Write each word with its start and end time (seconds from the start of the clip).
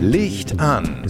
Licht 0.00 0.58
an, 0.58 1.06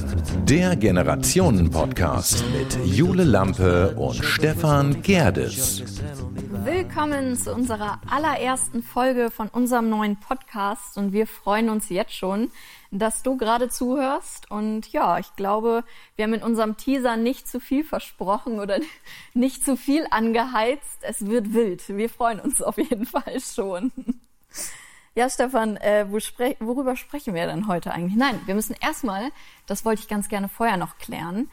der 0.46 0.76
Generationen-Podcast 0.76 2.44
mit 2.52 2.84
Jule 2.84 3.24
Lampe 3.24 3.94
und 3.96 4.22
Stefan 4.22 5.00
Gerdes. 5.00 5.82
Willkommen 6.64 7.34
zu 7.36 7.54
unserer 7.54 7.98
allerersten 8.10 8.82
Folge 8.82 9.30
von 9.30 9.48
unserem 9.48 9.88
neuen 9.88 10.18
Podcast 10.20 10.98
und 10.98 11.14
wir 11.14 11.26
freuen 11.26 11.70
uns 11.70 11.88
jetzt 11.88 12.14
schon, 12.14 12.50
dass 12.98 13.22
du 13.22 13.36
gerade 13.36 13.68
zuhörst. 13.68 14.50
Und 14.50 14.92
ja, 14.92 15.18
ich 15.18 15.34
glaube, 15.36 15.84
wir 16.16 16.24
haben 16.24 16.34
in 16.34 16.42
unserem 16.42 16.76
Teaser 16.76 17.16
nicht 17.16 17.48
zu 17.48 17.60
viel 17.60 17.84
versprochen 17.84 18.60
oder 18.60 18.78
nicht 19.34 19.64
zu 19.64 19.76
viel 19.76 20.06
angeheizt. 20.10 20.98
Es 21.02 21.26
wird 21.26 21.52
wild. 21.52 21.88
Wir 21.88 22.08
freuen 22.08 22.40
uns 22.40 22.62
auf 22.62 22.78
jeden 22.78 23.06
Fall 23.06 23.40
schon. 23.40 23.92
Ja, 25.16 25.28
Stefan, 25.28 25.76
äh, 25.76 26.06
wo 26.08 26.18
spre 26.18 26.56
worüber 26.58 26.96
sprechen 26.96 27.34
wir 27.34 27.46
denn 27.46 27.68
heute 27.68 27.92
eigentlich? 27.92 28.16
Nein, 28.16 28.40
wir 28.46 28.54
müssen 28.54 28.74
erstmal, 28.80 29.30
das 29.66 29.84
wollte 29.84 30.02
ich 30.02 30.08
ganz 30.08 30.28
gerne 30.28 30.48
vorher 30.48 30.76
noch 30.76 30.98
klären, 30.98 31.48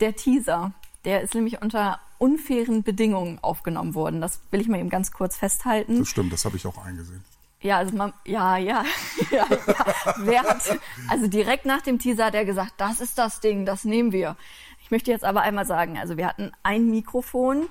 der 0.00 0.16
Teaser, 0.16 0.72
der 1.06 1.22
ist 1.22 1.34
nämlich 1.34 1.62
unter 1.62 1.98
unfairen 2.18 2.82
Bedingungen 2.82 3.38
aufgenommen 3.42 3.94
worden. 3.94 4.20
Das 4.20 4.40
will 4.50 4.60
ich 4.60 4.68
mal 4.68 4.78
eben 4.78 4.90
ganz 4.90 5.12
kurz 5.12 5.36
festhalten. 5.36 6.00
Das 6.00 6.08
stimmt, 6.08 6.32
das 6.32 6.44
habe 6.44 6.56
ich 6.56 6.66
auch 6.66 6.76
eingesehen. 6.84 7.22
Ja, 7.62 7.78
also 7.78 7.96
man, 7.96 8.12
ja, 8.24 8.56
ja, 8.56 8.84
ja, 9.30 9.46
ja. 9.48 10.14
Wer 10.18 10.42
hat, 10.42 10.78
also 11.08 11.26
direkt 11.26 11.64
nach 11.64 11.82
dem 11.82 11.98
Teaser 11.98 12.26
hat 12.26 12.34
er 12.34 12.44
gesagt, 12.44 12.74
das 12.76 13.00
ist 13.00 13.18
das 13.18 13.40
Ding, 13.40 13.64
das 13.66 13.84
nehmen 13.84 14.12
wir. 14.12 14.36
Ich 14.80 14.90
möchte 14.90 15.10
jetzt 15.10 15.24
aber 15.24 15.42
einmal 15.42 15.66
sagen, 15.66 15.98
also 15.98 16.16
wir 16.16 16.26
hatten 16.26 16.52
ein 16.62 16.90
Mikrofon, 16.90 17.68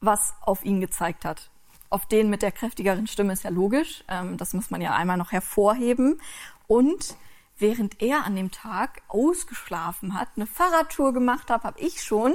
was 0.00 0.34
auf 0.42 0.64
ihn 0.64 0.80
gezeigt 0.80 1.24
hat. 1.24 1.50
Auf 1.90 2.06
den 2.06 2.30
mit 2.30 2.42
der 2.42 2.52
kräftigeren 2.52 3.06
Stimme 3.06 3.32
ist 3.32 3.44
ja 3.44 3.50
logisch. 3.50 4.04
Ähm, 4.08 4.36
das 4.36 4.54
muss 4.54 4.70
man 4.70 4.80
ja 4.80 4.94
einmal 4.94 5.16
noch 5.16 5.32
hervorheben. 5.32 6.20
Und 6.66 7.16
während 7.62 8.02
er 8.02 8.24
an 8.24 8.36
dem 8.36 8.50
Tag 8.50 9.00
ausgeschlafen 9.08 10.18
hat, 10.18 10.28
eine 10.36 10.46
Fahrradtour 10.46 11.14
gemacht 11.14 11.48
hat, 11.48 11.62
habe 11.62 11.80
ich 11.80 12.02
schon 12.02 12.34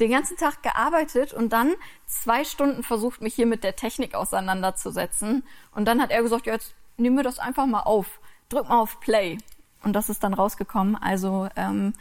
den 0.00 0.10
ganzen 0.10 0.38
Tag 0.38 0.62
gearbeitet 0.62 1.34
und 1.34 1.52
dann 1.52 1.74
zwei 2.06 2.44
Stunden 2.44 2.82
versucht, 2.82 3.20
mich 3.20 3.34
hier 3.34 3.46
mit 3.46 3.64
der 3.64 3.76
Technik 3.76 4.14
auseinanderzusetzen. 4.14 5.44
Und 5.72 5.84
dann 5.84 6.00
hat 6.00 6.10
er 6.10 6.22
gesagt, 6.22 6.46
ja, 6.46 6.54
jetzt 6.54 6.74
nehmen 6.96 7.16
wir 7.16 7.24
das 7.24 7.38
einfach 7.38 7.66
mal 7.66 7.82
auf. 7.82 8.20
Drück 8.48 8.68
mal 8.68 8.80
auf 8.80 9.00
Play. 9.00 9.36
Und 9.82 9.92
das 9.92 10.08
ist 10.08 10.22
dann 10.22 10.32
rausgekommen. 10.32 10.96
Also 10.96 11.48
ähm, 11.56 11.92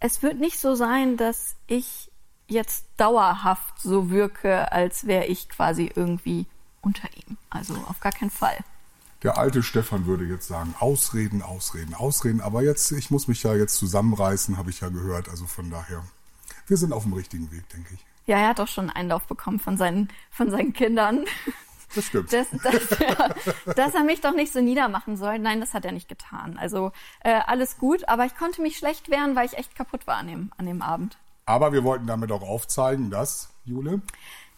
es 0.00 0.22
wird 0.22 0.38
nicht 0.38 0.58
so 0.58 0.74
sein, 0.74 1.16
dass 1.16 1.56
ich 1.66 2.10
jetzt 2.48 2.86
dauerhaft 2.96 3.80
so 3.80 4.10
wirke, 4.10 4.72
als 4.72 5.06
wäre 5.06 5.26
ich 5.26 5.48
quasi 5.48 5.90
irgendwie 5.94 6.46
unter 6.82 7.08
ihm. 7.14 7.36
Also 7.48 7.74
auf 7.88 8.00
gar 8.00 8.12
keinen 8.12 8.30
Fall. 8.30 8.58
Der 9.22 9.36
alte 9.36 9.62
Stefan 9.62 10.06
würde 10.06 10.24
jetzt 10.24 10.48
sagen, 10.48 10.74
Ausreden, 10.78 11.42
Ausreden, 11.42 11.94
Ausreden. 11.94 12.40
Aber 12.40 12.62
jetzt, 12.62 12.90
ich 12.92 13.10
muss 13.10 13.28
mich 13.28 13.42
ja 13.42 13.54
jetzt 13.54 13.76
zusammenreißen, 13.76 14.56
habe 14.56 14.70
ich 14.70 14.80
ja 14.80 14.88
gehört. 14.88 15.28
Also 15.28 15.46
von 15.46 15.70
daher, 15.70 16.02
wir 16.66 16.76
sind 16.76 16.92
auf 16.92 17.02
dem 17.02 17.12
richtigen 17.12 17.50
Weg, 17.52 17.68
denke 17.68 17.94
ich. 17.94 18.04
Ja, 18.26 18.38
er 18.38 18.48
hat 18.48 18.60
auch 18.60 18.68
schon 18.68 18.88
einen 18.88 18.96
Einlauf 18.96 19.24
bekommen 19.24 19.60
von 19.60 19.76
seinen, 19.76 20.08
von 20.30 20.50
seinen 20.50 20.72
Kindern. 20.72 21.24
Das 21.94 22.06
stimmt. 22.06 22.32
Dass, 22.32 22.46
dass, 22.50 22.92
er, 23.00 23.34
dass 23.74 23.94
er 23.94 24.04
mich 24.04 24.20
doch 24.20 24.34
nicht 24.34 24.52
so 24.52 24.60
niedermachen 24.60 25.16
soll. 25.16 25.38
Nein, 25.38 25.60
das 25.60 25.74
hat 25.74 25.84
er 25.84 25.92
nicht 25.92 26.08
getan. 26.08 26.56
Also 26.56 26.92
äh, 27.24 27.40
alles 27.46 27.78
gut, 27.78 28.08
aber 28.08 28.24
ich 28.24 28.36
konnte 28.36 28.62
mich 28.62 28.78
schlecht 28.78 29.10
wehren, 29.10 29.36
weil 29.36 29.46
ich 29.46 29.58
echt 29.58 29.74
kaputt 29.74 30.06
war 30.06 30.16
an 30.16 30.28
dem, 30.28 30.52
an 30.56 30.66
dem 30.66 30.82
Abend. 30.82 31.18
Aber 31.46 31.72
wir 31.72 31.82
wollten 31.82 32.06
damit 32.06 32.30
auch 32.30 32.42
aufzeigen, 32.42 33.10
dass, 33.10 33.50
Jule? 33.64 34.00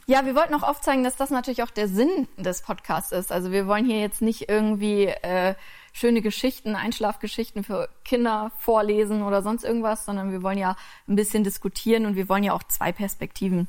Ja, 0.07 0.27
wir 0.27 0.35
wollten 0.35 0.55
auch 0.55 0.65
aufzeigen, 0.65 1.05
dass 1.05 1.17
das 1.17 1.31
natürlich 1.31 1.63
auch 1.63 1.71
der 1.71 1.89
Sinn 1.89 2.27
des 2.37 2.63
Podcasts 2.63 3.13
ist. 3.13 3.31
Also 3.31 3.53
wir 3.53 3.67
wollen 3.67 3.85
hier 3.85 4.01
jetzt 4.01 4.21
nicht 4.21 4.49
irgendwie 4.49 5.07
äh, 5.07 5.55
schöne 5.93 6.23
Geschichten, 6.23 6.75
Einschlafgeschichten 6.75 7.63
für 7.63 7.89
Kinder 8.05 8.51
vorlesen 8.59 9.23
oder 9.23 9.43
sonst 9.43 9.63
irgendwas, 9.63 10.05
sondern 10.05 10.33
wir 10.33 10.43
wollen 10.43 10.59
ja 10.59 10.77
ein 11.07 11.15
bisschen 11.15 11.45
diskutieren 11.45 12.07
und 12.07 12.17
wir 12.17 12.29
wollen 12.29 12.43
ja 12.43 12.53
auch 12.53 12.65
zwei 12.65 12.91
Perspektiven 12.91 13.69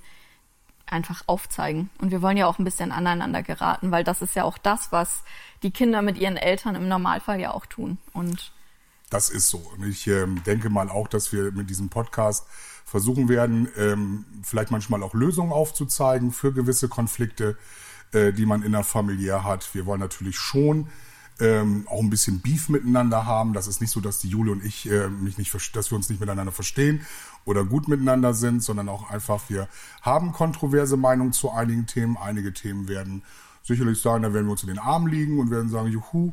einfach 0.87 1.23
aufzeigen. 1.27 1.89
Und 1.99 2.11
wir 2.11 2.21
wollen 2.21 2.37
ja 2.37 2.47
auch 2.47 2.59
ein 2.59 2.65
bisschen 2.65 2.91
aneinander 2.91 3.43
geraten, 3.43 3.91
weil 3.91 4.03
das 4.03 4.21
ist 4.21 4.35
ja 4.35 4.43
auch 4.43 4.57
das, 4.57 4.91
was 4.91 5.23
die 5.61 5.71
Kinder 5.71 6.01
mit 6.01 6.17
ihren 6.17 6.37
Eltern 6.37 6.75
im 6.75 6.87
Normalfall 6.87 7.39
ja 7.39 7.53
auch 7.53 7.65
tun. 7.65 7.97
Und 8.11 8.51
das 9.09 9.29
ist 9.29 9.49
so. 9.49 9.59
Und 9.59 9.87
ich 9.87 10.07
ähm, 10.07 10.41
denke 10.43 10.69
mal 10.69 10.89
auch, 10.89 11.07
dass 11.07 11.31
wir 11.31 11.51
mit 11.51 11.69
diesem 11.69 11.89
Podcast 11.89 12.47
versuchen 12.93 13.27
werden, 13.27 13.67
ähm, 13.75 14.23
vielleicht 14.43 14.69
manchmal 14.69 15.01
auch 15.01 15.15
Lösungen 15.15 15.51
aufzuzeigen 15.51 16.31
für 16.31 16.53
gewisse 16.53 16.89
Konflikte, 16.89 17.57
äh, 18.11 18.31
die 18.31 18.45
man 18.45 18.61
in 18.61 18.73
der 18.73 18.83
Familie 18.83 19.43
hat. 19.43 19.73
Wir 19.73 19.87
wollen 19.87 19.99
natürlich 19.99 20.37
schon 20.37 20.89
ähm, 21.39 21.87
auch 21.89 22.01
ein 22.01 22.11
bisschen 22.11 22.41
Beef 22.41 22.69
miteinander 22.69 23.25
haben. 23.25 23.53
Das 23.53 23.65
ist 23.65 23.81
nicht 23.81 23.89
so, 23.89 23.99
dass 23.99 24.19
die 24.19 24.27
Jule 24.27 24.51
und 24.51 24.63
ich 24.63 24.87
äh, 24.91 25.09
mich 25.09 25.39
nicht, 25.39 25.51
dass 25.75 25.89
wir 25.89 25.95
uns 25.95 26.07
nicht 26.07 26.19
miteinander 26.19 26.51
verstehen 26.51 27.01
oder 27.45 27.65
gut 27.65 27.87
miteinander 27.87 28.35
sind, 28.35 28.61
sondern 28.61 28.89
auch 28.89 29.09
einfach, 29.09 29.41
wir 29.49 29.67
haben 30.03 30.31
kontroverse 30.31 30.95
Meinungen 30.95 31.33
zu 31.33 31.49
einigen 31.49 31.87
Themen. 31.87 32.15
Einige 32.15 32.53
Themen 32.53 32.87
werden 32.87 33.23
sicherlich 33.63 33.99
sagen, 34.01 34.21
da 34.21 34.35
werden 34.35 34.45
wir 34.45 34.51
uns 34.51 34.61
in 34.61 34.69
den 34.69 34.77
Arm 34.77 35.07
liegen 35.07 35.39
und 35.39 35.49
werden 35.49 35.69
sagen, 35.69 35.87
juhu, 35.87 36.31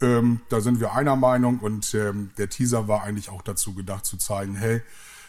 ähm, 0.00 0.40
da 0.48 0.60
sind 0.60 0.80
wir 0.80 0.94
einer 0.94 1.14
Meinung 1.14 1.60
und 1.60 1.94
ähm, 1.94 2.32
der 2.38 2.48
Teaser 2.48 2.88
war 2.88 3.04
eigentlich 3.04 3.30
auch 3.30 3.42
dazu 3.42 3.72
gedacht 3.72 4.04
zu 4.04 4.16
zeigen, 4.16 4.56
hey, 4.56 4.82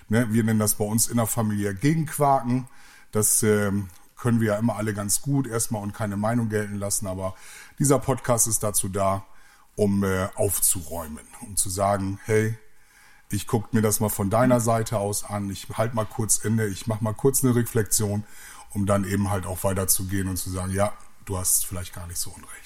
ne, 0.10 0.28
wir 0.32 0.44
nennen 0.44 0.60
das 0.60 0.76
bei 0.76 0.86
uns 0.86 1.08
in 1.08 1.18
der 1.18 1.28
Familie 1.28 1.74
Gegenquaken. 1.74 2.68
Das 3.12 3.44
ähm, 3.44 3.90
können 4.16 4.40
wir 4.40 4.54
ja 4.54 4.58
immer 4.58 4.78
alle 4.78 4.94
ganz 4.94 5.22
gut 5.22 5.48
erstmal 5.48 5.84
und 5.84 5.94
keine 5.94 6.18
Meinung 6.18 6.50
gelten 6.50 6.76
lassen, 6.76 7.08
aber 7.08 7.36
dieser 7.78 8.00
Podcast 8.00 8.48
ist 8.48 8.64
dazu 8.64 8.88
da, 8.88 9.26
um 9.76 10.04
äh, 10.04 10.30
aufzuräumen, 10.36 11.26
um 11.42 11.58
zu 11.58 11.70
sagen, 11.70 12.20
hey, 12.26 12.58
ich 13.30 13.48
gucke 13.48 13.76
mir 13.76 13.82
das 13.82 14.00
mal 14.00 14.10
von 14.10 14.30
deiner 14.30 14.60
Seite 14.60 15.00
aus 15.00 15.24
an, 15.24 15.50
ich 15.50 15.68
halte 15.74 15.96
mal 15.96 16.06
kurz 16.06 16.38
inne, 16.38 16.68
ich 16.68 16.88
mache 16.88 17.04
mal 17.04 17.14
kurz 17.14 17.44
eine 17.44 17.56
Reflexion, 17.56 18.24
um 18.74 18.86
dann 18.86 19.04
eben 19.04 19.30
halt 19.30 19.46
auch 19.46 19.64
weiterzugehen 19.64 20.28
und 20.28 20.38
zu 20.38 20.50
sagen, 20.50 20.72
ja, 20.72 20.94
du 21.26 21.38
hast 21.38 21.66
vielleicht 21.66 21.94
gar 21.94 22.08
nicht 22.08 22.20
so 22.20 22.30
unrecht. 22.30 22.63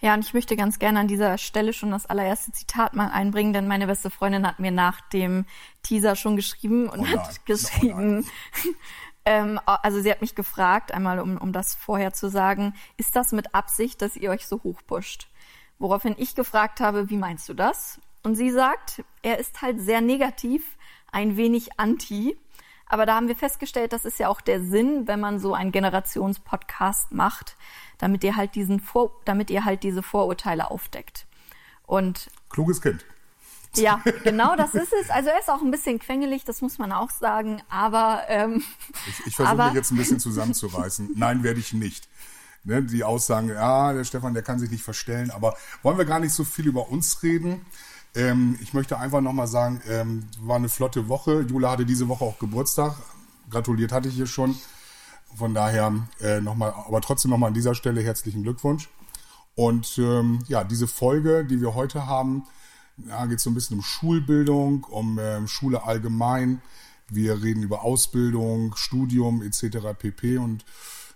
Ja, 0.00 0.14
und 0.14 0.24
ich 0.24 0.32
möchte 0.32 0.56
ganz 0.56 0.78
gerne 0.78 1.00
an 1.00 1.08
dieser 1.08 1.36
Stelle 1.36 1.74
schon 1.74 1.90
das 1.90 2.06
allererste 2.06 2.52
Zitat 2.52 2.94
mal 2.94 3.08
einbringen, 3.08 3.52
denn 3.52 3.68
meine 3.68 3.86
beste 3.86 4.10
Freundin 4.10 4.46
hat 4.46 4.58
mir 4.58 4.70
nach 4.70 5.02
dem 5.02 5.44
Teaser 5.82 6.16
schon 6.16 6.36
geschrieben 6.36 6.88
und 6.88 7.00
oh 7.00 7.06
hat 7.06 7.44
geschrieben, 7.44 8.24
oh 8.24 8.68
ähm, 9.26 9.60
also 9.66 10.00
sie 10.00 10.10
hat 10.10 10.22
mich 10.22 10.34
gefragt, 10.34 10.92
einmal 10.92 11.20
um, 11.20 11.36
um 11.36 11.52
das 11.52 11.74
vorher 11.74 12.14
zu 12.14 12.30
sagen, 12.30 12.74
ist 12.96 13.14
das 13.14 13.32
mit 13.32 13.54
Absicht, 13.54 14.00
dass 14.00 14.16
ihr 14.16 14.30
euch 14.30 14.46
so 14.46 14.62
hochpusht? 14.62 15.28
Woraufhin 15.78 16.14
ich 16.16 16.34
gefragt 16.34 16.80
habe, 16.80 17.10
wie 17.10 17.16
meinst 17.16 17.48
du 17.50 17.54
das? 17.54 18.00
Und 18.22 18.36
sie 18.36 18.50
sagt, 18.50 19.02
er 19.22 19.38
ist 19.38 19.60
halt 19.60 19.80
sehr 19.80 20.00
negativ, 20.00 20.78
ein 21.12 21.36
wenig 21.36 21.78
anti. 21.78 22.38
Aber 22.90 23.06
da 23.06 23.14
haben 23.14 23.28
wir 23.28 23.36
festgestellt, 23.36 23.92
das 23.92 24.04
ist 24.04 24.18
ja 24.18 24.26
auch 24.28 24.40
der 24.40 24.60
Sinn, 24.60 25.06
wenn 25.06 25.20
man 25.20 25.38
so 25.38 25.54
einen 25.54 25.70
Generationspodcast 25.70 27.12
macht, 27.12 27.56
damit 27.98 28.24
ihr 28.24 28.34
halt 28.34 28.56
diesen 28.56 28.80
Vor 28.80 29.12
damit 29.24 29.48
ihr 29.48 29.64
halt 29.64 29.84
diese 29.84 30.02
Vorurteile 30.02 30.72
aufdeckt. 30.72 31.24
Und 31.86 32.30
kluges 32.48 32.80
Kind. 32.80 33.04
Ja, 33.76 34.02
genau 34.24 34.56
das 34.56 34.74
ist 34.74 34.92
es. 35.00 35.08
Also 35.08 35.28
er 35.28 35.38
ist 35.38 35.48
auch 35.48 35.62
ein 35.62 35.70
bisschen 35.70 36.00
quengelig, 36.00 36.44
das 36.44 36.62
muss 36.62 36.78
man 36.78 36.90
auch 36.90 37.10
sagen, 37.10 37.62
aber 37.68 38.22
ähm, 38.26 38.64
ich, 39.06 39.26
ich 39.28 39.36
versuche 39.36 39.66
mich 39.66 39.74
jetzt 39.74 39.92
ein 39.92 39.96
bisschen 39.96 40.18
zusammenzureißen. 40.18 41.12
Nein, 41.14 41.44
werde 41.44 41.60
ich 41.60 41.72
nicht. 41.72 42.08
Ne, 42.64 42.82
die 42.82 43.04
Aussagen, 43.04 43.50
ja, 43.50 43.92
der 43.92 44.02
Stefan, 44.02 44.34
der 44.34 44.42
kann 44.42 44.58
sich 44.58 44.70
nicht 44.70 44.82
verstellen, 44.82 45.30
aber 45.30 45.56
wollen 45.82 45.96
wir 45.96 46.04
gar 46.04 46.18
nicht 46.18 46.32
so 46.32 46.42
viel 46.42 46.66
über 46.66 46.88
uns 46.88 47.22
reden. 47.22 47.64
Ähm, 48.14 48.58
ich 48.60 48.74
möchte 48.74 48.98
einfach 48.98 49.20
nochmal 49.20 49.46
sagen, 49.46 49.80
ähm, 49.88 50.26
war 50.40 50.56
eine 50.56 50.68
flotte 50.68 51.08
Woche. 51.08 51.42
Jula 51.48 51.72
hatte 51.72 51.86
diese 51.86 52.08
Woche 52.08 52.24
auch 52.24 52.38
Geburtstag. 52.38 52.94
Gratuliert 53.50 53.92
hatte 53.92 54.08
ich 54.08 54.14
hier 54.14 54.26
schon. 54.26 54.56
Von 55.36 55.54
daher 55.54 55.92
äh, 56.20 56.40
nochmal, 56.40 56.72
aber 56.72 57.00
trotzdem 57.00 57.30
nochmal 57.30 57.48
an 57.48 57.54
dieser 57.54 57.74
Stelle 57.74 58.00
herzlichen 58.00 58.42
Glückwunsch. 58.42 58.88
Und 59.54 59.98
ähm, 59.98 60.40
ja, 60.48 60.64
diese 60.64 60.88
Folge, 60.88 61.44
die 61.44 61.60
wir 61.60 61.74
heute 61.74 62.06
haben, 62.06 62.44
ja, 62.96 63.26
geht 63.26 63.40
so 63.40 63.50
ein 63.50 63.54
bisschen 63.54 63.78
um 63.78 63.82
Schulbildung, 63.82 64.84
um 64.84 65.18
äh, 65.18 65.46
Schule 65.46 65.84
allgemein. 65.84 66.60
Wir 67.08 67.42
reden 67.42 67.62
über 67.62 67.82
Ausbildung, 67.82 68.74
Studium 68.76 69.42
etc. 69.42 69.78
pp. 69.98 70.38
Und 70.38 70.64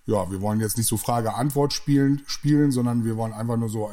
ja, 0.06 0.30
wir 0.30 0.40
wollen 0.40 0.60
jetzt 0.60 0.76
nicht 0.76 0.88
so 0.88 0.96
Frage-Antwort 0.96 1.72
spielen, 1.72 2.22
spielen, 2.26 2.70
sondern 2.70 3.04
wir 3.04 3.16
wollen 3.16 3.32
einfach 3.32 3.56
nur 3.56 3.68
so 3.68 3.88
äh, 3.88 3.92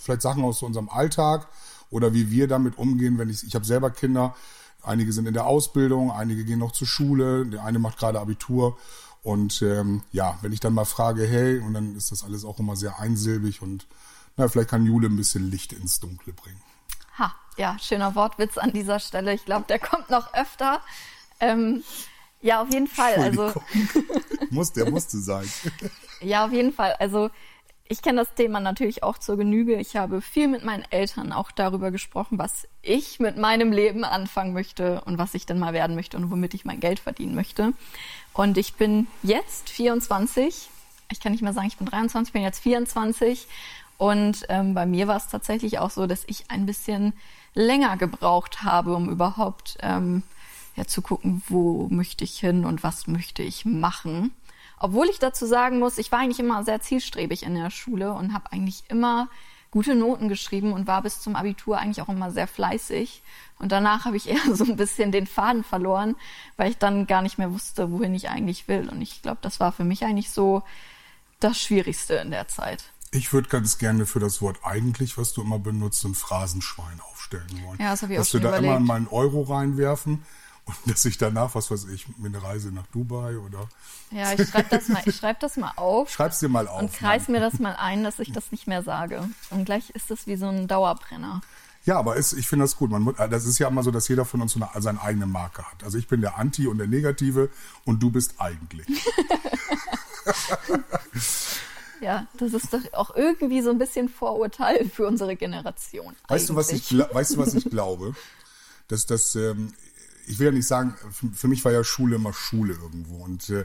vielleicht 0.00 0.22
Sachen 0.22 0.44
aus 0.44 0.62
unserem 0.62 0.88
Alltag 0.88 1.48
oder 1.90 2.14
wie 2.14 2.30
wir 2.30 2.48
damit 2.48 2.78
umgehen, 2.78 3.18
wenn 3.18 3.28
ich, 3.28 3.44
ich 3.44 3.54
habe 3.54 3.64
selber 3.64 3.90
Kinder, 3.90 4.34
einige 4.82 5.12
sind 5.12 5.26
in 5.26 5.34
der 5.34 5.46
Ausbildung, 5.46 6.10
einige 6.10 6.44
gehen 6.44 6.58
noch 6.58 6.72
zur 6.72 6.86
Schule, 6.86 7.46
der 7.46 7.64
eine 7.64 7.78
macht 7.78 7.98
gerade 7.98 8.20
Abitur. 8.20 8.78
Und 9.22 9.60
ähm, 9.62 10.02
ja, 10.12 10.38
wenn 10.42 10.52
ich 10.52 10.60
dann 10.60 10.72
mal 10.74 10.84
frage, 10.84 11.26
hey, 11.26 11.58
und 11.58 11.74
dann 11.74 11.96
ist 11.96 12.12
das 12.12 12.22
alles 12.22 12.44
auch 12.44 12.58
immer 12.58 12.76
sehr 12.76 13.00
einsilbig 13.00 13.60
und 13.60 13.86
na, 14.36 14.48
vielleicht 14.48 14.68
kann 14.70 14.86
Jule 14.86 15.08
ein 15.08 15.16
bisschen 15.16 15.50
Licht 15.50 15.72
ins 15.72 15.98
Dunkle 15.98 16.32
bringen. 16.32 16.60
Ha, 17.18 17.34
ja, 17.56 17.76
schöner 17.80 18.14
Wortwitz 18.14 18.58
an 18.58 18.72
dieser 18.72 19.00
Stelle. 19.00 19.32
Ich 19.34 19.44
glaube, 19.44 19.64
der 19.68 19.78
kommt 19.78 20.10
noch 20.10 20.32
öfter. 20.34 20.80
Ähm, 21.40 21.82
Ja, 22.42 22.62
auf 22.62 22.72
jeden 22.72 22.86
Fall. 22.86 23.14
Also, 23.16 23.52
muss, 24.50 24.72
der 24.72 24.90
musste 24.90 25.18
sein. 25.18 25.50
ja, 26.20 26.44
auf 26.44 26.52
jeden 26.52 26.72
Fall. 26.72 26.94
Also, 26.98 27.30
ich 27.88 28.02
kenne 28.02 28.20
das 28.20 28.34
Thema 28.34 28.60
natürlich 28.60 29.02
auch 29.02 29.18
zur 29.18 29.36
Genüge. 29.36 29.76
Ich 29.76 29.96
habe 29.96 30.20
viel 30.20 30.48
mit 30.48 30.64
meinen 30.64 30.84
Eltern 30.90 31.32
auch 31.32 31.50
darüber 31.50 31.90
gesprochen, 31.90 32.38
was 32.38 32.66
ich 32.82 33.20
mit 33.20 33.36
meinem 33.36 33.72
Leben 33.72 34.04
anfangen 34.04 34.52
möchte 34.52 35.00
und 35.02 35.18
was 35.18 35.34
ich 35.34 35.46
denn 35.46 35.58
mal 35.58 35.72
werden 35.72 35.96
möchte 35.96 36.16
und 36.16 36.30
womit 36.30 36.54
ich 36.54 36.64
mein 36.64 36.80
Geld 36.80 36.98
verdienen 36.98 37.34
möchte. 37.34 37.72
Und 38.32 38.58
ich 38.58 38.74
bin 38.74 39.06
jetzt 39.22 39.70
24. 39.70 40.68
Ich 41.10 41.20
kann 41.20 41.32
nicht 41.32 41.42
mehr 41.42 41.52
sagen, 41.52 41.68
ich 41.68 41.76
bin 41.76 41.86
23, 41.86 42.28
ich 42.28 42.32
bin 42.32 42.42
jetzt 42.42 42.60
24. 42.60 43.46
Und 43.98 44.44
ähm, 44.48 44.74
bei 44.74 44.84
mir 44.84 45.06
war 45.08 45.16
es 45.16 45.28
tatsächlich 45.28 45.78
auch 45.78 45.90
so, 45.90 46.06
dass 46.06 46.24
ich 46.26 46.50
ein 46.50 46.66
bisschen 46.66 47.12
länger 47.54 47.96
gebraucht 47.96 48.62
habe, 48.62 48.94
um 48.94 49.08
überhaupt 49.08 49.78
ähm, 49.80 50.22
ja, 50.74 50.86
zu 50.86 51.00
gucken, 51.02 51.42
wo 51.48 51.88
möchte 51.88 52.24
ich 52.24 52.38
hin 52.38 52.64
und 52.64 52.82
was 52.82 53.06
möchte 53.06 53.42
ich 53.42 53.64
machen. 53.64 54.32
Obwohl 54.78 55.08
ich 55.08 55.18
dazu 55.18 55.46
sagen 55.46 55.78
muss, 55.78 55.98
ich 55.98 56.12
war 56.12 56.20
eigentlich 56.20 56.40
immer 56.40 56.64
sehr 56.64 56.80
zielstrebig 56.80 57.42
in 57.42 57.54
der 57.54 57.70
Schule 57.70 58.12
und 58.12 58.34
habe 58.34 58.52
eigentlich 58.52 58.84
immer 58.88 59.28
gute 59.70 59.94
Noten 59.94 60.28
geschrieben 60.28 60.72
und 60.72 60.86
war 60.86 61.02
bis 61.02 61.20
zum 61.20 61.36
Abitur 61.36 61.78
eigentlich 61.78 62.00
auch 62.00 62.08
immer 62.08 62.30
sehr 62.30 62.46
fleißig. 62.46 63.22
Und 63.58 63.72
danach 63.72 64.04
habe 64.04 64.16
ich 64.16 64.28
eher 64.28 64.54
so 64.54 64.64
ein 64.64 64.76
bisschen 64.76 65.12
den 65.12 65.26
Faden 65.26 65.64
verloren, 65.64 66.16
weil 66.56 66.70
ich 66.70 66.78
dann 66.78 67.06
gar 67.06 67.22
nicht 67.22 67.38
mehr 67.38 67.52
wusste, 67.52 67.90
wohin 67.90 68.14
ich 68.14 68.28
eigentlich 68.28 68.68
will. 68.68 68.88
Und 68.88 69.02
ich 69.02 69.22
glaube, 69.22 69.38
das 69.42 69.60
war 69.60 69.72
für 69.72 69.84
mich 69.84 70.04
eigentlich 70.04 70.30
so 70.30 70.62
das 71.40 71.60
Schwierigste 71.60 72.14
in 72.14 72.30
der 72.30 72.48
Zeit. 72.48 72.84
Ich 73.12 73.32
würde 73.32 73.48
ganz 73.48 73.78
gerne 73.78 74.04
für 74.04 74.18
das 74.20 74.42
Wort 74.42 74.58
eigentlich, 74.62 75.16
was 75.16 75.32
du 75.32 75.42
immer 75.42 75.58
benutzt, 75.58 76.04
ein 76.04 76.14
Phrasenschwein 76.14 77.00
aufstellen 77.12 77.62
wollen. 77.64 77.78
Ja, 77.80 77.90
das 77.90 78.02
habe 78.02 78.12
ich 78.12 78.18
Dass 78.18 78.28
auch 78.28 78.30
schon 78.32 78.42
wir 78.42 78.50
da 78.50 78.58
überlegt. 78.58 78.76
immer 78.76 78.86
mal 78.86 78.96
einen 78.96 79.08
Euro 79.08 79.42
reinwerfen 79.42 80.22
und 80.66 80.76
dass 80.86 81.04
ich 81.04 81.16
danach, 81.16 81.54
was 81.54 81.70
weiß 81.70 81.86
ich, 81.86 82.06
eine 82.22 82.42
Reise 82.42 82.72
nach 82.72 82.86
Dubai 82.88 83.38
oder. 83.38 83.68
Ja, 84.10 84.32
ich 84.32 84.48
schreibe 84.48 84.68
das 84.70 84.88
mal, 84.88 85.02
ich 85.04 85.16
schreib 85.16 85.40
das 85.40 85.56
mal 85.56 85.72
auf. 85.76 86.10
Schreib's 86.10 86.40
dir 86.40 86.48
mal 86.48 86.68
auf. 86.68 86.80
Und 86.80 86.92
kreis 86.92 87.28
mir 87.28 87.40
das 87.40 87.58
mal 87.58 87.76
ein, 87.76 88.04
dass 88.04 88.18
ich 88.18 88.32
das 88.32 88.52
nicht 88.52 88.66
mehr 88.66 88.82
sage. 88.82 89.28
Und 89.50 89.64
gleich 89.64 89.90
ist 89.90 90.10
das 90.10 90.26
wie 90.26 90.36
so 90.36 90.46
ein 90.46 90.68
Dauerbrenner. 90.68 91.40
Ja, 91.84 91.98
aber 91.98 92.16
es, 92.16 92.32
ich 92.32 92.48
finde 92.48 92.64
das 92.64 92.76
gut. 92.76 92.90
Man, 92.90 93.14
das 93.30 93.46
ist 93.46 93.58
ja 93.60 93.68
immer 93.68 93.84
so, 93.84 93.92
dass 93.92 94.08
jeder 94.08 94.24
von 94.24 94.42
uns 94.42 94.52
so 94.52 94.60
eine, 94.60 94.82
seine 94.82 95.00
eigene 95.00 95.26
Marke 95.26 95.62
hat. 95.62 95.84
Also 95.84 95.98
ich 95.98 96.08
bin 96.08 96.20
der 96.20 96.36
Anti 96.36 96.66
und 96.66 96.78
der 96.78 96.88
Negative 96.88 97.48
und 97.84 98.02
du 98.02 98.10
bist 98.10 98.34
eigentlich. 98.38 98.86
Ja, 102.00 102.26
das 102.34 102.52
ist 102.52 102.72
doch 102.72 102.80
auch 102.92 103.16
irgendwie 103.16 103.62
so 103.62 103.70
ein 103.70 103.78
bisschen 103.78 104.08
Vorurteil 104.08 104.88
für 104.88 105.06
unsere 105.06 105.34
Generation. 105.34 106.14
Weißt 106.28 106.50
du, 106.50 106.54
was 106.54 106.70
ich, 106.70 106.96
weißt 106.96 107.34
du, 107.34 107.38
was 107.38 107.54
ich 107.54 107.64
glaube? 107.64 108.14
Dass 108.88 109.06
das, 109.06 109.34
ähm, 109.34 109.72
ich 110.26 110.38
will 110.38 110.46
ja 110.46 110.52
nicht 110.52 110.66
sagen, 110.66 110.94
für, 111.32 111.48
mich 111.48 111.64
war 111.64 111.72
ja 111.72 111.84
Schule 111.84 112.16
immer 112.16 112.32
Schule 112.32 112.74
irgendwo. 112.74 113.24
Und 113.24 113.48
äh, 113.48 113.64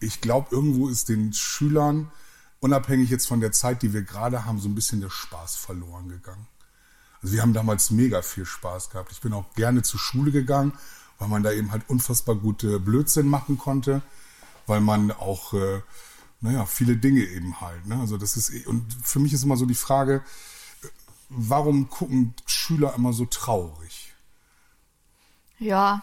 ich 0.00 0.20
glaube, 0.20 0.48
irgendwo 0.50 0.88
ist 0.88 1.08
den 1.08 1.32
Schülern, 1.32 2.10
unabhängig 2.60 3.10
jetzt 3.10 3.26
von 3.26 3.40
der 3.40 3.52
Zeit, 3.52 3.82
die 3.82 3.92
wir 3.92 4.02
gerade 4.02 4.44
haben, 4.44 4.60
so 4.60 4.68
ein 4.68 4.74
bisschen 4.74 5.00
der 5.00 5.10
Spaß 5.10 5.56
verloren 5.56 6.08
gegangen. 6.08 6.46
Also 7.22 7.34
wir 7.34 7.42
haben 7.42 7.54
damals 7.54 7.90
mega 7.90 8.22
viel 8.22 8.46
Spaß 8.46 8.90
gehabt. 8.90 9.10
Ich 9.12 9.20
bin 9.20 9.32
auch 9.32 9.52
gerne 9.54 9.82
zur 9.82 9.98
Schule 9.98 10.30
gegangen, 10.30 10.72
weil 11.18 11.28
man 11.28 11.42
da 11.42 11.52
eben 11.52 11.72
halt 11.72 11.88
unfassbar 11.88 12.36
gute 12.36 12.78
Blödsinn 12.78 13.26
machen 13.26 13.58
konnte, 13.58 14.02
weil 14.66 14.80
man 14.80 15.10
auch, 15.10 15.54
äh, 15.54 15.80
naja, 16.40 16.66
viele 16.66 16.96
Dinge 16.96 17.22
eben 17.22 17.60
halt. 17.60 17.86
Ne? 17.86 17.98
Also 17.98 18.16
das 18.16 18.36
ist, 18.36 18.50
eh- 18.50 18.66
und 18.66 18.84
für 19.02 19.18
mich 19.18 19.32
ist 19.32 19.42
immer 19.42 19.56
so 19.56 19.66
die 19.66 19.74
Frage, 19.74 20.22
äh, 20.82 20.86
warum 21.30 21.88
gucken 21.88 22.34
Schüler 22.46 22.94
immer 22.94 23.12
so 23.12 23.24
traurig? 23.24 24.05
Ja, 25.58 26.02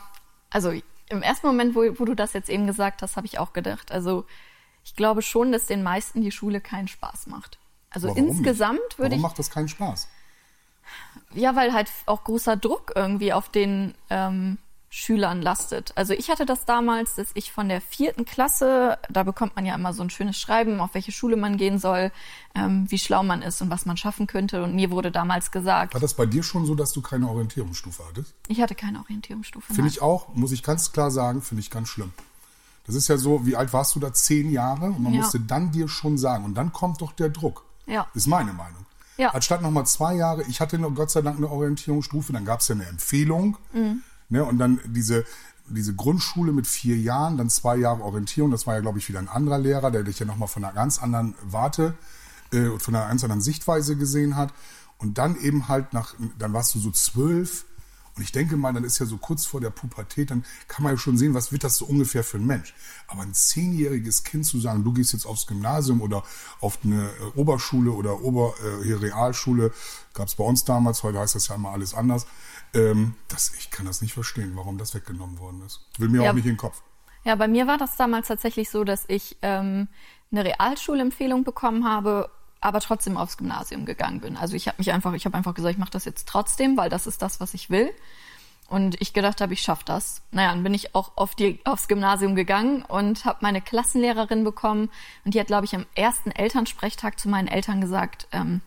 also 0.50 0.72
im 1.10 1.22
ersten 1.22 1.48
Moment, 1.48 1.76
wo, 1.76 1.82
wo 2.00 2.06
du 2.06 2.16
das 2.16 2.34
jetzt 2.34 2.50
eben 2.50 2.68
gesagt 2.68 3.02
hast, 3.02 3.18
habe 3.18 3.28
ich 3.28 3.40
auch 3.40 3.54
gedacht. 3.54 3.92
Also 3.92 4.26
ich 4.84 4.96
glaube 4.96 5.22
schon, 5.22 5.52
dass 5.52 5.66
den 5.66 5.84
meisten 5.84 6.22
die 6.22 6.32
Schule 6.32 6.62
keinen 6.62 6.88
Spaß 6.88 7.28
macht. 7.28 7.60
Also 7.90 8.08
Warum 8.08 8.28
insgesamt 8.30 8.80
würde 8.98 9.12
Warum 9.12 9.14
ich. 9.18 9.22
macht 9.22 9.40
das 9.40 9.50
keinen 9.50 9.68
Spaß? 9.68 10.08
Ja, 11.34 11.56
weil 11.56 11.74
halt 11.74 11.90
auch 12.06 12.24
großer 12.24 12.58
Druck 12.58 12.92
irgendwie 12.96 13.34
auf 13.34 13.50
den 13.50 13.96
ähm, 14.10 14.58
Schülern 14.96 15.42
lastet. 15.42 15.92
Also 15.96 16.14
ich 16.14 16.30
hatte 16.30 16.46
das 16.46 16.66
damals, 16.66 17.16
dass 17.16 17.30
ich 17.34 17.52
von 17.52 17.68
der 17.68 17.82
vierten 17.82 18.26
Klasse, 18.26 19.00
da 19.10 19.24
bekommt 19.24 19.56
man 19.56 19.66
ja 19.66 19.74
immer 19.74 19.92
so 19.92 20.04
ein 20.04 20.12
schönes 20.12 20.38
Schreiben, 20.40 20.80
auf 20.80 20.94
welche 20.94 21.12
Schule 21.12 21.36
man 21.36 21.58
gehen 21.58 21.80
soll, 21.80 22.12
ähm, 22.54 22.86
wie 22.92 23.00
schlau 23.00 23.24
man 23.24 23.42
ist 23.42 23.60
und 23.64 23.72
was 23.72 23.88
man 23.88 23.98
schaffen 23.98 24.28
könnte. 24.28 24.62
Und 24.64 24.76
mir 24.76 24.92
wurde 24.92 25.10
damals 25.12 25.50
gesagt, 25.50 25.96
War 25.96 26.00
das 26.02 26.14
bei 26.14 26.28
dir 26.28 26.44
schon 26.44 26.68
so, 26.68 26.76
dass 26.76 26.92
du 26.92 27.02
keine 27.02 27.28
Orientierungsstufe 27.28 28.04
hattest? 28.08 28.36
ich 28.48 28.62
hatte 28.62 28.76
keine 28.76 29.00
Orientierungsstufe. 29.00 29.74
Finde 29.74 29.90
ich 29.90 30.00
auch, 30.04 30.28
muss 30.36 30.52
ich 30.52 30.62
ganz 30.62 30.92
klar 30.92 31.10
sagen, 31.10 31.42
finde 31.42 31.62
ich 31.62 31.72
ganz 31.72 31.90
schlimm. 31.90 32.14
Das 32.86 32.94
ist 32.94 33.08
ja 33.08 33.18
so, 33.18 33.48
wie 33.48 33.56
alt 33.56 33.74
warst 33.74 33.96
du 33.96 34.00
da? 34.00 34.14
Zehn 34.14 34.52
Jahre? 34.52 34.86
Und 34.86 35.02
man 35.02 35.14
Ja. 35.14 35.22
musste 35.22 35.40
dann 35.40 35.72
dir 35.72 35.88
schon 35.88 36.20
sagen. 36.20 36.46
Und 36.46 36.54
dann 36.54 36.72
kommt 36.72 37.02
doch 37.02 37.14
der 37.14 37.30
Druck. 37.30 37.66
Ja. 37.88 38.06
Ist 38.14 38.28
meine 38.28 38.54
Meinung. 38.54 38.86
Ja. 39.18 39.30
Anstatt 39.30 39.64
nochmal 39.64 39.88
zwei 39.88 40.14
Jahre, 40.14 40.44
ich 40.44 40.62
hatte 40.62 40.78
noch 40.78 40.94
Gott 40.94 41.10
sei 41.10 41.24
Dank 41.24 41.38
eine 41.38 41.50
Orientierungsstufe, 41.50 42.32
dann 42.34 42.46
gab 42.46 42.60
es 42.60 42.68
ja 42.68 42.76
eine 42.76 42.86
Empfehlung. 42.86 43.58
Mhm. 43.74 44.04
Ne, 44.30 44.44
und 44.44 44.58
dann 44.58 44.80
diese, 44.86 45.26
diese 45.68 45.96
Grundschule 45.96 46.52
mit 46.52 46.68
vier 46.68 46.98
Jahren, 46.98 47.38
dann 47.38 47.50
zwei 47.50 47.78
Jahre 47.78 48.04
Orientierung. 48.04 48.52
Das 48.52 48.68
war 48.68 48.76
ja, 48.76 48.82
glaube 48.82 49.00
ich, 49.00 49.10
wieder 49.10 49.20
ein 49.20 49.30
anderer 49.30 49.60
Lehrer, 49.60 49.92
der 49.92 50.04
dich 50.04 50.20
ja 50.20 50.26
nochmal 50.26 50.48
von 50.48 50.64
einer 50.64 50.74
ganz 50.74 51.02
anderen 51.02 51.36
Warte 51.44 51.96
äh, 52.52 52.68
und 52.68 52.82
von 52.82 52.96
einer 52.96 53.08
ganz 53.08 53.24
anderen 53.24 53.42
Sichtweise 53.42 53.96
gesehen 53.96 54.36
hat. 54.36 54.54
Und 54.98 55.18
dann 55.18 55.36
eben 55.40 55.68
halt 55.68 55.94
nach, 55.94 56.16
dann 56.38 56.54
warst 56.54 56.76
du 56.76 56.80
so 56.80 56.92
zwölf. 56.92 57.66
Und 58.16 58.22
ich 58.22 58.32
denke 58.32 58.58
mal, 58.58 58.72
dann 58.72 58.84
ist 58.84 59.00
ja 59.00 59.08
so 59.08 59.18
kurz 59.18 59.46
vor 59.46 59.60
der 59.60 59.72
Pubertät, 59.72 60.30
dann 60.30 60.46
kann 60.68 60.84
man 60.84 60.94
ja 60.94 60.98
schon 61.00 61.18
sehen, 61.18 61.34
was 61.34 61.52
wird 61.52 61.64
das 61.64 61.78
so 61.78 61.86
ungefähr 61.86 62.24
für 62.24 62.38
ein 62.38 62.46
Mensch. 62.46 62.76
Aber 63.08 63.24
ein 63.24 63.34
zehnjähriges 63.34 64.24
Kind 64.24 64.46
zu 64.46 64.60
sagen, 64.60 64.84
du 64.84 64.94
gehst 64.94 65.14
jetzt 65.14 65.26
aufs 65.26 65.48
Gymnasium 65.48 66.00
oder 66.00 66.24
auf 66.62 66.78
eine 66.84 67.06
äh, 67.06 67.40
Oberschule 67.40 67.92
oder 67.92 68.22
Ober, 68.22 68.54
äh, 68.84 68.94
Realschule, 68.94 69.74
gab 70.14 70.28
es 70.28 70.36
bei 70.36 70.44
uns 70.44 70.64
damals, 70.64 71.02
heute 71.02 71.20
heißt 71.20 71.34
das 71.34 71.48
ja 71.48 71.56
immer 71.56 71.72
alles 71.72 71.96
anders. 71.96 72.28
Ähm, 72.74 73.16
das, 73.28 73.54
ich 73.60 73.70
kann 73.72 73.86
das 73.86 74.02
nicht 74.02 74.14
verstehen, 74.14 74.54
warum 74.56 74.78
das 74.78 74.94
weggenommen 74.96 75.40
worden 75.40 75.62
ist. 75.66 75.82
Will 75.98 76.10
mir 76.10 76.24
Ja. 76.24 76.30
auch 76.32 76.36
nicht 76.36 76.46
in 76.46 76.52
den 76.54 76.58
Kopf. 76.58 76.82
Ja, 77.24 77.36
bei 77.36 77.48
mir 77.48 77.68
war 77.68 77.78
das 77.78 77.96
damals 77.96 78.28
tatsächlich 78.28 78.70
so, 78.70 78.84
dass 78.84 79.06
ich 79.08 79.38
ähm, 79.42 79.88
eine 80.32 80.44
Realschulempfehlung 80.44 81.44
bekommen 81.44 81.88
habe, 81.88 82.30
aber 82.60 82.80
trotzdem 82.80 83.18
aufs 83.18 83.38
Gymnasium 83.38 83.86
gegangen 83.86 84.20
bin. 84.22 84.36
Also 84.38 84.56
ich 84.56 84.68
habe 84.68 84.78
mich 84.80 84.92
einfach, 84.92 85.14
ich 85.14 85.26
habe 85.26 85.38
einfach 85.38 85.54
gesagt, 85.54 85.74
ich 85.74 85.80
mache 85.80 85.92
das 85.92 86.06
jetzt 86.06 86.28
trotzdem, 86.28 86.76
weil 86.78 86.90
das 86.90 87.08
ist 87.08 87.22
das, 87.22 87.40
was 87.40 87.54
ich 87.54 87.70
will. 87.70 87.92
Und 88.68 89.00
ich 89.02 89.14
gedacht 89.14 89.42
habe, 89.42 89.54
ich 89.54 89.62
schaffe 89.62 89.84
das. 89.86 90.22
Naja, 90.32 90.50
dann 90.50 90.64
bin 90.64 90.74
ich 90.74 90.96
auch 90.96 91.12
auf 91.16 91.36
die, 91.36 91.60
aufs 91.66 91.88
Gymnasium 91.88 92.34
gegangen 92.36 92.82
und 92.84 93.26
habe 93.26 93.40
meine 93.42 93.62
Klassenlehrerin 93.62 94.44
bekommen. 94.44 94.90
Und 95.26 95.34
die 95.34 95.40
hat, 95.40 95.48
glaube 95.48 95.66
ich, 95.66 95.76
am 95.76 95.86
ersten 95.96 96.32
Elternsprechtag 96.32 97.20
zu 97.20 97.30
meinen 97.30 97.48
Eltern 97.48 97.82
gesagt, 97.82 98.28
ähm, 98.32 98.62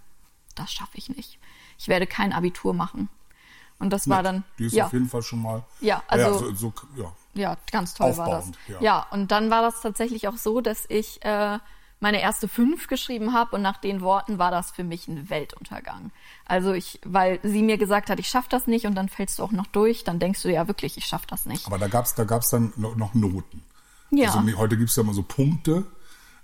das 0.54 0.72
schaffe 0.72 0.96
ich 0.96 1.08
nicht. 1.08 1.38
Ich 1.78 1.88
werde 1.88 2.06
kein 2.06 2.32
Abitur 2.32 2.72
machen. 2.75 3.08
Und 3.78 3.90
das 3.90 4.09
war 4.09 4.23
dann, 4.23 4.45
Die 4.59 4.66
ist 4.66 4.73
ja, 4.73 4.87
auf 4.87 4.92
jeden 4.92 5.09
Fall 5.09 5.23
schon 5.23 5.42
mal. 5.42 5.62
Ja, 5.80 6.02
also- 6.09 6.38
so, 6.38 6.54
so, 6.54 6.73
ja. 6.97 7.12
ja, 7.35 7.56
ganz 7.71 7.95
toll 7.95 8.16
war 8.16 8.26
das. 8.28 8.37
Aufbauend, 8.38 8.59
ja. 8.68 8.80
Ja. 8.80 9.06
und 9.11 9.30
dann 9.30 9.50
war 9.50 9.62
das 9.62 9.80
tatsächlich 9.83 10.28
auch 10.28 10.37
so, 10.38 10.61
dass 10.62 10.87
ich 10.88 11.23
äh, 11.25 11.59
meine 12.00 12.21
erste 12.21 12.49
fünf 12.49 12.88
geschrieben 12.88 13.33
habe 13.33 13.56
und 13.56 13.62
nach 13.62 13.78
den 13.78 14.00
Worten 14.00 14.38
war 14.38 14.50
das 14.50 14.71
für 14.71 14.85
mich 14.85 15.09
ein 15.09 15.28
Weltuntergang. 15.30 16.11
Also 16.47 16.73
ich, 16.73 17.00
weil 17.04 17.38
sie 17.42 17.62
mir 17.62 17.78
gesagt 17.78 18.11
hat, 18.11 18.18
ich 18.18 18.28
schaff 18.28 18.49
das 18.49 18.66
nicht 18.66 18.87
und 18.87 18.95
dann 18.95 19.09
fällst 19.09 19.38
du 19.38 19.42
auch 19.42 19.52
noch 19.52 19.66
durch, 19.66 20.04
dann 20.04 20.18
denkst 20.18 20.42
du 20.42 20.52
ja 20.52 20.68
wirklich, 20.68 20.97
ich 20.97 21.06
schaff 21.06 21.26
das 21.26 21.47
nicht. 21.47 21.66
Aber 21.66 21.78
da 21.78 21.88
gab's 21.88 22.14
da 22.14 22.25
gab's 22.25 22.50
dann 22.50 22.73
noch, 22.76 23.14
Noten. 23.14 23.62
Ja. 24.11 24.33
Also, 24.35 24.56
heute 24.59 24.76
gibt's 24.76 24.97
ja 24.97 25.02
immer 25.02 25.14
so 25.14 25.23
Punkte. 25.23 25.85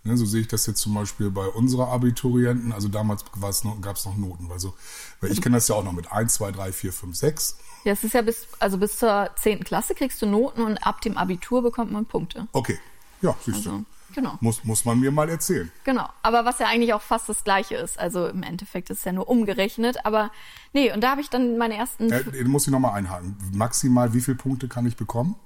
Ne, 0.04 0.16
so 0.16 0.24
sehe 0.24 0.40
ich 0.40 0.48
das 0.48 0.66
jetzt 0.66 0.80
zum 0.80 0.94
Beispiel 0.94 1.30
bei 1.30 1.46
unserer 1.46 1.88
Abiturienten. 1.88 2.72
Also 2.72 2.88
damals 2.88 3.24
noch, 3.62 3.80
gab's 3.80 4.04
noch 4.04 4.16
Noten. 4.16 4.48
Weil, 4.48 4.58
so, 4.58 4.74
weil 5.20 5.30
ich 5.30 5.40
kenne 5.40 5.56
das 5.56 5.68
ja 5.68 5.76
auch 5.76 5.84
noch 5.84 5.92
mit 5.92 6.10
1, 6.10 6.34
2, 6.34 6.50
3, 6.50 6.72
4, 6.72 6.92
5, 6.92 7.16
6. 7.16 7.56
Ja, 7.84 7.92
es 7.92 8.02
ist 8.02 8.14
ja 8.14 8.22
bis, 8.22 8.48
also 8.58 8.78
bis 8.78 8.98
zur 8.98 9.30
zehnten 9.36 9.64
Klasse 9.64 9.94
kriegst 9.94 10.20
du 10.20 10.26
Noten 10.26 10.62
und 10.62 10.78
ab 10.78 11.00
dem 11.02 11.16
Abitur 11.16 11.62
bekommt 11.62 11.92
man 11.92 12.06
Punkte. 12.06 12.48
Okay. 12.52 12.78
Ja, 13.20 13.36
siehst 13.44 13.64
du. 13.64 13.70
Also, 13.70 13.84
genau. 14.12 14.38
Muss, 14.40 14.64
muss 14.64 14.84
man 14.84 14.98
mir 14.98 15.12
mal 15.12 15.28
erzählen. 15.28 15.70
Genau, 15.84 16.08
aber 16.22 16.44
was 16.44 16.58
ja 16.58 16.66
eigentlich 16.66 16.94
auch 16.94 17.02
fast 17.02 17.28
das 17.28 17.44
Gleiche 17.44 17.76
ist. 17.76 17.96
Also 17.96 18.26
im 18.26 18.42
Endeffekt 18.42 18.90
ist 18.90 18.98
es 18.98 19.04
ja 19.04 19.12
nur 19.12 19.28
umgerechnet. 19.28 20.04
Aber 20.04 20.32
nee, 20.72 20.92
und 20.92 21.00
da 21.00 21.12
habe 21.12 21.20
ich 21.20 21.30
dann 21.30 21.58
meine 21.58 21.76
ersten 21.76 22.10
Äh, 22.10 22.24
den 22.24 22.48
muss 22.48 22.66
ich 22.66 22.72
nochmal 22.72 22.94
einhaken. 22.94 23.36
Maximal 23.52 24.12
wie 24.14 24.20
viele 24.20 24.36
Punkte 24.36 24.66
kann 24.66 24.84
ich 24.84 24.96
bekommen? 24.96 25.36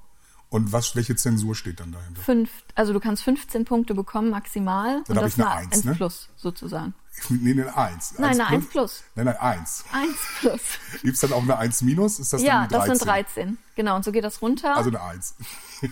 Und 0.49 0.73
was, 0.73 0.95
welche 0.95 1.17
Zensur 1.17 1.55
steht 1.55 1.81
dann 1.81 1.93
dahinter? 1.93 2.23
fünf, 2.23 2.50
also 2.75 2.93
du 2.93 3.00
kannst 3.00 3.25
15 3.25 3.65
Punkte 3.65 3.95
bekommen 3.95 4.31
maximal. 4.31 5.03
Dann 5.07 5.17
und 5.17 5.17
hab 5.17 5.25
das 5.25 5.33
ich 5.33 5.41
eine 5.41 5.50
war 5.50 5.57
Eins, 5.57 5.85
ein 5.85 5.91
ne? 5.91 5.95
Plus 5.97 6.29
sozusagen. 6.37 6.95
Nee, 7.31 7.53
eine 7.53 7.76
1. 7.76 8.15
Nein, 8.19 8.41
eine 8.41 8.47
1 8.47 8.69
plus. 8.69 9.03
Nein, 9.15 9.26
nein, 9.26 9.37
1. 9.38 9.85
1 9.91 10.12
plus. 10.41 10.61
Gibt 11.03 11.15
es 11.15 11.21
dann 11.21 11.33
auch 11.33 11.43
eine 11.43 11.57
1 11.59 11.83
minus? 11.83 12.21
Ist 12.21 12.33
das 12.33 12.43
ja, 12.43 12.67
dann 12.67 12.69
die 12.69 12.75
13? 12.75 12.88
das 12.88 12.99
sind 12.99 13.09
13. 13.09 13.59
Genau, 13.75 13.97
und 13.97 14.05
so 14.05 14.12
geht 14.12 14.25
das 14.25 14.43
runter. 14.43 14.76
Also 14.76 14.91
eine 14.91 15.00
1. 15.00 15.35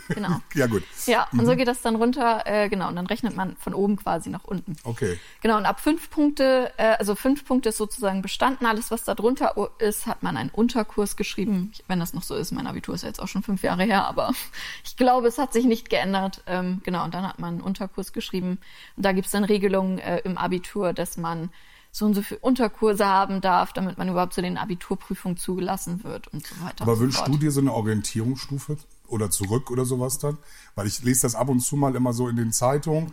Genau. 0.08 0.40
ja, 0.54 0.66
gut. 0.66 0.82
Ja, 1.06 1.28
und 1.32 1.46
so 1.46 1.56
geht 1.56 1.68
das 1.68 1.82
dann 1.82 1.96
runter, 1.96 2.42
äh, 2.46 2.68
genau, 2.68 2.88
und 2.88 2.96
dann 2.96 3.06
rechnet 3.06 3.36
man 3.36 3.56
von 3.56 3.74
oben 3.74 3.96
quasi 3.96 4.30
nach 4.30 4.44
unten. 4.44 4.76
Okay. 4.84 5.18
Genau, 5.40 5.56
und 5.56 5.66
ab 5.66 5.80
fünf 5.80 6.10
Punkte, 6.10 6.72
äh, 6.76 6.96
also 6.98 7.14
fünf 7.14 7.44
Punkte 7.44 7.70
ist 7.70 7.76
sozusagen 7.76 8.22
bestanden. 8.22 8.66
Alles, 8.66 8.90
was 8.90 9.04
da 9.04 9.14
drunter 9.14 9.54
ist, 9.78 10.06
hat 10.06 10.22
man 10.22 10.36
einen 10.36 10.50
Unterkurs 10.50 11.16
geschrieben. 11.16 11.72
Wenn 11.88 12.00
das 12.00 12.14
noch 12.14 12.22
so 12.22 12.34
ist, 12.34 12.52
mein 12.52 12.66
Abitur 12.66 12.94
ist 12.94 13.02
ja 13.02 13.08
jetzt 13.08 13.20
auch 13.20 13.28
schon 13.28 13.42
fünf 13.42 13.62
Jahre 13.62 13.84
her, 13.84 14.06
aber 14.06 14.32
ich 14.84 14.96
glaube, 14.96 15.28
es 15.28 15.38
hat 15.38 15.52
sich 15.52 15.64
nicht 15.64 15.90
geändert. 15.90 16.42
Ähm, 16.46 16.80
genau, 16.84 17.04
und 17.04 17.14
dann 17.14 17.26
hat 17.26 17.38
man 17.38 17.54
einen 17.54 17.62
Unterkurs 17.62 18.12
geschrieben. 18.12 18.58
Und 18.96 19.04
da 19.04 19.12
gibt 19.12 19.26
es 19.26 19.32
dann 19.32 19.44
Regelungen 19.44 19.98
äh, 19.98 20.18
im 20.20 20.38
Abitur, 20.38 20.92
dass 20.92 21.16
man 21.16 21.50
so 21.94 22.06
und 22.06 22.14
so 22.14 22.22
viele 22.22 22.40
Unterkurse 22.40 23.06
haben 23.06 23.40
darf, 23.40 23.72
damit 23.72 23.98
man 23.98 24.08
überhaupt 24.08 24.34
zu 24.34 24.42
den 24.42 24.58
Abiturprüfungen 24.58 25.36
zugelassen 25.36 26.02
wird 26.02 26.26
und 26.28 26.44
so 26.44 26.56
weiter. 26.60 26.82
Aber 26.82 26.96
so 26.96 27.02
wünschst 27.02 27.20
fort. 27.20 27.32
du 27.32 27.38
dir 27.38 27.52
so 27.52 27.60
eine 27.60 27.72
Orientierungsstufe 27.72 28.76
oder 29.08 29.30
zurück 29.30 29.70
oder 29.70 29.84
sowas 29.84 30.18
dann? 30.18 30.38
Weil 30.74 30.86
ich 30.86 31.02
lese 31.02 31.22
das 31.22 31.34
ab 31.34 31.48
und 31.48 31.60
zu 31.60 31.76
mal 31.76 31.94
immer 31.94 32.12
so 32.12 32.28
in 32.28 32.36
den 32.36 32.52
Zeitungen, 32.52 33.12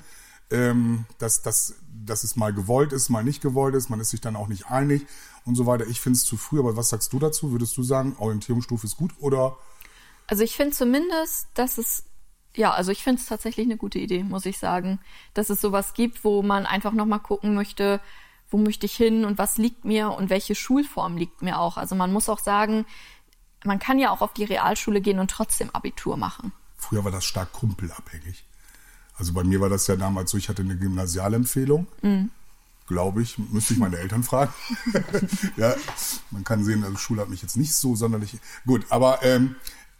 ähm, 0.51 1.05
dass, 1.17 1.41
dass, 1.41 1.75
dass 2.05 2.23
es 2.23 2.35
mal 2.35 2.53
gewollt 2.53 2.93
ist, 2.93 3.09
mal 3.09 3.23
nicht 3.23 3.41
gewollt 3.41 3.75
ist, 3.75 3.89
man 3.89 3.99
ist 3.99 4.09
sich 4.09 4.21
dann 4.21 4.35
auch 4.35 4.47
nicht 4.47 4.67
einig 4.67 5.05
und 5.45 5.55
so 5.55 5.65
weiter. 5.65 5.87
Ich 5.87 6.01
finde 6.01 6.17
es 6.17 6.25
zu 6.25 6.37
früh, 6.37 6.59
aber 6.59 6.75
was 6.75 6.89
sagst 6.89 7.11
du 7.13 7.19
dazu? 7.19 7.51
Würdest 7.51 7.77
du 7.77 7.83
sagen, 7.83 8.15
Orientierungsstufe 8.19 8.85
ist 8.85 8.97
gut 8.97 9.11
oder? 9.19 9.57
Also 10.27 10.43
ich 10.43 10.55
finde 10.55 10.75
zumindest, 10.75 11.47
dass 11.53 11.77
es, 11.77 12.03
ja, 12.55 12.71
also 12.71 12.91
ich 12.91 13.03
finde 13.03 13.21
es 13.21 13.27
tatsächlich 13.27 13.65
eine 13.65 13.77
gute 13.77 13.99
Idee, 13.99 14.23
muss 14.23 14.45
ich 14.45 14.59
sagen, 14.59 14.99
dass 15.33 15.49
es 15.49 15.61
sowas 15.61 15.93
gibt, 15.93 16.23
wo 16.23 16.41
man 16.41 16.65
einfach 16.65 16.93
nochmal 16.93 17.19
gucken 17.19 17.55
möchte, 17.55 18.01
wo 18.49 18.57
möchte 18.57 18.85
ich 18.85 18.95
hin 18.95 19.25
und 19.25 19.37
was 19.37 19.57
liegt 19.57 19.85
mir 19.85 20.11
und 20.11 20.29
welche 20.29 20.55
Schulform 20.55 21.17
liegt 21.17 21.41
mir 21.41 21.59
auch. 21.59 21.77
Also 21.77 21.95
man 21.95 22.11
muss 22.11 22.29
auch 22.29 22.39
sagen, 22.39 22.85
man 23.65 23.79
kann 23.79 23.99
ja 23.99 24.09
auch 24.11 24.21
auf 24.21 24.33
die 24.33 24.43
Realschule 24.43 25.01
gehen 25.01 25.19
und 25.19 25.31
trotzdem 25.31 25.69
Abitur 25.71 26.17
machen. 26.17 26.51
Früher 26.77 27.03
war 27.03 27.11
das 27.11 27.25
stark 27.25 27.51
kumpelabhängig. 27.53 28.43
Also 29.15 29.33
bei 29.33 29.43
mir 29.43 29.61
war 29.61 29.69
das 29.69 29.85
ja 29.87 29.95
damals 29.95 30.31
so, 30.31 30.37
ich 30.37 30.49
hatte 30.49 30.63
eine 30.63 30.77
Gymnasialempfehlung. 30.77 31.87
Glaube 32.87 33.21
ich, 33.21 33.37
müsste 33.37 33.73
ich 33.73 33.79
meine 33.79 33.97
Eltern 33.97 34.23
fragen. 34.23 34.53
ja, 35.57 35.75
man 36.31 36.43
kann 36.43 36.63
sehen, 36.63 36.83
also 36.83 36.97
Schule 36.97 37.21
hat 37.21 37.29
mich 37.29 37.41
jetzt 37.41 37.55
nicht 37.55 37.73
so 37.73 37.95
sonderlich. 37.95 38.37
Gut, 38.65 38.85
aber 38.89 39.23
ähm, 39.23 39.55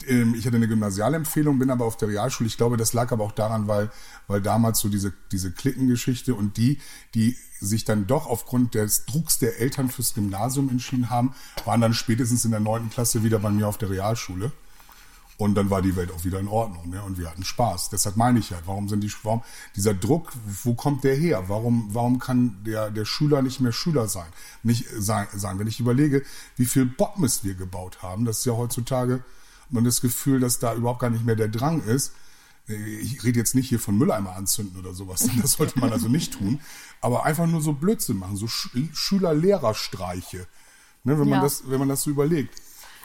ich 0.07 0.45
hatte 0.45 0.57
eine 0.57 0.67
Gymnasialempfehlung, 0.67 1.59
bin 1.59 1.69
aber 1.69 1.85
auf 1.85 1.97
der 1.97 2.09
Realschule. 2.09 2.47
Ich 2.47 2.57
glaube, 2.57 2.77
das 2.77 2.93
lag 2.93 3.11
aber 3.11 3.23
auch 3.23 3.31
daran, 3.31 3.67
weil, 3.67 3.91
weil 4.27 4.41
damals 4.41 4.79
so 4.79 4.89
diese, 4.89 5.13
diese 5.31 5.51
Klickengeschichte 5.51 6.35
und 6.35 6.57
die, 6.57 6.79
die 7.15 7.37
sich 7.59 7.85
dann 7.85 8.07
doch 8.07 8.27
aufgrund 8.27 8.73
des 8.73 9.05
Drucks 9.05 9.39
der 9.39 9.59
Eltern 9.59 9.89
fürs 9.89 10.13
Gymnasium 10.13 10.69
entschieden 10.69 11.09
haben, 11.09 11.33
waren 11.65 11.81
dann 11.81 11.93
spätestens 11.93 12.45
in 12.45 12.51
der 12.51 12.59
neunten 12.59 12.89
Klasse 12.89 13.23
wieder 13.23 13.39
bei 13.39 13.49
mir 13.49 13.67
auf 13.67 13.77
der 13.77 13.89
Realschule. 13.89 14.51
Und 15.41 15.55
dann 15.55 15.71
war 15.71 15.81
die 15.81 15.95
Welt 15.95 16.11
auch 16.11 16.23
wieder 16.23 16.39
in 16.39 16.47
Ordnung, 16.47 16.91
ne? 16.91 17.01
Und 17.01 17.17
wir 17.17 17.27
hatten 17.27 17.43
Spaß. 17.43 17.89
Deshalb 17.89 18.15
meine 18.15 18.37
ich 18.37 18.51
ja, 18.51 18.59
warum 18.67 18.87
sind 18.87 19.01
die, 19.01 19.11
warum, 19.23 19.41
dieser 19.75 19.95
Druck, 19.95 20.31
wo 20.63 20.75
kommt 20.75 21.03
der 21.03 21.15
her? 21.15 21.45
Warum, 21.47 21.89
warum 21.93 22.19
kann 22.19 22.57
der, 22.63 22.91
der 22.91 23.05
Schüler 23.05 23.41
nicht 23.41 23.59
mehr 23.59 23.71
Schüler 23.71 24.07
sein? 24.07 24.27
Nicht 24.61 24.85
sein, 24.99 25.25
sein. 25.33 25.57
Wenn 25.57 25.65
ich 25.65 25.79
überlege, 25.79 26.21
wie 26.57 26.65
viel 26.65 26.85
Bockmist 26.85 27.43
wir 27.43 27.55
gebaut 27.55 28.03
haben, 28.03 28.23
das 28.25 28.39
ist 28.39 28.45
ja 28.45 28.53
heutzutage, 28.53 29.23
man 29.73 29.83
das 29.83 30.01
Gefühl, 30.01 30.39
dass 30.39 30.59
da 30.59 30.73
überhaupt 30.73 30.99
gar 30.99 31.09
nicht 31.09 31.25
mehr 31.25 31.35
der 31.35 31.47
Drang 31.47 31.83
ist. 31.83 32.13
Ich 32.67 33.23
rede 33.23 33.39
jetzt 33.39 33.55
nicht 33.55 33.69
hier 33.69 33.79
von 33.79 33.97
Mülleimer 33.97 34.35
anzünden 34.35 34.79
oder 34.79 34.93
sowas, 34.93 35.27
das 35.41 35.53
sollte 35.53 35.79
man 35.79 35.91
also 35.91 36.07
nicht 36.07 36.33
tun. 36.33 36.61
Aber 37.01 37.25
einfach 37.25 37.47
nur 37.47 37.61
so 37.61 37.73
Blödsinn 37.73 38.17
machen, 38.17 38.37
so 38.37 38.47
Sch 38.47 38.69
Schüler-Lehrer-Streiche. 38.93 40.47
Ne, 41.03 41.19
wenn, 41.19 41.29
man 41.29 41.39
Ja. 41.39 41.41
das, 41.41 41.63
wenn 41.69 41.79
man 41.79 41.89
das 41.89 42.03
so 42.03 42.11
überlegt. 42.11 42.53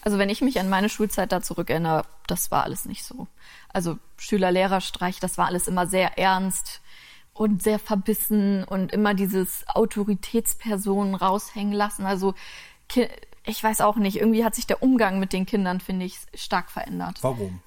Also 0.02 0.18
wenn 0.18 0.28
ich 0.28 0.40
mich 0.42 0.60
an 0.60 0.68
meine 0.68 0.88
Schulzeit 0.88 1.32
da 1.32 1.42
zurückerinnere, 1.42 2.04
das 2.26 2.50
war 2.50 2.64
alles 2.64 2.84
nicht 2.84 3.04
so. 3.04 3.26
Also 3.72 3.98
Schüler-Lehrer-Streich, 4.18 5.18
das 5.18 5.38
war 5.38 5.46
alles 5.46 5.66
immer 5.66 5.86
sehr 5.86 6.18
ernst 6.18 6.80
und 7.32 7.62
sehr 7.62 7.78
verbissen 7.78 8.64
und 8.64 8.92
immer 8.92 9.14
dieses 9.14 9.64
Autoritätspersonen 9.68 11.14
raushängen 11.14 11.72
lassen. 11.72 12.06
Also 12.06 12.34
ich 13.46 13.62
weiß 13.62 13.80
auch 13.80 13.96
nicht, 13.96 14.16
irgendwie 14.16 14.44
hat 14.44 14.54
sich 14.54 14.66
der 14.66 14.82
Umgang 14.82 15.18
mit 15.18 15.32
den 15.32 15.46
Kindern, 15.46 15.80
finde 15.80 16.04
ich, 16.04 16.18
stark 16.34 16.70
verändert. 16.70 17.18
Warum? 17.22 17.60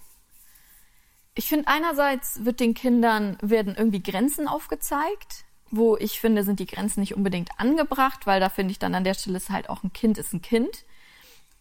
Ich 1.36 1.48
finde 1.48 1.67
einerseits 1.67 2.43
wird 2.43 2.59
den 2.59 2.74
Kindern 2.74 3.38
werden 3.41 3.75
irgendwie 3.75 4.03
Grenzen 4.03 4.48
aufgezeigt, 4.48 5.45
wo 5.71 5.95
ich 5.98 6.19
finde, 6.19 6.43
sind 6.43 6.59
die 6.59 6.65
Grenzen 6.65 7.00
nicht 7.00 7.15
unbedingt 7.15 7.51
angebracht, 7.57 8.27
weil 8.27 8.39
da 8.39 8.50
finde 8.50 8.71
ich 8.71 8.79
dann 8.79 8.93
an 8.95 9.03
der 9.03 9.13
Stelle 9.13 9.38
ist 9.38 9.50
halt 9.50 9.69
auch 9.69 9.83
ein 9.83 9.93
Kind 9.93 10.17
ist 10.17 10.33
ein 10.33 10.41
Kind. 10.41 10.86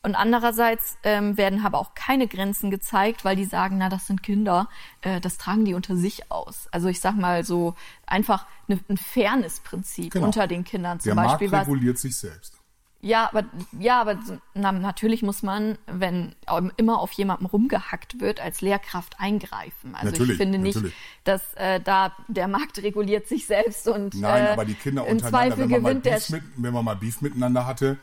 Und 0.03 0.15
andererseits 0.15 0.97
ähm, 1.03 1.37
werden 1.37 1.65
aber 1.65 1.79
auch 1.79 1.95
keine 1.95 2.29
Grenzen 2.29 2.71
gezeigt, 2.71 3.25
weil 3.25 3.35
die 3.37 3.45
sagen, 3.45 3.79
na, 3.79 3.89
das 3.89 4.07
sind 4.07 4.23
Kinder, 4.23 4.69
äh, 5.03 5.21
das 5.21 5.39
tragen 5.39 5.65
die 5.65 5.75
unter 5.75 5.97
sich 5.97 6.31
aus. 6.31 6.69
Also 6.71 6.89
ich 6.89 7.01
sag 7.01 7.17
mal 7.17 7.45
so 7.45 7.75
einfach 8.07 8.47
ne, 8.69 8.79
ein 8.89 8.97
Fairness-Prinzip 8.97 10.13
Genau. 10.13 10.27
unter 10.27 10.47
den 10.47 10.65
Kindern 10.65 11.01
zum 11.01 11.09
Der 11.09 11.15
Markt 11.17 11.31
Beispiel. 11.33 11.53
Was, 11.53 11.61
reguliert 11.63 11.99
sich 11.99 12.17
selbst. 12.17 12.58
Ja, 13.01 13.29
aber 13.29 13.45
ja, 13.79 14.01
aber 14.01 14.19
na, 14.55 14.73
natürlich 14.73 15.23
muss 15.23 15.45
man, 15.45 15.79
wenn 15.87 16.35
immer 16.77 17.01
auf 17.01 17.13
jemandem 17.13 17.47
rumgehackt 17.47 18.21
wird, 18.21 18.41
als 18.41 18.61
Lehrkraft 18.61 19.21
eingreifen. 19.21 19.95
Also 19.95 20.07
Natürlich, 20.07 20.33
ich 20.33 20.37
finde 20.37 20.59
nicht, 20.59 20.75
natürlich. 20.75 20.97
dass 21.23 21.55
äh, 21.55 21.81
da 21.81 22.13
der 22.27 22.49
Markt 22.49 22.83
reguliert 22.83 23.29
sich 23.29 23.47
selbst 23.47 23.87
und 23.87 24.15
Nein, 24.15 24.47
äh, 24.47 24.49
aber 24.49 24.65
die 24.65 24.75
Kinder 24.75 25.07
im 25.07 25.13
untereinander, 25.13 25.57
Zweifel 25.57 25.71
wenn 25.71 25.71
man, 25.71 25.83
mal 25.83 25.89
gewinnt 25.91 26.07
der 26.07 26.15
Beef 26.15 26.31
mit, 26.31 26.43
wenn 26.57 26.75
man 26.75 26.85
mal 26.85 26.97
Beef 26.97 27.21
miteinander 27.21 27.67
hatte, 27.67 27.99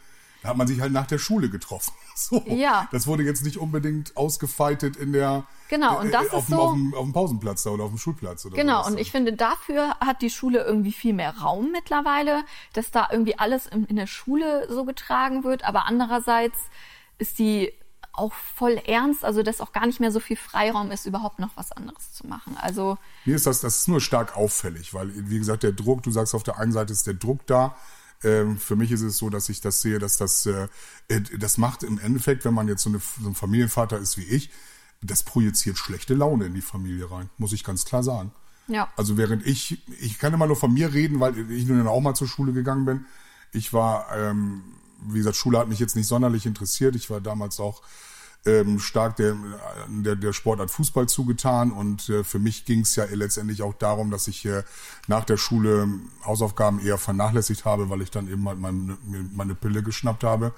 da 0.45 0.49
hat 0.51 0.57
man 0.57 0.67
sich 0.67 0.79
halt 0.79 0.91
nach 0.93 1.07
der 1.07 1.17
Schule 1.17 1.49
getroffen. 1.49 1.91
So. 2.17 2.41
Ja. 2.47 2.87
Das 2.93 3.07
wurde 3.07 3.23
jetzt 3.23 3.43
nicht 3.43 3.57
unbedingt 3.57 4.15
ausgefeitet 4.15 4.95
in 4.95 5.11
der 5.11 5.43
Genau, 5.67 5.99
und 5.99 6.13
das 6.13 6.27
äh, 6.27 6.29
auf, 6.29 6.43
ist 6.43 6.49
dem, 6.49 6.55
so- 6.55 6.61
auf, 6.61 6.73
dem, 6.73 6.93
auf 6.93 7.03
dem 7.03 7.11
Pausenplatz 7.13 7.63
da 7.63 7.71
oder 7.71 7.83
auf 7.83 7.89
dem 7.89 7.97
Schulplatz 7.97 8.45
oder 8.45 8.55
Genau, 8.55 8.85
und 8.85 8.97
ich 8.97 9.11
finde, 9.11 9.33
dafür 9.33 9.95
hat 9.99 10.21
die 10.21 10.29
Schule 10.29 10.63
irgendwie 10.63 10.93
viel 10.93 11.13
mehr 11.13 11.35
Raum 11.39 11.71
mittlerweile, 11.73 12.45
dass 12.71 12.89
da 12.91 13.09
irgendwie 13.11 13.37
alles 13.37 13.67
in, 13.67 13.83
in 13.87 13.97
der 13.97 14.07
Schule 14.07 14.65
so 14.71 14.85
getragen 14.85 15.43
wird, 15.43 15.65
aber 15.65 15.87
andererseits 15.87 16.57
ist 17.17 17.37
die 17.37 17.73
auch 18.13 18.31
voll 18.31 18.79
ernst, 18.85 19.25
also 19.25 19.43
dass 19.43 19.59
auch 19.59 19.73
gar 19.73 19.85
nicht 19.85 19.99
mehr 19.99 20.11
so 20.11 20.21
viel 20.21 20.37
Freiraum 20.37 20.91
ist, 20.91 21.05
überhaupt 21.05 21.39
noch 21.39 21.49
was 21.55 21.73
anderes 21.73 22.13
zu 22.13 22.25
machen. 22.27 22.55
Also 22.61 22.97
Mir 23.25 23.35
ist 23.35 23.45
das, 23.45 23.59
das 23.59 23.79
ist 23.81 23.87
nur 23.89 23.99
stark 23.99 24.37
auffällig, 24.37 24.93
weil, 24.93 25.11
wie 25.29 25.37
gesagt, 25.37 25.63
der 25.63 25.73
Druck, 25.73 26.01
du 26.03 26.11
sagst, 26.11 26.33
auf 26.33 26.43
der 26.43 26.57
einen 26.59 26.71
Seite 26.71 26.93
ist 26.93 27.05
der 27.07 27.15
Druck 27.15 27.45
da. 27.45 27.75
Ähm, 28.25 28.57
für 28.57 28.75
mich 28.75 28.91
ist 28.91 29.01
es 29.01 29.17
so, 29.17 29.29
dass 29.29 29.49
ich 29.49 29.61
das 29.61 29.81
sehe, 29.81 29.99
dass 29.99 30.17
das, 30.17 30.45
äh, 30.47 30.67
äh, 31.07 31.21
das 31.37 31.59
macht 31.59 31.83
im 31.83 31.99
Endeffekt, 31.99 32.43
wenn 32.43 32.55
man 32.55 32.67
jetzt 32.67 32.81
so, 32.81 32.89
eine, 32.89 32.99
so 32.99 33.29
ein 33.29 33.35
Familienvater 33.35 33.99
ist 33.99 34.17
wie 34.17 34.23
ich, 34.23 34.49
das 35.01 35.21
projiziert 35.21 35.77
schlechte 35.77 36.15
Laune 36.15 36.45
in 36.45 36.55
die 36.55 36.61
Familie 36.61 37.11
rein, 37.11 37.29
muss 37.37 37.53
ich 37.53 37.63
ganz 37.63 37.85
klar 37.85 38.01
sagen. 38.01 38.31
ja. 38.67 38.91
Also 38.97 39.15
während 39.17 39.45
ich, 39.45 39.83
ich 40.01 40.17
kann 40.17 40.33
immer 40.33 40.47
nur 40.47 40.55
von 40.55 40.73
mir 40.73 40.91
reden, 40.93 41.19
weil 41.19 41.51
ich 41.51 41.67
nun 41.67 41.87
auch 41.87 42.01
mal 42.01 42.15
zur 42.15 42.27
Schule 42.27 42.51
gegangen 42.51 42.85
bin. 42.85 43.05
Ich 43.51 43.71
war, 43.71 44.07
ähm, 44.17 44.63
wie 45.07 45.19
gesagt, 45.19 45.35
Schule 45.35 45.59
hat 45.59 45.67
mich 45.67 45.79
jetzt 45.79 45.95
nicht 45.95 46.07
sonderlich 46.07 46.47
interessiert. 46.47 46.95
Ich 46.95 47.11
war 47.11 47.21
damals 47.21 47.59
auch 47.59 47.83
ähm, 48.45 48.79
stark 48.79 49.15
der, 49.15 49.35
der, 49.87 50.15
der 50.15 50.33
Sportart 50.33 50.71
Fußball 50.71 51.07
zugetan 51.07 51.71
und 51.71 52.09
äh, 52.09 52.23
für 52.23 52.39
mich 52.39 52.65
ging 52.65 52.81
es 52.81 52.95
ja 52.95 53.05
letztendlich 53.11 53.61
auch 53.61 53.73
darum, 53.73 54.11
dass 54.11 54.27
ich 54.27 54.45
äh, 54.45 54.63
nach 55.07 55.25
der 55.25 55.37
Schule 55.37 55.89
Hausaufgaben 56.23 56.79
eher 56.79 56.97
vernachlässigt 56.97 57.65
habe, 57.65 57.89
weil 57.89 58.01
ich 58.01 58.11
dann 58.11 58.31
eben 58.31 58.47
halt 58.47 58.59
meine, 58.59 58.97
meine 59.33 59.55
Pille 59.55 59.81
geschnappt 59.81 60.23
habe 60.23 60.53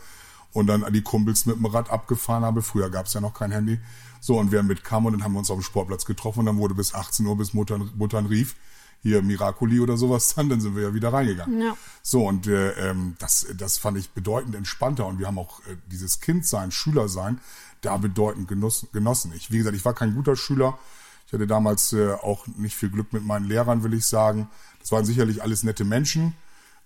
und 0.53 0.67
dann 0.67 0.86
die 0.91 1.01
Kumpels 1.01 1.46
mit 1.46 1.58
dem 1.58 1.65
Rad 1.65 1.89
abgefahren 1.89 2.44
habe. 2.44 2.62
Früher 2.62 2.89
gab 2.89 3.06
es 3.06 3.13
ja 3.13 3.22
noch 3.22 3.34
kein 3.34 3.51
Handy. 3.51 3.79
So, 4.20 4.38
und 4.39 4.51
wer 4.51 4.63
mitkam 4.63 5.06
und 5.06 5.13
dann 5.13 5.24
haben 5.24 5.34
wir 5.34 5.39
uns 5.39 5.51
auf 5.51 5.58
dem 5.58 5.63
Sportplatz 5.63 6.06
getroffen 6.06 6.39
und 6.39 6.46
dann 6.48 6.58
wurde 6.58 6.74
bis 6.74 6.94
18 6.94 7.25
Uhr, 7.25 7.38
bis 7.38 7.53
Mutter, 7.53 7.79
Muttern 7.96 8.25
rief, 8.25 8.56
hier 9.03 9.22
Miracoli 9.22 9.79
oder 9.79 9.98
sowas 9.98 10.34
dann, 10.36 10.50
dann 10.50 10.62
sind 10.62 10.75
wir 10.75 10.84
ja 10.84 10.94
wieder 10.94 11.13
reingegangen. 11.13 11.62
Ja. 11.62 11.77
So, 12.01 12.27
und 12.27 12.48
äh, 12.48 12.72
ähm, 12.89 13.15
das, 13.20 13.48
das 13.56 13.77
fand 13.77 13.98
ich 13.98 14.10
bedeutend 14.12 14.56
entspannter 14.56 15.06
und 15.06 15.20
wir 15.20 15.27
haben 15.27 15.38
auch 15.38 15.60
äh, 15.62 15.77
dieses 15.91 16.20
Kindsein, 16.20 16.72
Schülersein, 16.72 17.39
da 17.81 17.98
bedeutend 17.98 18.48
genoss, 18.48 18.88
genossen. 18.91 19.34
Ich, 19.36 19.51
wie 19.51 19.57
gesagt, 19.57 19.75
ich 19.75 19.86
war 19.86 19.93
kein 19.93 20.15
guter 20.15 20.36
Schüler. 20.36 20.77
Ich 21.25 21.34
hatte 21.34 21.48
damals 21.48 21.93
äh, 21.93 22.12
auch 22.13 22.48
nicht 22.48 22.75
viel 22.75 22.89
Glück 22.89 23.12
mit 23.13 23.25
meinen 23.25 23.46
Lehrern, 23.46 23.84
will 23.84 23.93
ich 23.93 24.05
sagen. 24.05 24.50
Das 24.79 24.91
waren 24.91 25.05
sicherlich 25.05 25.43
alles 25.43 25.63
nette 25.63 25.84
Menschen 25.84 26.34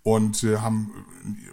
und 0.03 0.43
äh, 0.43 0.57
haben 0.57 0.91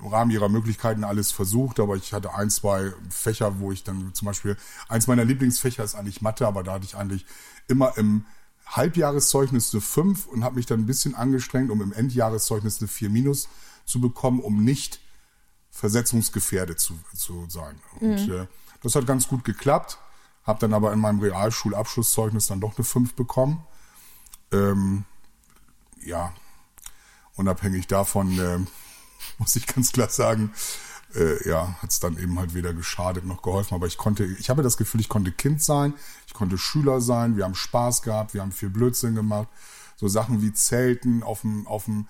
im 0.00 0.06
Rahmen 0.06 0.30
ihrer 0.30 0.48
Möglichkeiten 0.48 1.04
alles 1.04 1.30
versucht, 1.30 1.80
aber 1.80 1.96
ich 1.96 2.12
hatte 2.12 2.34
ein, 2.34 2.50
zwei 2.50 2.92
Fächer, 3.10 3.60
wo 3.60 3.72
ich 3.72 3.84
dann 3.84 4.14
zum 4.14 4.26
Beispiel, 4.26 4.56
eins 4.88 5.06
meiner 5.06 5.24
Lieblingsfächer 5.24 5.84
ist 5.84 5.94
eigentlich 5.94 6.22
Mathe, 6.22 6.46
aber 6.46 6.62
da 6.62 6.74
hatte 6.74 6.86
ich 6.86 6.96
eigentlich 6.96 7.26
immer 7.66 7.96
im 7.98 8.24
Halbjahreszeugnis 8.66 9.72
eine 9.72 9.80
5 9.80 10.26
und 10.26 10.44
habe 10.44 10.56
mich 10.56 10.66
dann 10.66 10.80
ein 10.80 10.86
bisschen 10.86 11.14
angestrengt, 11.14 11.70
um 11.70 11.82
im 11.82 11.92
Endjahreszeugnis 11.92 12.80
eine 12.80 12.88
4 12.88 13.10
minus 13.10 13.48
zu 13.84 14.00
bekommen, 14.00 14.40
um 14.40 14.64
nicht 14.64 15.00
versetzungsgefährdet 15.70 16.80
zu, 16.80 16.98
zu 17.14 17.46
sein. 17.48 17.76
Und 18.00 18.28
äh, 18.28 18.46
das 18.82 18.94
hat 18.94 19.06
ganz 19.06 19.28
gut 19.28 19.44
geklappt, 19.44 19.98
habe 20.44 20.60
dann 20.60 20.74
aber 20.74 20.92
in 20.92 21.00
meinem 21.00 21.20
Realschulabschlusszeugnis 21.20 22.46
dann 22.46 22.60
doch 22.60 22.76
eine 22.76 22.84
5 22.84 23.14
bekommen. 23.14 23.64
Ähm, 24.52 25.04
ja, 26.04 26.32
unabhängig 27.36 27.86
davon 27.86 28.38
äh, 28.38 28.58
muss 29.38 29.56
ich 29.56 29.66
ganz 29.66 29.92
klar 29.92 30.08
sagen, 30.08 30.52
äh, 31.14 31.48
ja, 31.48 31.74
hat 31.80 31.90
es 31.90 32.00
dann 32.00 32.18
eben 32.18 32.38
halt 32.38 32.54
weder 32.54 32.74
geschadet 32.74 33.24
noch 33.24 33.42
geholfen. 33.42 33.74
Aber 33.74 33.86
ich 33.86 33.96
konnte, 33.96 34.24
ich 34.24 34.50
habe 34.50 34.62
das 34.62 34.76
Gefühl, 34.76 35.00
ich 35.00 35.08
konnte 35.08 35.32
Kind 35.32 35.62
sein, 35.62 35.94
ich 36.26 36.34
konnte 36.34 36.58
Schüler 36.58 37.00
sein, 37.00 37.36
wir 37.36 37.44
haben 37.44 37.54
Spaß 37.54 38.02
gehabt, 38.02 38.34
wir 38.34 38.42
haben 38.42 38.52
viel 38.52 38.70
Blödsinn 38.70 39.14
gemacht. 39.14 39.48
So 39.96 40.06
Sachen 40.06 40.42
wie 40.42 40.52
Zelten 40.52 41.22
auf 41.22 41.40
dem, 41.40 41.66
auf 41.66 41.86
dem, 41.86 42.06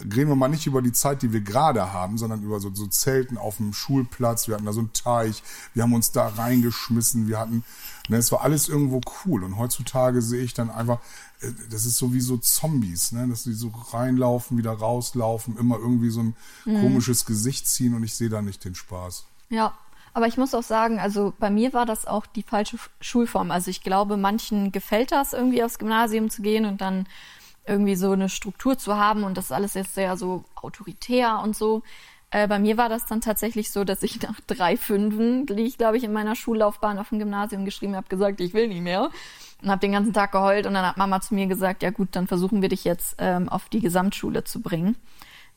reden 0.00 0.28
wir 0.28 0.36
mal 0.36 0.48
nicht 0.48 0.66
über 0.66 0.82
die 0.82 0.92
Zeit, 0.92 1.22
die 1.22 1.32
wir 1.32 1.40
gerade 1.40 1.92
haben, 1.92 2.18
sondern 2.18 2.42
über 2.42 2.60
so, 2.60 2.72
so 2.74 2.86
Zelten 2.86 3.38
auf 3.38 3.58
dem 3.58 3.72
Schulplatz. 3.72 4.48
Wir 4.48 4.54
hatten 4.54 4.66
da 4.66 4.72
so 4.72 4.80
einen 4.80 4.92
Teich, 4.92 5.42
wir 5.74 5.82
haben 5.82 5.92
uns 5.92 6.12
da 6.12 6.28
reingeschmissen, 6.28 7.28
wir 7.28 7.38
hatten, 7.38 7.64
ne, 8.08 8.16
es 8.16 8.32
war 8.32 8.42
alles 8.42 8.68
irgendwo 8.68 9.00
cool. 9.24 9.44
Und 9.44 9.58
heutzutage 9.58 10.22
sehe 10.22 10.42
ich 10.42 10.54
dann 10.54 10.70
einfach, 10.70 11.00
äh, 11.40 11.50
das 11.70 11.86
ist 11.86 11.96
so 11.96 12.12
wie 12.12 12.20
so 12.20 12.36
Zombies, 12.36 13.12
ne, 13.12 13.28
dass 13.28 13.44
die 13.44 13.52
so 13.52 13.72
reinlaufen, 13.92 14.56
wieder 14.58 14.72
rauslaufen, 14.72 15.56
immer 15.58 15.78
irgendwie 15.78 16.10
so 16.10 16.20
ein 16.20 16.36
mhm. 16.64 16.80
komisches 16.80 17.26
Gesicht 17.26 17.66
ziehen 17.66 17.94
und 17.94 18.02
ich 18.02 18.14
sehe 18.14 18.28
da 18.28 18.42
nicht 18.42 18.64
den 18.64 18.74
Spaß. 18.74 19.24
Ja, 19.50 19.74
aber 20.12 20.26
ich 20.26 20.36
muss 20.36 20.54
auch 20.54 20.62
sagen, 20.62 20.98
also 20.98 21.32
bei 21.38 21.50
mir 21.50 21.72
war 21.72 21.86
das 21.86 22.06
auch 22.06 22.26
die 22.26 22.42
falsche 22.42 22.78
Schulform. 23.00 23.50
Also 23.50 23.70
ich 23.70 23.82
glaube, 23.82 24.16
manchen 24.16 24.72
gefällt 24.72 25.12
das 25.12 25.32
irgendwie 25.32 25.62
aufs 25.62 25.78
Gymnasium 25.78 26.30
zu 26.30 26.42
gehen 26.42 26.64
und 26.64 26.80
dann 26.80 27.06
irgendwie 27.70 27.94
so 27.94 28.12
eine 28.12 28.28
Struktur 28.28 28.76
zu 28.76 28.96
haben 28.96 29.24
und 29.24 29.36
das 29.36 29.52
alles 29.52 29.74
jetzt 29.74 29.94
sehr 29.94 30.16
so 30.16 30.44
autoritär 30.56 31.40
und 31.42 31.56
so. 31.56 31.82
Äh, 32.30 32.48
bei 32.48 32.58
mir 32.58 32.76
war 32.76 32.88
das 32.88 33.06
dann 33.06 33.20
tatsächlich 33.20 33.70
so, 33.70 33.84
dass 33.84 34.02
ich 34.02 34.20
nach 34.22 34.40
drei 34.46 34.76
Fünfen, 34.76 35.46
die 35.46 35.62
ich 35.62 35.78
glaube 35.78 35.96
ich 35.96 36.04
in 36.04 36.12
meiner 36.12 36.34
Schullaufbahn 36.34 36.98
auf 36.98 37.08
dem 37.08 37.18
Gymnasium 37.18 37.64
geschrieben 37.64 37.96
habe, 37.96 38.08
gesagt, 38.08 38.40
ich 38.40 38.54
will 38.54 38.68
nicht 38.68 38.82
mehr 38.82 39.10
und 39.62 39.70
habe 39.70 39.80
den 39.80 39.92
ganzen 39.92 40.12
Tag 40.12 40.32
geheult 40.32 40.66
und 40.66 40.74
dann 40.74 40.86
hat 40.86 40.96
Mama 40.96 41.20
zu 41.20 41.34
mir 41.34 41.46
gesagt, 41.46 41.82
ja 41.82 41.90
gut, 41.90 42.08
dann 42.12 42.26
versuchen 42.26 42.62
wir 42.62 42.68
dich 42.68 42.84
jetzt 42.84 43.16
ähm, 43.18 43.48
auf 43.48 43.68
die 43.68 43.80
Gesamtschule 43.80 44.44
zu 44.44 44.60
bringen. 44.60 44.96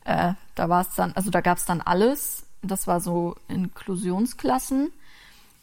Äh, 0.05 0.33
da 0.55 0.69
war 0.69 0.81
es 0.81 0.95
dann, 0.95 1.13
also 1.13 1.29
da 1.29 1.41
gab 1.41 1.57
es 1.57 1.65
dann 1.65 1.81
alles. 1.81 2.45
Das 2.61 2.87
war 2.87 3.01
so 3.01 3.35
Inklusionsklassen. 3.47 4.91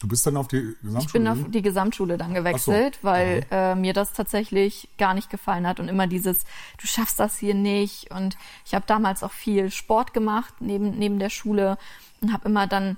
Du 0.01 0.07
bist 0.07 0.25
dann 0.25 0.35
auf 0.35 0.47
die 0.47 0.75
Gesamtschule? 0.81 1.05
Ich 1.05 1.11
bin 1.13 1.27
auf 1.27 1.37
die 1.51 1.61
Gesamtschule 1.61 2.17
dann 2.17 2.33
gewechselt, 2.33 2.95
so. 2.95 3.07
weil 3.07 3.45
äh, 3.51 3.75
mir 3.75 3.93
das 3.93 4.13
tatsächlich 4.13 4.89
gar 4.97 5.13
nicht 5.13 5.29
gefallen 5.29 5.67
hat 5.67 5.79
und 5.79 5.89
immer 5.89 6.07
dieses, 6.07 6.39
du 6.79 6.87
schaffst 6.87 7.19
das 7.19 7.37
hier 7.37 7.53
nicht. 7.53 8.09
Und 8.09 8.35
ich 8.65 8.73
habe 8.73 8.83
damals 8.87 9.21
auch 9.21 9.31
viel 9.31 9.69
Sport 9.69 10.15
gemacht 10.15 10.55
neben, 10.59 10.97
neben 10.97 11.19
der 11.19 11.29
Schule 11.29 11.77
und 12.19 12.33
habe 12.33 12.49
immer 12.49 12.65
dann 12.65 12.97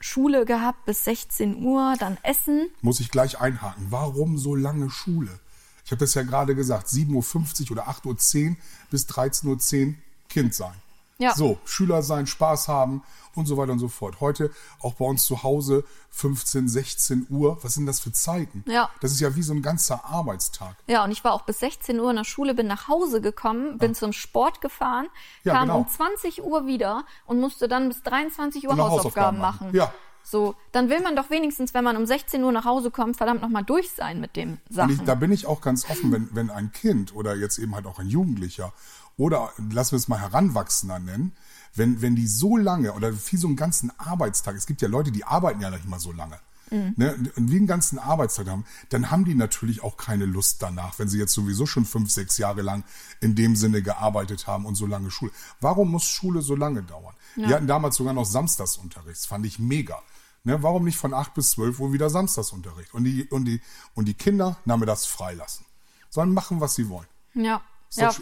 Schule 0.00 0.44
gehabt 0.44 0.84
bis 0.84 1.04
16 1.04 1.62
Uhr, 1.62 1.94
dann 2.00 2.18
Essen. 2.24 2.66
Muss 2.80 2.98
ich 2.98 3.12
gleich 3.12 3.40
einhaken. 3.40 3.86
Warum 3.90 4.36
so 4.36 4.56
lange 4.56 4.90
Schule? 4.90 5.38
Ich 5.84 5.92
habe 5.92 6.00
das 6.00 6.14
ja 6.14 6.24
gerade 6.24 6.56
gesagt, 6.56 6.88
7.50 6.88 7.66
Uhr 7.66 7.72
oder 7.72 7.88
8.10 7.88 8.50
Uhr 8.50 8.56
bis 8.90 9.06
13.10 9.08 9.86
Uhr 9.86 9.94
Kind 10.28 10.54
sein. 10.54 10.74
Ja. 11.18 11.34
So, 11.34 11.58
Schüler 11.64 12.02
sein, 12.02 12.26
Spaß 12.26 12.68
haben 12.68 13.02
und 13.34 13.46
so 13.46 13.56
weiter 13.56 13.72
und 13.72 13.78
so 13.78 13.88
fort. 13.88 14.20
Heute 14.20 14.50
auch 14.80 14.94
bei 14.94 15.04
uns 15.04 15.24
zu 15.24 15.42
Hause 15.42 15.84
15, 16.10 16.68
16 16.68 17.26
Uhr. 17.30 17.58
Was 17.62 17.74
sind 17.74 17.86
das 17.86 18.00
für 18.00 18.12
Zeiten? 18.12 18.64
Ja. 18.66 18.90
Das 19.00 19.12
ist 19.12 19.20
ja 19.20 19.34
wie 19.36 19.42
so 19.42 19.52
ein 19.52 19.62
ganzer 19.62 20.04
Arbeitstag. 20.04 20.76
Ja, 20.86 21.04
und 21.04 21.10
ich 21.10 21.24
war 21.24 21.32
auch 21.32 21.42
bis 21.42 21.60
16 21.60 21.98
Uhr 22.00 22.10
in 22.10 22.16
der 22.16 22.24
Schule, 22.24 22.54
bin 22.54 22.66
nach 22.66 22.88
Hause 22.88 23.20
gekommen, 23.20 23.78
bin 23.78 23.92
ja. 23.92 23.98
zum 23.98 24.12
Sport 24.12 24.60
gefahren, 24.60 25.08
ja, 25.44 25.54
kam 25.54 25.68
genau. 25.68 25.78
um 25.78 25.88
20 25.88 26.42
Uhr 26.42 26.66
wieder 26.66 27.04
und 27.26 27.40
musste 27.40 27.68
dann 27.68 27.88
bis 27.88 28.02
23 28.02 28.64
Uhr 28.64 28.72
Hausaufgaben, 28.72 28.92
Hausaufgaben 28.92 29.38
machen. 29.38 29.66
machen. 29.68 29.76
Ja. 29.76 29.92
So, 30.24 30.54
dann 30.70 30.88
will 30.88 31.00
man 31.00 31.16
doch 31.16 31.30
wenigstens, 31.30 31.74
wenn 31.74 31.82
man 31.82 31.96
um 31.96 32.06
16 32.06 32.42
Uhr 32.44 32.52
nach 32.52 32.64
Hause 32.64 32.90
kommt, 32.90 33.16
verdammt 33.16 33.42
nochmal 33.42 33.64
durch 33.64 33.90
sein 33.90 34.20
mit 34.20 34.36
dem 34.36 34.58
Sachen. 34.70 34.92
Ich, 34.92 35.00
da 35.02 35.14
bin 35.14 35.32
ich 35.32 35.46
auch 35.46 35.60
ganz 35.60 35.88
offen, 35.90 36.12
wenn, 36.12 36.28
wenn 36.32 36.50
ein 36.50 36.70
Kind 36.72 37.14
oder 37.14 37.34
jetzt 37.34 37.58
eben 37.58 37.74
halt 37.74 37.86
auch 37.86 37.98
ein 37.98 38.08
Jugendlicher 38.08 38.72
oder 39.16 39.52
lassen 39.70 39.92
wir 39.92 39.98
es 39.98 40.08
mal 40.08 40.20
Heranwachsender 40.20 40.98
nennen, 40.98 41.32
wenn, 41.74 42.02
wenn 42.02 42.16
die 42.16 42.26
so 42.26 42.56
lange 42.56 42.92
oder 42.92 43.12
wie 43.12 43.36
so 43.36 43.46
einen 43.46 43.56
ganzen 43.56 43.92
Arbeitstag, 43.98 44.56
es 44.56 44.66
gibt 44.66 44.82
ja 44.82 44.88
Leute, 44.88 45.12
die 45.12 45.24
arbeiten 45.24 45.60
ja 45.60 45.70
nicht 45.70 45.86
mal 45.86 46.00
so 46.00 46.12
lange. 46.12 46.38
Mhm. 46.70 46.94
Ne, 46.96 47.14
und 47.36 47.50
wie 47.50 47.56
einen 47.56 47.66
ganzen 47.66 47.98
Arbeitstag 47.98 48.48
haben, 48.48 48.64
dann 48.88 49.10
haben 49.10 49.24
die 49.24 49.34
natürlich 49.34 49.82
auch 49.82 49.96
keine 49.96 50.24
Lust 50.24 50.62
danach, 50.62 50.98
wenn 50.98 51.08
sie 51.08 51.18
jetzt 51.18 51.34
sowieso 51.34 51.66
schon 51.66 51.84
fünf, 51.84 52.10
sechs 52.10 52.38
Jahre 52.38 52.62
lang 52.62 52.82
in 53.20 53.34
dem 53.34 53.56
Sinne 53.56 53.82
gearbeitet 53.82 54.46
haben 54.46 54.64
und 54.64 54.74
so 54.74 54.86
lange 54.86 55.10
Schule. 55.10 55.32
Warum 55.60 55.90
muss 55.90 56.04
Schule 56.04 56.40
so 56.40 56.56
lange 56.56 56.82
dauern? 56.82 57.14
Ja. 57.36 57.48
Wir 57.48 57.56
hatten 57.56 57.66
damals 57.66 57.96
sogar 57.96 58.14
noch 58.14 58.24
Samstagsunterricht, 58.24 59.18
das 59.18 59.26
fand 59.26 59.44
ich 59.44 59.58
mega. 59.58 60.00
Ne, 60.44 60.62
warum 60.62 60.84
nicht 60.84 60.96
von 60.96 61.14
acht 61.14 61.34
bis 61.34 61.50
zwölf 61.50 61.78
Uhr 61.78 61.92
wieder 61.92 62.10
Samstagsunterricht? 62.10 62.94
Und 62.94 63.04
die, 63.04 63.24
und 63.24 63.44
die, 63.44 63.60
und 63.94 64.06
die 64.06 64.14
Kinder 64.14 64.56
nahmen 64.64 64.86
das 64.86 65.06
freilassen. 65.06 65.66
Sollen 66.10 66.32
machen, 66.32 66.60
was 66.60 66.74
sie 66.74 66.88
wollen. 66.88 67.06
Ja. 67.34 67.62
ja. 67.94 68.12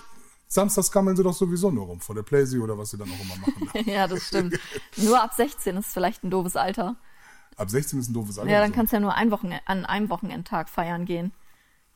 Samstags 0.52 0.90
kammeln 0.90 1.16
sie 1.16 1.22
doch 1.22 1.32
sowieso 1.32 1.70
nur 1.70 1.86
rum, 1.86 2.00
vor 2.00 2.16
der 2.16 2.24
Playsee 2.24 2.58
oder 2.58 2.76
was 2.76 2.90
sie 2.90 2.98
dann 2.98 3.08
auch 3.08 3.20
immer 3.20 3.36
machen. 3.36 3.88
ja, 3.88 4.08
das 4.08 4.26
stimmt. 4.26 4.58
nur 4.96 5.22
ab 5.22 5.32
16 5.32 5.76
ist 5.76 5.92
vielleicht 5.92 6.24
ein 6.24 6.30
doofes 6.30 6.56
Alter. 6.56 6.96
Ab 7.56 7.70
16 7.70 8.00
ist 8.00 8.10
ein 8.10 8.14
doofes 8.14 8.36
Alter. 8.38 8.50
Ja, 8.50 8.60
dann 8.60 8.72
kannst 8.72 8.92
du 8.92 8.96
ja 8.96 9.00
nur 9.00 9.14
ein 9.14 9.30
Wochen, 9.30 9.52
an 9.64 9.86
einem 9.86 10.10
Wochenendtag 10.10 10.68
feiern 10.68 11.04
gehen. 11.04 11.32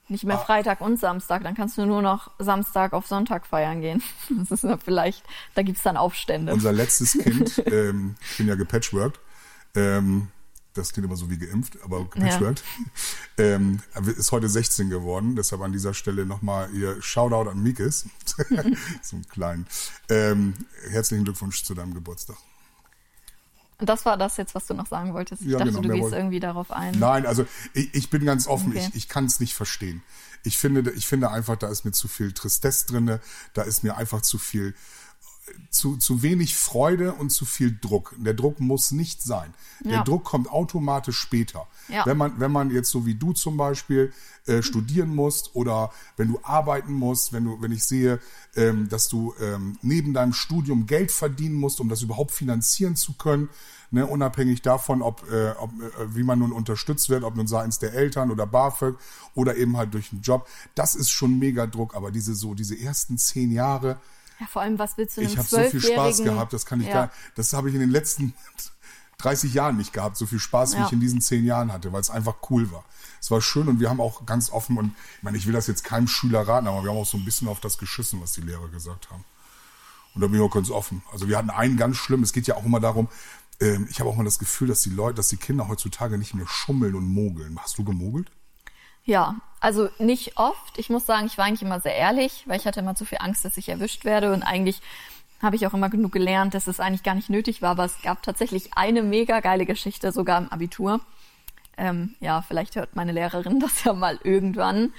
Nicht 0.07 0.23
mehr 0.23 0.37
ah. 0.37 0.45
Freitag 0.45 0.81
und 0.81 1.01
Samstag, 1.01 1.43
dann 1.43 1.55
kannst 1.55 1.79
du 1.79 1.87
nur 1.87 2.01
noch 2.01 2.31
Samstag 2.39 2.93
auf 2.93 3.07
Sonntag 3.09 3.45
feiern 3.47 3.81
gehen. 3.81 4.03
Das 4.31 4.53
ist 4.53 4.63
ja 4.63 4.77
vielleicht, 4.77 5.25
da 5.57 5.63
gibt 5.63 5.79
es 5.79 5.83
dann 5.83 5.97
Aufstände. 5.97 6.53
Unser 6.53 6.73
letztes 6.73 7.15
Kind, 7.15 7.61
ähm, 7.67 8.15
ich 8.21 8.37
bin 8.37 8.47
ja 8.47 8.55
gepatchworked, 8.55 9.19
ähm, 9.75 10.29
das 10.75 10.93
klingt 10.93 11.07
immer 11.07 11.17
so 11.17 11.31
wie 11.31 11.39
geimpft, 11.39 11.79
aber 11.83 12.05
gepatchworked, 12.05 12.63
ja. 13.39 13.45
ähm, 13.45 13.81
ist 14.17 14.33
heute 14.33 14.49
16 14.49 14.91
geworden. 14.91 15.37
Deshalb 15.37 15.63
an 15.63 15.73
dieser 15.73 15.95
Stelle 15.95 16.27
nochmal 16.27 16.69
ihr 16.75 17.01
Shoutout 17.01 17.49
an 17.49 17.63
Mikis. 17.63 18.07
so 19.03 19.17
einen 19.17 19.29
kleinen. 19.29 19.67
Ähm, 20.09 20.55
herzlichen 20.91 21.25
Glückwunsch 21.25 21.65
zu 21.65 21.75
deinem 21.75 21.95
Geburtstag. 21.95 22.37
Und 23.79 23.89
das 23.89 24.05
war 24.05 24.17
das 24.17 24.37
jetzt, 24.37 24.55
was 24.55 24.67
du 24.67 24.75
noch 24.75 24.87
sagen 24.87 25.15
wolltest. 25.15 25.43
Ich 25.43 25.49
ja, 25.49 25.59
dachte, 25.59 25.73
genau, 25.73 25.83
du 25.83 26.01
gehst 26.01 26.13
irgendwie 26.13 26.41
darauf 26.41 26.71
ein. 26.71 26.99
Nein, 26.99 27.27
also 27.27 27.45
ich, 27.73 27.93
ich 27.95 28.11
bin 28.11 28.25
ganz 28.25 28.47
offen, 28.47 28.71
okay. 28.71 28.87
ich, 28.89 28.95
ich 28.95 29.09
kann 29.09 29.25
es 29.27 29.41
nicht 29.41 29.55
verstehen. 29.55 30.03
Ich 30.45 30.59
finde, 30.59 30.91
ich 30.93 31.07
finde 31.07 31.31
einfach, 31.31 31.57
da 31.57 31.69
ist 31.69 31.85
mir 31.85 31.93
zu 31.93 32.07
viel 32.07 32.33
Tristesse 32.33 32.87
drin, 32.87 33.19
da 33.53 33.63
ist 33.63 33.83
mir 33.83 33.97
einfach 33.97 34.23
zu 34.23 34.39
viel 34.39 34.75
zu, 35.71 35.97
zu 35.97 36.23
wenig 36.23 36.57
Freude 36.57 37.13
und 37.13 37.31
zu 37.31 37.45
viel 37.45 37.77
Druck. 37.79 38.15
Der 38.19 38.35
Druck 38.35 38.61
muss 38.61 38.93
nicht 38.93 39.23
sein. 39.23 39.53
Der 39.85 39.93
ja. 39.93 40.05
Druck 40.05 40.25
kommt 40.25 40.49
automatisch 40.51 41.19
später. 41.19 41.67
Ja. 41.89 42.07
Wenn, 42.07 42.17
man, 42.17 42.41
wenn 42.41 42.53
man 42.53 42.71
jetzt 42.71 42.91
so 42.91 43.05
wie 43.05 43.15
du 43.15 43.33
zum 43.33 43.57
Beispiel 43.57 44.13
äh, 44.47 44.63
studieren 44.63 45.15
musst 45.15 45.55
oder 45.55 45.93
wenn 46.17 46.29
du 46.29 46.41
arbeiten 46.43 46.93
musst, 46.93 47.33
wenn, 47.33 47.45
du, 47.45 47.61
wenn 47.61 47.73
ich 47.73 47.85
sehe, 47.85 48.21
ähm, 48.57 48.89
dass 48.89 49.09
du 49.09 49.35
ähm, 49.41 49.79
neben 49.83 50.15
deinem 50.15 50.33
Studium 50.33 50.87
Geld 50.87 51.13
verdienen 51.13 51.57
musst, 51.57 51.81
um 51.81 51.89
das 51.89 52.03
überhaupt 52.03 52.31
finanzieren 52.31 52.97
zu 52.97 53.13
können, 53.15 53.49
ne, 53.91 54.07
unabhängig 54.07 54.63
davon, 54.63 55.03
ob, 55.03 55.31
äh, 55.31 55.51
ob 55.59 55.71
äh, 55.81 56.15
wie 56.15 56.23
man 56.23 56.39
nun 56.39 56.53
unterstützt 56.53 57.11
wird, 57.11 57.25
ob 57.25 57.37
nun 57.37 57.47
seitens 57.47 57.79
der 57.79 57.95
Eltern 57.95 58.31
oder 58.31 58.47
BAföG 58.47 58.97
oder 59.35 59.57
eben 59.57 59.77
halt 59.77 59.93
durch 59.93 60.13
einen 60.13 60.23
Job, 60.23 60.49
das 60.75 60.95
ist 60.95 61.11
schon 61.11 61.39
mega 61.39 61.67
Druck. 61.67 61.95
Aber 61.95 62.11
diese 62.11 62.35
so 62.35 62.55
diese 62.55 62.79
ersten 62.79 63.19
zehn 63.19 63.51
Jahre, 63.51 63.99
ja, 64.45 64.49
vor 64.51 64.63
allem, 64.63 64.79
was 64.79 64.97
willst 64.99 65.17
du 65.17 65.23
einem 65.23 65.31
Ich 65.31 65.39
habe 65.39 65.49
so 65.49 65.61
viel 65.63 65.81
Spaß 65.81 66.23
gehabt, 66.23 66.53
das 66.53 66.67
kann 66.67 66.81
ich 66.81 66.89
ja. 66.89 66.93
gar 66.93 67.11
das 67.35 67.53
habe 67.53 67.69
ich 67.69 67.75
in 67.75 67.81
den 67.81 67.91
letzten 67.91 68.35
30 69.19 69.55
Jahren 69.55 69.77
nicht 69.77 69.93
gehabt, 69.93 70.17
so 70.17 70.27
viel 70.27 70.39
Spaß, 70.39 70.75
wie 70.75 70.79
ja. 70.79 70.87
ich 70.87 70.93
in 70.93 71.01
diesen 71.01 71.21
zehn 71.21 71.45
Jahren 71.45 71.73
hatte, 71.73 71.93
weil 71.93 72.01
es 72.01 72.11
einfach 72.11 72.37
cool 72.51 72.71
war. 72.73 72.85
Es 73.21 73.31
war 73.31 73.41
schön 73.41 73.69
und 73.69 73.81
wir 73.81 73.89
haben 73.89 74.01
auch 74.01 74.27
ganz 74.27 74.51
offen 74.51 74.77
und 74.77 74.95
ich 75.17 75.23
meine, 75.23 75.39
ich 75.39 75.47
will 75.47 75.55
das 75.55 75.67
jetzt 75.67 75.83
keinem 75.83 76.09
Schüler 76.09 76.47
raten, 76.47 76.67
aber 76.67 76.83
wir 76.83 76.91
haben 76.91 76.99
auch 76.99 77.07
so 77.07 77.17
ein 77.17 77.25
bisschen 77.25 77.49
auf 77.49 77.61
das 77.61 77.79
geschissen, 77.79 78.21
was 78.21 78.33
die 78.33 78.43
Lehrer 78.43 78.69
gesagt 78.69 79.11
haben. 79.11 79.25
Und 80.15 80.21
da 80.21 80.27
bin 80.27 80.37
ich 80.37 80.43
auch 80.43 80.53
ganz 80.53 80.71
offen. 80.71 81.03
Also 81.11 81.29
wir 81.29 81.39
hatten 81.39 81.51
einen 81.51 81.77
ganz 81.77 81.97
schlimm, 81.97 82.23
es 82.23 82.33
geht 82.33 82.47
ja 82.47 82.57
auch 82.57 82.65
immer 82.65 82.81
darum, 82.81 83.09
ähm, 83.61 83.87
ich 83.91 84.01
habe 84.01 84.11
auch 84.11 84.17
mal 84.17 84.25
das 84.25 84.39
Gefühl, 84.39 84.69
dass 84.69 84.83
die 84.83 84.91
Leute, 84.91 85.17
dass 85.17 85.29
die 85.29 85.37
Kinder 85.37 85.69
heutzutage 85.69 86.19
nicht 86.19 86.35
mehr 86.35 86.47
schummeln 86.47 86.95
und 86.95 87.07
mogeln. 87.07 87.59
Hast 87.61 87.79
du 87.79 87.85
gemogelt? 87.85 88.31
Ja, 89.05 89.37
also 89.61 89.89
nicht 89.99 90.37
oft. 90.37 90.79
Ich 90.79 90.91
muss 90.91 91.07
sagen, 91.07 91.27
ich 91.27 91.39
war 91.39 91.47
eigentlich 91.47 91.63
immer 91.63 91.81
sehr 91.81 91.95
ehrlich, 91.95 92.45
weil 92.47 92.59
ich 92.59 92.67
hatte 92.67 92.81
immer 92.81 92.95
zu 92.95 93.05
viel 93.05 93.19
Angst, 93.21 93.45
dass 93.45 93.57
ich 93.57 93.69
erwischt 93.69 94.05
werde 94.05 94.33
und 94.33 94.43
eigentlich 94.43 94.81
habe 95.41 95.57
ich 95.57 95.67
auch 95.67 95.75
immer 95.75 95.91
genug 95.91 96.13
gelernt, 96.13 96.55
dass 96.55 96.67
es 96.67 96.81
eigentlich 96.81 97.03
gar 97.03 97.15
nicht 97.15 97.31
nötig 97.31 97.61
war, 97.61 97.73
aber 97.73 97.85
es 97.85 98.01
gab 98.03 98.23
tatsächlich 98.23 98.71
eine 98.75 99.03
mega 99.03 99.41
geile 99.41 99.67
Geschichte 99.67 100.11
sogar 100.11 100.39
im 100.39 100.49
Abitur. 100.49 101.01
Ähm, 101.77 102.15
ja, 102.21 102.41
vielleicht 102.43 102.77
hört 102.77 102.95
meine 102.95 103.13
Lehrerin 103.13 103.61
das 103.61 103.85
ja 103.85 103.93
mal 103.93 104.19
irgendwann. 104.23 104.93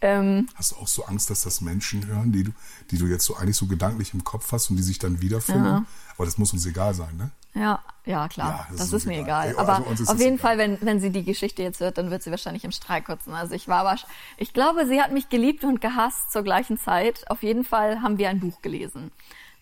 Ähm, 0.00 0.48
hast 0.54 0.72
du 0.72 0.76
auch 0.76 0.88
so 0.88 1.04
Angst, 1.04 1.28
dass 1.30 1.42
das 1.42 1.60
Menschen 1.60 2.06
hören, 2.06 2.32
die 2.32 2.44
du, 2.44 2.52
die 2.90 2.98
du 2.98 3.06
jetzt 3.06 3.24
so 3.24 3.36
eigentlich 3.36 3.56
so 3.56 3.66
gedanklich 3.66 4.14
im 4.14 4.24
Kopf 4.24 4.52
hast 4.52 4.70
und 4.70 4.76
die 4.76 4.82
sich 4.82 4.98
dann 4.98 5.20
wiederfinden? 5.20 5.64
Ja. 5.64 5.84
Aber 6.16 6.24
das 6.24 6.38
muss 6.38 6.52
uns 6.52 6.66
egal 6.66 6.94
sein, 6.94 7.16
ne? 7.16 7.30
Ja, 7.54 7.80
ja, 8.06 8.28
klar. 8.28 8.50
Ja, 8.50 8.66
das, 8.70 8.76
das 8.78 8.86
ist, 8.88 8.92
ist, 8.92 9.06
mir 9.06 9.20
egal. 9.20 9.50
egal. 9.50 9.60
Aber 9.60 9.86
also 9.88 10.04
auf 10.12 10.18
jeden 10.18 10.34
egal. 10.34 10.38
Fall, 10.38 10.58
wenn, 10.58 10.78
wenn 10.80 11.00
sie 11.00 11.10
die 11.10 11.24
Geschichte 11.24 11.62
jetzt 11.62 11.80
hört, 11.80 11.98
dann 11.98 12.10
wird 12.10 12.22
sie 12.22 12.30
wahrscheinlich 12.30 12.64
im 12.64 12.72
Streik 12.72 13.06
kotzen. 13.06 13.34
Also 13.34 13.54
ich 13.54 13.68
war 13.68 13.80
aber, 13.80 13.96
ich 14.36 14.52
glaube, 14.52 14.86
sie 14.86 15.00
hat 15.00 15.12
mich 15.12 15.28
geliebt 15.28 15.64
und 15.64 15.80
gehasst 15.80 16.32
zur 16.32 16.42
gleichen 16.42 16.78
Zeit. 16.78 17.28
Auf 17.30 17.42
jeden 17.42 17.64
Fall 17.64 18.02
haben 18.02 18.18
wir 18.18 18.28
ein 18.28 18.40
Buch 18.40 18.62
gelesen. 18.62 19.10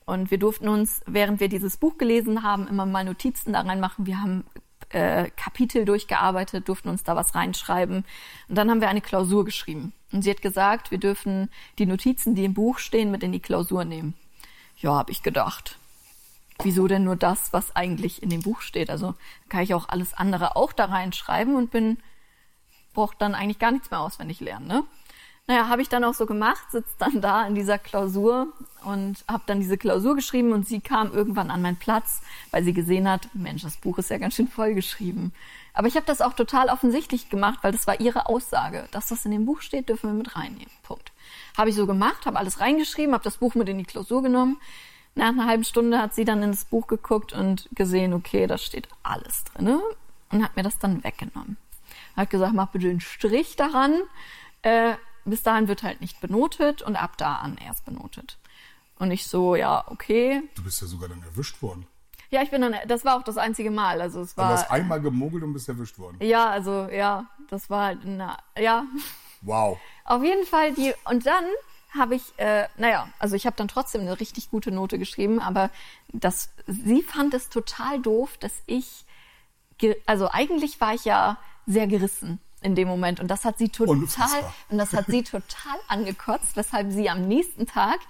Und 0.05 0.31
wir 0.31 0.39
durften 0.39 0.69
uns, 0.69 1.03
während 1.07 1.41
wir 1.41 1.49
dieses 1.49 1.77
Buch 1.77 1.99
gelesen 1.99 2.43
haben, 2.43 2.67
immer 2.69 2.87
mal 2.87 3.05
Notizen 3.05 3.53
da 3.53 3.61
reinmachen. 3.61 4.07
Wir 4.07 4.21
haben 4.21 4.45
äh, 4.91 5.31
Kapitel 5.37 5.85
durchgearbeitet, 5.85 6.69
durften 6.69 6.89
uns 6.89 7.05
da 7.05 7.17
was 7.17 7.35
reinschreiben. 7.35 8.05
Und 8.49 8.55
dann 8.55 8.71
haben 8.71 8.81
wir 8.81 8.89
eine 8.89 9.03
Klausur 9.03 9.45
geschrieben. 9.45 9.93
Und 10.13 10.23
sie 10.23 10.31
hat 10.31 10.41
gesagt, 10.41 10.91
wir 10.91 10.99
dürfen 10.99 11.51
die 11.79 11.87
Notizen, 11.87 12.35
die 12.35 12.45
im 12.45 12.55
Buch 12.55 12.79
stehen, 12.79 13.11
mit 13.11 13.23
in 13.23 13.33
die 13.33 13.41
Klausur 13.41 13.85
nehmen. 13.85 14.15
Ja, 14.79 14.95
habe 14.95 15.11
ich 15.11 15.23
gedacht. 15.23 15.79
Wieso 16.63 16.89
denn 16.89 17.05
nur 17.05 17.17
das, 17.17 17.53
was 17.53 17.77
eigentlich 17.77 18.23
in 18.23 18.31
dem 18.31 18.43
Buch 18.43 18.61
steht? 18.61 18.91
Also 18.91 19.15
kann 19.49 19.63
ich 19.63 19.75
auch 19.75 19.89
alles 19.89 20.15
andere 20.15 20.57
auch 20.57 20.73
da 20.73 20.87
reinschreiben 20.87 21.55
und 21.55 21.71
bin, 21.71 21.99
brauche 22.95 23.17
dann 23.19 23.35
eigentlich 23.35 23.61
gar 23.61 23.71
nichts 23.71 23.91
mehr 23.91 24.01
auswendig 24.01 24.41
lernen, 24.41 24.67
ne? 24.67 24.85
Naja, 25.51 25.69
habe 25.69 25.81
ich 25.81 25.89
dann 25.89 26.05
auch 26.05 26.13
so 26.13 26.27
gemacht, 26.27 26.71
sitze 26.71 26.93
dann 26.99 27.23
da 27.23 27.47
in 27.47 27.55
dieser 27.55 27.79
Klausur 27.79 28.49
und 28.85 29.25
habe 29.27 29.45
dann 29.47 29.61
diese 29.61 29.79
Klausur 29.79 30.15
geschrieben 30.15 30.53
und 30.53 30.69
sie 30.69 30.81
kam 30.81 31.11
irgendwann 31.11 31.51
an 31.51 31.63
meinen 31.63 31.79
Platz, 31.79 32.21
weil 32.51 32.65
sie 32.65 32.75
gesehen 32.75 33.09
hat, 33.09 33.31
Mensch, 33.33 33.63
das 33.63 33.79
Buch 33.79 33.97
ist 33.97 34.11
ja 34.11 34.19
ganz 34.19 34.35
schön 34.35 34.49
voll 34.49 34.75
geschrieben. 34.75 35.33
Aber 35.73 35.89
ich 35.89 35.97
habe 35.97 36.05
das 36.05 36.21
auch 36.21 36.35
total 36.35 36.69
offensichtlich 36.69 37.31
gemacht, 37.31 37.61
weil 37.63 37.73
das 37.73 37.87
war 37.87 37.99
ihre 37.99 38.27
Aussage. 38.27 38.89
Das, 38.91 39.11
was 39.11 39.25
in 39.25 39.31
dem 39.31 39.47
Buch 39.47 39.63
steht, 39.63 39.89
dürfen 39.89 40.11
wir 40.11 40.15
mit 40.15 40.37
reinnehmen. 40.37 40.71
Punkt. 40.83 41.13
Habe 41.57 41.71
ich 41.71 41.77
so 41.77 41.87
gemacht, 41.87 42.27
habe 42.27 42.39
alles 42.39 42.61
reingeschrieben, 42.61 43.15
habe 43.15 43.25
das 43.25 43.39
Buch 43.39 43.55
mit 43.55 43.71
in 43.71 43.79
die 43.79 43.85
Klausur 43.85 44.23
genommen. 44.23 44.59
Nach 45.15 45.29
einer 45.29 45.47
halben 45.47 45.65
Stunde 45.65 45.99
hat 45.99 46.15
sie 46.15 46.25
dann 46.25 46.43
ins 46.43 46.65
Buch 46.65 46.87
geguckt 46.87 47.33
und 47.33 47.69
gesehen, 47.73 48.13
okay, 48.13 48.47
da 48.47 48.57
steht 48.57 48.89
alles 49.03 49.45
drin 49.45 49.81
und 50.31 50.45
hat 50.45 50.57
mir 50.57 50.63
das 50.63 50.79
dann 50.79 51.03
weggenommen. 51.03 51.57
Hat 52.17 52.31
gesagt, 52.31 52.55
mach 52.55 52.69
bitte 52.69 52.89
einen 52.89 53.01
Strich 53.01 53.57
daran. 53.57 54.01
Äh, 54.63 54.95
bis 55.25 55.43
dahin 55.43 55.69
wird 55.69 55.83
halt 55.83 56.01
nicht 56.01 56.21
benotet 56.21 56.83
und 56.83 56.97
ab 56.97 57.17
da 57.17 57.37
an 57.37 57.59
erst 57.65 57.85
benotet. 57.85 58.39
Und 58.99 59.11
ich 59.11 59.27
so, 59.27 59.55
ja, 59.55 59.85
okay. 59.89 60.43
Du 60.55 60.65
bist 60.65 60.81
ja 60.81 60.87
sogar 60.87 61.09
dann 61.09 61.23
erwischt 61.23 61.63
worden. 61.63 61.87
Ja, 62.31 62.43
ich 62.43 62.51
bin 62.51 62.61
dann, 62.61 62.75
das 62.87 63.05
war 63.05 63.17
auch 63.17 63.23
das 63.23 63.39
einzige 63.39 63.71
Mal. 63.71 64.01
Also 64.01 64.21
es 64.21 64.37
war. 64.37 64.49
Du 64.49 64.55
hast 64.55 64.71
einmal 64.71 65.01
gemogelt 65.01 65.43
und 65.45 65.53
bist 65.53 65.69
erwischt 65.69 65.99
worden. 65.99 66.17
Ja, 66.21 66.51
also 66.51 66.89
ja, 66.91 67.27
das 67.49 67.71
war 67.71 67.87
halt, 67.87 68.01
na, 68.05 68.37
ja. 68.59 68.85
Wow. 69.41 69.79
Auf 70.05 70.23
jeden 70.23 70.45
Fall 70.45 70.75
die, 70.75 70.93
und 71.05 71.25
dann 71.27 71.45
habe 71.91 72.15
ich, 72.15 72.23
äh, 72.39 72.69
naja, 72.77 73.09
also 73.19 73.35
ich 73.35 73.47
habe 73.47 73.57
dann 73.57 73.69
trotzdem 73.69 74.03
eine 74.03 74.21
richtig 74.21 74.51
gute 74.51 74.71
Note 74.71 74.99
geschrieben, 74.99 75.41
aber 75.41 75.71
das, 76.13 76.51
sie 76.67 77.03
fand 77.03 77.35
es 77.35 77.49
total 77.49 78.01
doof, 78.01 78.37
dass 78.39 78.53
ich, 78.67 79.05
also 80.07 80.29
eigentlich 80.31 80.81
war 80.81 80.95
ich 80.95 81.05
ja 81.05 81.39
sehr 81.67 81.87
gerissen 81.87 82.41
in 82.61 82.75
dem 82.75 82.89
Moment. 82.89 83.21
Und 83.21 83.29
das 83.29 83.45
hat 83.45 83.59
sie 83.59 83.69
total, 83.69 83.97
Unfassbar. 83.97 84.55
und 84.69 84.79
das 84.79 84.93
hat 84.93 85.07
sie 85.07 85.23
total 85.23 85.79
angekotzt, 85.89 86.57
weshalb 86.57 86.93
sie 86.93 87.09
am 87.09 87.27
nächsten 87.27 87.67
Tag 87.67 88.01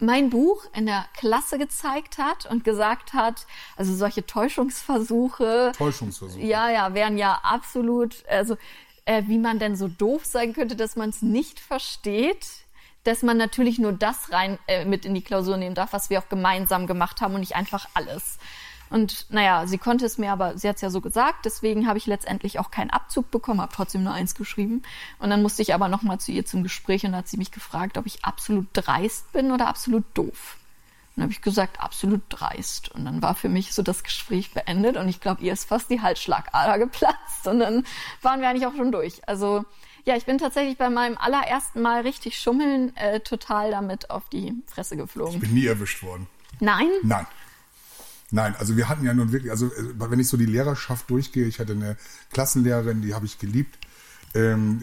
mein 0.00 0.30
Buch 0.30 0.64
in 0.74 0.86
der 0.86 1.06
Klasse 1.14 1.58
gezeigt 1.58 2.18
hat 2.18 2.46
und 2.46 2.62
gesagt 2.62 3.14
hat, 3.14 3.46
also 3.76 3.94
solche 3.94 4.24
Täuschungsversuche. 4.24 5.72
Täuschungsversuche. 5.76 6.40
Ja, 6.40 6.70
ja, 6.70 6.94
wären 6.94 7.18
ja 7.18 7.40
absolut, 7.42 8.24
also 8.28 8.56
äh, 9.04 9.24
wie 9.26 9.38
man 9.38 9.58
denn 9.58 9.74
so 9.74 9.88
doof 9.88 10.24
sein 10.24 10.52
könnte, 10.52 10.76
dass 10.76 10.94
man 10.94 11.10
es 11.10 11.22
nicht 11.22 11.58
versteht, 11.58 12.46
dass 13.08 13.22
man 13.22 13.38
natürlich 13.38 13.78
nur 13.78 13.92
das 13.92 14.32
rein 14.32 14.58
äh, 14.66 14.84
mit 14.84 15.06
in 15.06 15.14
die 15.14 15.22
Klausur 15.22 15.56
nehmen 15.56 15.74
darf, 15.74 15.94
was 15.94 16.10
wir 16.10 16.18
auch 16.18 16.28
gemeinsam 16.28 16.86
gemacht 16.86 17.22
haben 17.22 17.34
und 17.34 17.40
nicht 17.40 17.56
einfach 17.56 17.88
alles. 17.94 18.38
Und 18.90 19.26
naja, 19.30 19.66
sie 19.66 19.78
konnte 19.78 20.04
es 20.04 20.18
mir, 20.18 20.30
aber 20.30 20.58
sie 20.58 20.68
hat 20.68 20.76
es 20.76 20.82
ja 20.82 20.90
so 20.90 21.00
gesagt, 21.00 21.46
deswegen 21.46 21.86
habe 21.86 21.96
ich 21.98 22.06
letztendlich 22.06 22.58
auch 22.58 22.70
keinen 22.70 22.90
Abzug 22.90 23.30
bekommen, 23.30 23.60
habe 23.62 23.72
trotzdem 23.74 24.02
nur 24.04 24.12
eins 24.12 24.34
geschrieben. 24.34 24.82
Und 25.18 25.30
dann 25.30 25.42
musste 25.42 25.62
ich 25.62 25.72
aber 25.74 25.88
nochmal 25.88 26.20
zu 26.20 26.32
ihr 26.32 26.44
zum 26.44 26.62
Gespräch 26.62 27.04
und 27.04 27.16
hat 27.16 27.28
sie 27.28 27.38
mich 27.38 27.50
gefragt, 27.50 27.96
ob 27.96 28.04
ich 28.04 28.24
absolut 28.24 28.66
dreist 28.74 29.32
bin 29.32 29.52
oder 29.52 29.68
absolut 29.68 30.04
doof. 30.12 30.56
Und 31.08 31.16
dann 31.16 31.22
habe 31.24 31.32
ich 31.32 31.42
gesagt, 31.42 31.80
absolut 31.80 32.22
dreist. 32.28 32.90
Und 32.90 33.06
dann 33.06 33.22
war 33.22 33.34
für 33.34 33.48
mich 33.48 33.74
so 33.74 33.82
das 33.82 34.04
Gespräch 34.04 34.52
beendet 34.52 34.98
und 34.98 35.08
ich 35.08 35.20
glaube, 35.20 35.42
ihr 35.42 35.54
ist 35.54 35.68
fast 35.68 35.90
die 35.90 36.02
Halsschlagader 36.02 36.78
geplatzt 36.84 37.46
und 37.46 37.60
dann 37.60 37.84
waren 38.20 38.40
wir 38.40 38.48
eigentlich 38.48 38.66
auch 38.66 38.76
schon 38.76 38.92
durch. 38.92 39.26
Also 39.26 39.64
ja, 40.08 40.16
ich 40.16 40.24
bin 40.24 40.38
tatsächlich 40.38 40.78
bei 40.78 40.88
meinem 40.88 41.18
allerersten 41.18 41.82
Mal 41.82 42.00
richtig 42.00 42.38
schummeln 42.38 42.96
äh, 42.96 43.20
total 43.20 43.70
damit 43.70 44.08
auf 44.08 44.26
die 44.30 44.54
Fresse 44.66 44.96
geflogen. 44.96 45.34
Ich 45.34 45.40
bin 45.40 45.52
nie 45.52 45.66
erwischt 45.66 46.02
worden. 46.02 46.26
Nein? 46.60 46.88
Nein. 47.02 47.26
Nein, 48.30 48.56
also 48.58 48.78
wir 48.78 48.88
hatten 48.88 49.04
ja 49.04 49.12
nun 49.12 49.32
wirklich, 49.32 49.50
also 49.50 49.66
äh, 49.66 49.94
wenn 49.98 50.18
ich 50.18 50.28
so 50.28 50.38
die 50.38 50.46
Lehrerschaft 50.46 51.10
durchgehe, 51.10 51.44
ich 51.44 51.58
hatte 51.58 51.72
eine 51.72 51.98
Klassenlehrerin, 52.32 53.02
die 53.02 53.12
habe 53.12 53.26
ich 53.26 53.38
geliebt. 53.38 53.78
Ähm, 54.34 54.82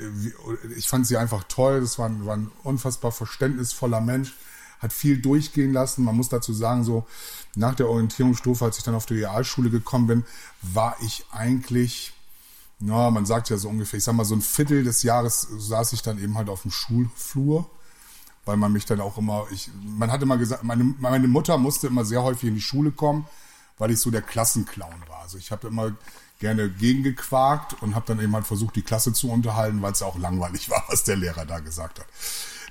ich 0.77 0.87
fand 0.87 1.07
sie 1.07 1.17
einfach 1.17 1.43
toll, 1.47 1.81
das 1.81 1.97
war 1.97 2.07
ein, 2.07 2.23
war 2.27 2.37
ein 2.37 2.51
unfassbar 2.61 3.11
verständnisvoller 3.11 4.01
Mensch, 4.01 4.35
hat 4.77 4.93
viel 4.93 5.19
durchgehen 5.19 5.73
lassen. 5.73 6.03
Man 6.03 6.15
muss 6.15 6.29
dazu 6.29 6.53
sagen, 6.53 6.83
so 6.83 7.07
nach 7.55 7.73
der 7.73 7.89
Orientierungsstufe, 7.89 8.63
als 8.63 8.77
ich 8.77 8.83
dann 8.83 8.93
auf 8.93 9.07
die 9.07 9.15
Realschule 9.15 9.71
gekommen 9.71 10.05
bin, 10.05 10.23
war 10.61 10.97
ich 11.01 11.25
eigentlich, 11.31 12.13
na, 12.79 13.09
man 13.09 13.25
sagt 13.25 13.49
ja 13.49 13.57
so 13.57 13.69
ungefähr, 13.69 13.97
ich 13.97 14.03
sag 14.03 14.15
mal 14.15 14.25
so 14.25 14.35
ein 14.35 14.41
Viertel 14.41 14.83
des 14.83 15.03
Jahres 15.03 15.47
saß 15.57 15.93
ich 15.93 16.01
dann 16.01 16.21
eben 16.21 16.37
halt 16.37 16.49
auf 16.49 16.63
dem 16.63 16.71
Schulflur 16.71 17.69
weil 18.45 18.57
man 18.57 18.71
mich 18.71 18.85
dann 18.85 19.01
auch 19.01 19.17
immer, 19.17 19.47
ich, 19.51 19.69
man 19.83 20.11
hat 20.11 20.21
immer 20.21 20.37
gesagt, 20.37 20.63
meine, 20.63 20.83
meine 20.83 21.27
Mutter 21.27 21.57
musste 21.57 21.87
immer 21.87 22.05
sehr 22.05 22.23
häufig 22.23 22.49
in 22.49 22.55
die 22.55 22.61
Schule 22.61 22.91
kommen, 22.91 23.27
weil 23.77 23.91
ich 23.91 23.99
so 23.99 24.11
der 24.11 24.21
Klassenclown 24.21 25.03
war. 25.09 25.21
Also 25.23 25.37
ich 25.37 25.51
habe 25.51 25.67
immer 25.67 25.91
gerne 26.39 26.69
gegengequakt 26.69 27.81
und 27.81 27.95
habe 27.95 28.05
dann 28.07 28.19
eben 28.19 28.35
halt 28.35 28.45
versucht, 28.45 28.75
die 28.75 28.83
Klasse 28.83 29.13
zu 29.13 29.31
unterhalten, 29.31 29.81
weil 29.81 29.91
es 29.91 30.01
auch 30.03 30.17
langweilig 30.17 30.69
war, 30.69 30.83
was 30.87 31.03
der 31.03 31.15
Lehrer 31.15 31.45
da 31.45 31.59
gesagt 31.59 31.99
hat. 31.99 32.07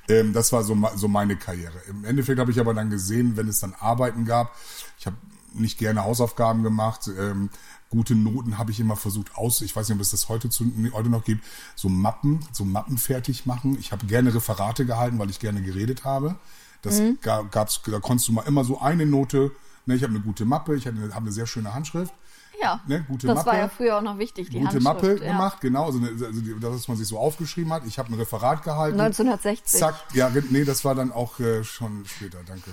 Ähm, 0.08 0.32
das 0.32 0.52
war 0.52 0.62
so, 0.62 0.76
so 0.94 1.08
meine 1.08 1.36
Karriere. 1.36 1.80
Im 1.88 2.04
Endeffekt 2.04 2.38
habe 2.38 2.52
ich 2.52 2.60
aber 2.60 2.74
dann 2.74 2.90
gesehen, 2.90 3.36
wenn 3.36 3.48
es 3.48 3.60
dann 3.60 3.74
Arbeiten 3.74 4.24
gab, 4.24 4.54
ich 4.98 5.06
habe 5.06 5.16
nicht 5.54 5.78
gerne 5.78 6.04
Hausaufgaben 6.04 6.62
gemacht, 6.62 7.08
ähm, 7.18 7.48
gute 7.94 8.14
Noten 8.16 8.58
habe 8.58 8.72
ich 8.72 8.80
immer 8.80 8.96
versucht 8.96 9.36
aus, 9.36 9.60
ich 9.60 9.74
weiß 9.74 9.88
nicht, 9.88 9.96
ob 9.96 10.02
es 10.02 10.10
das 10.10 10.28
heute, 10.28 10.50
zu, 10.50 10.64
heute 10.92 11.08
noch 11.08 11.24
gibt, 11.24 11.44
so 11.76 11.88
Mappen, 11.88 12.40
so 12.52 12.64
Mappen 12.64 12.98
fertig 12.98 13.46
machen. 13.46 13.76
Ich 13.78 13.92
habe 13.92 14.06
gerne 14.06 14.34
Referate 14.34 14.84
gehalten, 14.84 15.18
weil 15.18 15.30
ich 15.30 15.38
gerne 15.38 15.62
geredet 15.62 16.04
habe. 16.04 16.34
Das 16.82 16.98
mhm. 16.98 17.18
gab's, 17.22 17.80
da 17.86 18.00
konntest 18.00 18.28
du 18.28 18.32
mal 18.32 18.42
immer 18.42 18.64
so 18.64 18.80
eine 18.80 19.06
Note, 19.06 19.52
ne, 19.86 19.94
ich 19.94 20.02
habe 20.02 20.12
eine 20.12 20.20
gute 20.20 20.44
Mappe, 20.44 20.74
ich 20.74 20.86
habe 20.86 20.96
eine, 20.96 21.14
hab 21.14 21.22
eine 21.22 21.32
sehr 21.32 21.46
schöne 21.46 21.72
Handschrift. 21.72 22.12
Ja, 22.60 22.80
ne, 22.86 23.04
gute 23.08 23.26
das 23.26 23.36
Mappe, 23.36 23.46
war 23.48 23.58
ja 23.58 23.68
früher 23.68 23.98
auch 23.98 24.02
noch 24.02 24.18
wichtig, 24.18 24.50
die 24.50 24.60
Gute 24.60 24.80
Mappe 24.80 25.18
ja. 25.18 25.32
gemacht, 25.32 25.60
genau, 25.60 25.86
also, 25.86 25.98
also 26.00 26.40
dass 26.60 26.88
man 26.88 26.96
sich 26.96 27.08
so 27.08 27.18
aufgeschrieben 27.18 27.72
hat. 27.72 27.84
Ich 27.86 27.98
habe 27.98 28.12
ein 28.12 28.14
Referat 28.14 28.62
gehalten. 28.62 29.00
1960. 29.00 29.80
Zack, 29.80 29.94
ja, 30.14 30.30
nee, 30.50 30.64
das 30.64 30.84
war 30.84 30.94
dann 30.94 31.12
auch 31.12 31.40
äh, 31.40 31.64
schon 31.64 32.04
später, 32.06 32.38
danke. 32.46 32.70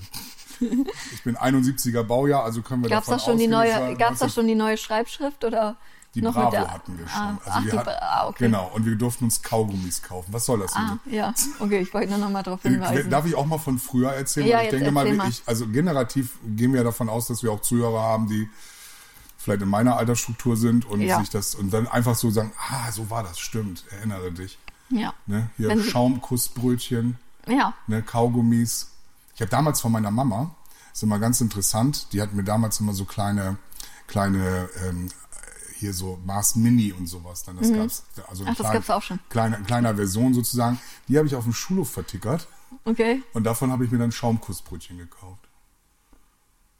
Ich 1.13 1.23
bin 1.23 1.37
71er 1.37 2.03
Baujahr, 2.03 2.43
also 2.43 2.61
können 2.61 2.83
wir 2.83 2.89
gab's 2.89 3.07
davon 3.07 3.19
da 3.19 3.25
schon 3.25 3.37
die 3.37 3.47
neue, 3.47 3.95
Gab 3.95 4.13
es 4.13 4.19
da 4.19 4.29
schon 4.29 4.47
die 4.47 4.55
neue 4.55 4.77
Schreibschrift 4.77 5.43
oder? 5.43 5.75
Die 6.13 6.21
noch 6.21 6.33
Bravo 6.33 6.57
hatten 6.57 6.99
wir 6.99 7.07
schon. 7.07 7.21
Ah, 7.21 7.37
also 7.45 7.51
ach, 7.51 7.65
wir 7.65 7.79
hatten, 7.79 7.89
ah, 8.01 8.27
okay. 8.27 8.45
Genau, 8.45 8.69
und 8.73 8.85
wir 8.85 8.95
durften 8.95 9.23
uns 9.25 9.41
Kaugummis 9.41 10.01
kaufen. 10.01 10.33
Was 10.33 10.45
soll 10.45 10.59
das 10.59 10.75
ah, 10.75 10.97
Ja, 11.05 11.33
okay, 11.59 11.79
ich 11.79 11.93
wollte 11.93 12.09
nur 12.09 12.17
noch 12.17 12.29
mal 12.29 12.43
darauf 12.43 12.61
hinweisen. 12.63 13.09
Darf 13.09 13.25
ich 13.25 13.35
auch 13.35 13.45
mal 13.45 13.59
von 13.59 13.79
früher 13.79 14.11
erzählen? 14.11 14.47
Ja, 14.47 14.61
ich 14.61 14.69
denke 14.69 14.91
mal, 14.91 15.07
ich, 15.29 15.41
also 15.45 15.67
generativ 15.67 16.37
gehen 16.43 16.73
wir 16.73 16.83
davon 16.83 17.07
aus, 17.07 17.27
dass 17.27 17.43
wir 17.43 17.51
auch 17.51 17.61
Zuhörer 17.61 18.01
haben, 18.01 18.27
die 18.27 18.49
vielleicht 19.37 19.61
in 19.61 19.69
meiner 19.69 19.97
Altersstruktur 19.97 20.57
sind 20.57 20.85
und 20.85 21.01
ja. 21.01 21.19
sich 21.19 21.29
das 21.29 21.55
und 21.55 21.71
dann 21.71 21.87
einfach 21.87 22.15
so 22.15 22.29
sagen, 22.29 22.51
ah, 22.69 22.91
so 22.91 23.09
war 23.09 23.23
das, 23.23 23.39
stimmt, 23.39 23.85
erinnere 23.89 24.31
dich. 24.31 24.59
Ja. 24.89 25.13
Ne? 25.25 25.49
Hier 25.55 25.81
Schaumkussbrötchen, 25.81 27.17
ja. 27.47 27.73
ne, 27.87 28.01
Kaugummis. 28.01 28.90
Ich 29.35 29.41
habe 29.41 29.51
damals 29.51 29.81
von 29.81 29.91
meiner 29.91 30.11
Mama, 30.11 30.55
ist 30.93 31.03
immer 31.03 31.19
ganz 31.19 31.41
interessant, 31.41 32.11
die 32.13 32.21
hat 32.21 32.33
mir 32.33 32.43
damals 32.43 32.79
immer 32.79 32.93
so 32.93 33.05
kleine, 33.05 33.57
kleine 34.07 34.69
ähm, 34.85 35.09
hier 35.81 35.93
so 35.93 36.19
Mars 36.25 36.55
Mini 36.55 36.93
und 36.93 37.07
sowas. 37.07 37.43
Dann 37.43 37.57
das 37.57 37.69
mhm. 37.69 37.77
gab's 37.77 38.03
also 38.27 38.45
Ach, 38.47 38.55
das 38.55 38.71
gab's 38.71 38.89
auch 38.89 39.01
schon. 39.01 39.19
Kleine, 39.29 39.57
kleiner 39.63 39.95
Version 39.95 40.33
sozusagen. 40.33 40.79
Die 41.07 41.17
habe 41.17 41.27
ich 41.27 41.35
auf 41.35 41.43
dem 41.43 41.53
Schulhof 41.53 41.89
vertickert. 41.89 42.47
Okay. 42.85 43.23
Und 43.33 43.43
davon 43.43 43.71
habe 43.71 43.83
ich 43.83 43.91
mir 43.91 43.97
dann 43.97 44.11
Schaumkussbrötchen 44.11 44.97
gekauft. 44.97 45.47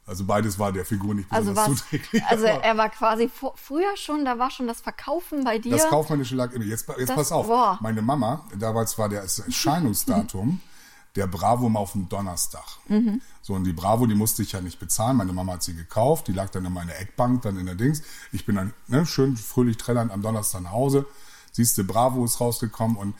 Also 0.04 0.24
beides 0.24 0.58
war 0.58 0.72
der 0.72 0.84
Figur 0.84 1.14
nicht 1.14 1.28
besonders 1.28 1.58
also 1.58 1.74
zuträglich. 1.74 2.22
Also 2.24 2.46
er 2.46 2.76
war 2.76 2.88
quasi 2.90 3.30
früher 3.54 3.96
schon, 3.96 4.24
da 4.24 4.38
war 4.38 4.50
schon 4.50 4.66
das 4.66 4.80
Verkaufen 4.80 5.44
bei 5.44 5.58
dir. 5.58 5.72
Das 5.76 5.88
kaufmännische 5.88 6.34
lag 6.34 6.52
immer. 6.52 6.64
Jetzt, 6.64 6.88
jetzt 6.88 7.08
das, 7.08 7.16
pass 7.16 7.32
auf. 7.32 7.46
Boah. 7.46 7.78
Meine 7.80 8.02
Mama, 8.02 8.44
damals 8.58 8.98
war 8.98 9.08
der 9.08 9.22
Erscheinungsdatum 9.22 10.60
der 11.16 11.26
Bravo 11.26 11.68
mal 11.68 11.80
auf 11.80 11.92
dem 11.92 12.08
Donnerstag. 12.08 12.64
Mhm. 12.88 13.20
So, 13.42 13.54
und 13.54 13.64
die 13.64 13.72
Bravo, 13.72 14.06
die 14.06 14.14
musste 14.14 14.42
ich 14.42 14.52
ja 14.52 14.60
nicht 14.60 14.78
bezahlen. 14.78 15.16
Meine 15.16 15.32
Mama 15.32 15.54
hat 15.54 15.62
sie 15.62 15.74
gekauft. 15.74 16.28
Die 16.28 16.32
lag 16.32 16.50
dann 16.50 16.64
in 16.64 16.72
meiner 16.72 16.96
Eckbank, 16.96 17.42
dann 17.42 17.58
in 17.58 17.66
der 17.66 17.74
Dings. 17.74 18.02
Ich 18.32 18.46
bin 18.46 18.56
dann 18.56 18.72
ne, 18.88 19.04
schön 19.04 19.36
fröhlich 19.36 19.76
trällernd 19.76 20.10
am 20.10 20.22
Donnerstag 20.22 20.62
nach 20.62 20.72
Hause. 20.72 21.06
Siehste, 21.52 21.84
Bravo 21.84 22.24
ist 22.24 22.40
rausgekommen 22.40 22.96
und 22.96 23.14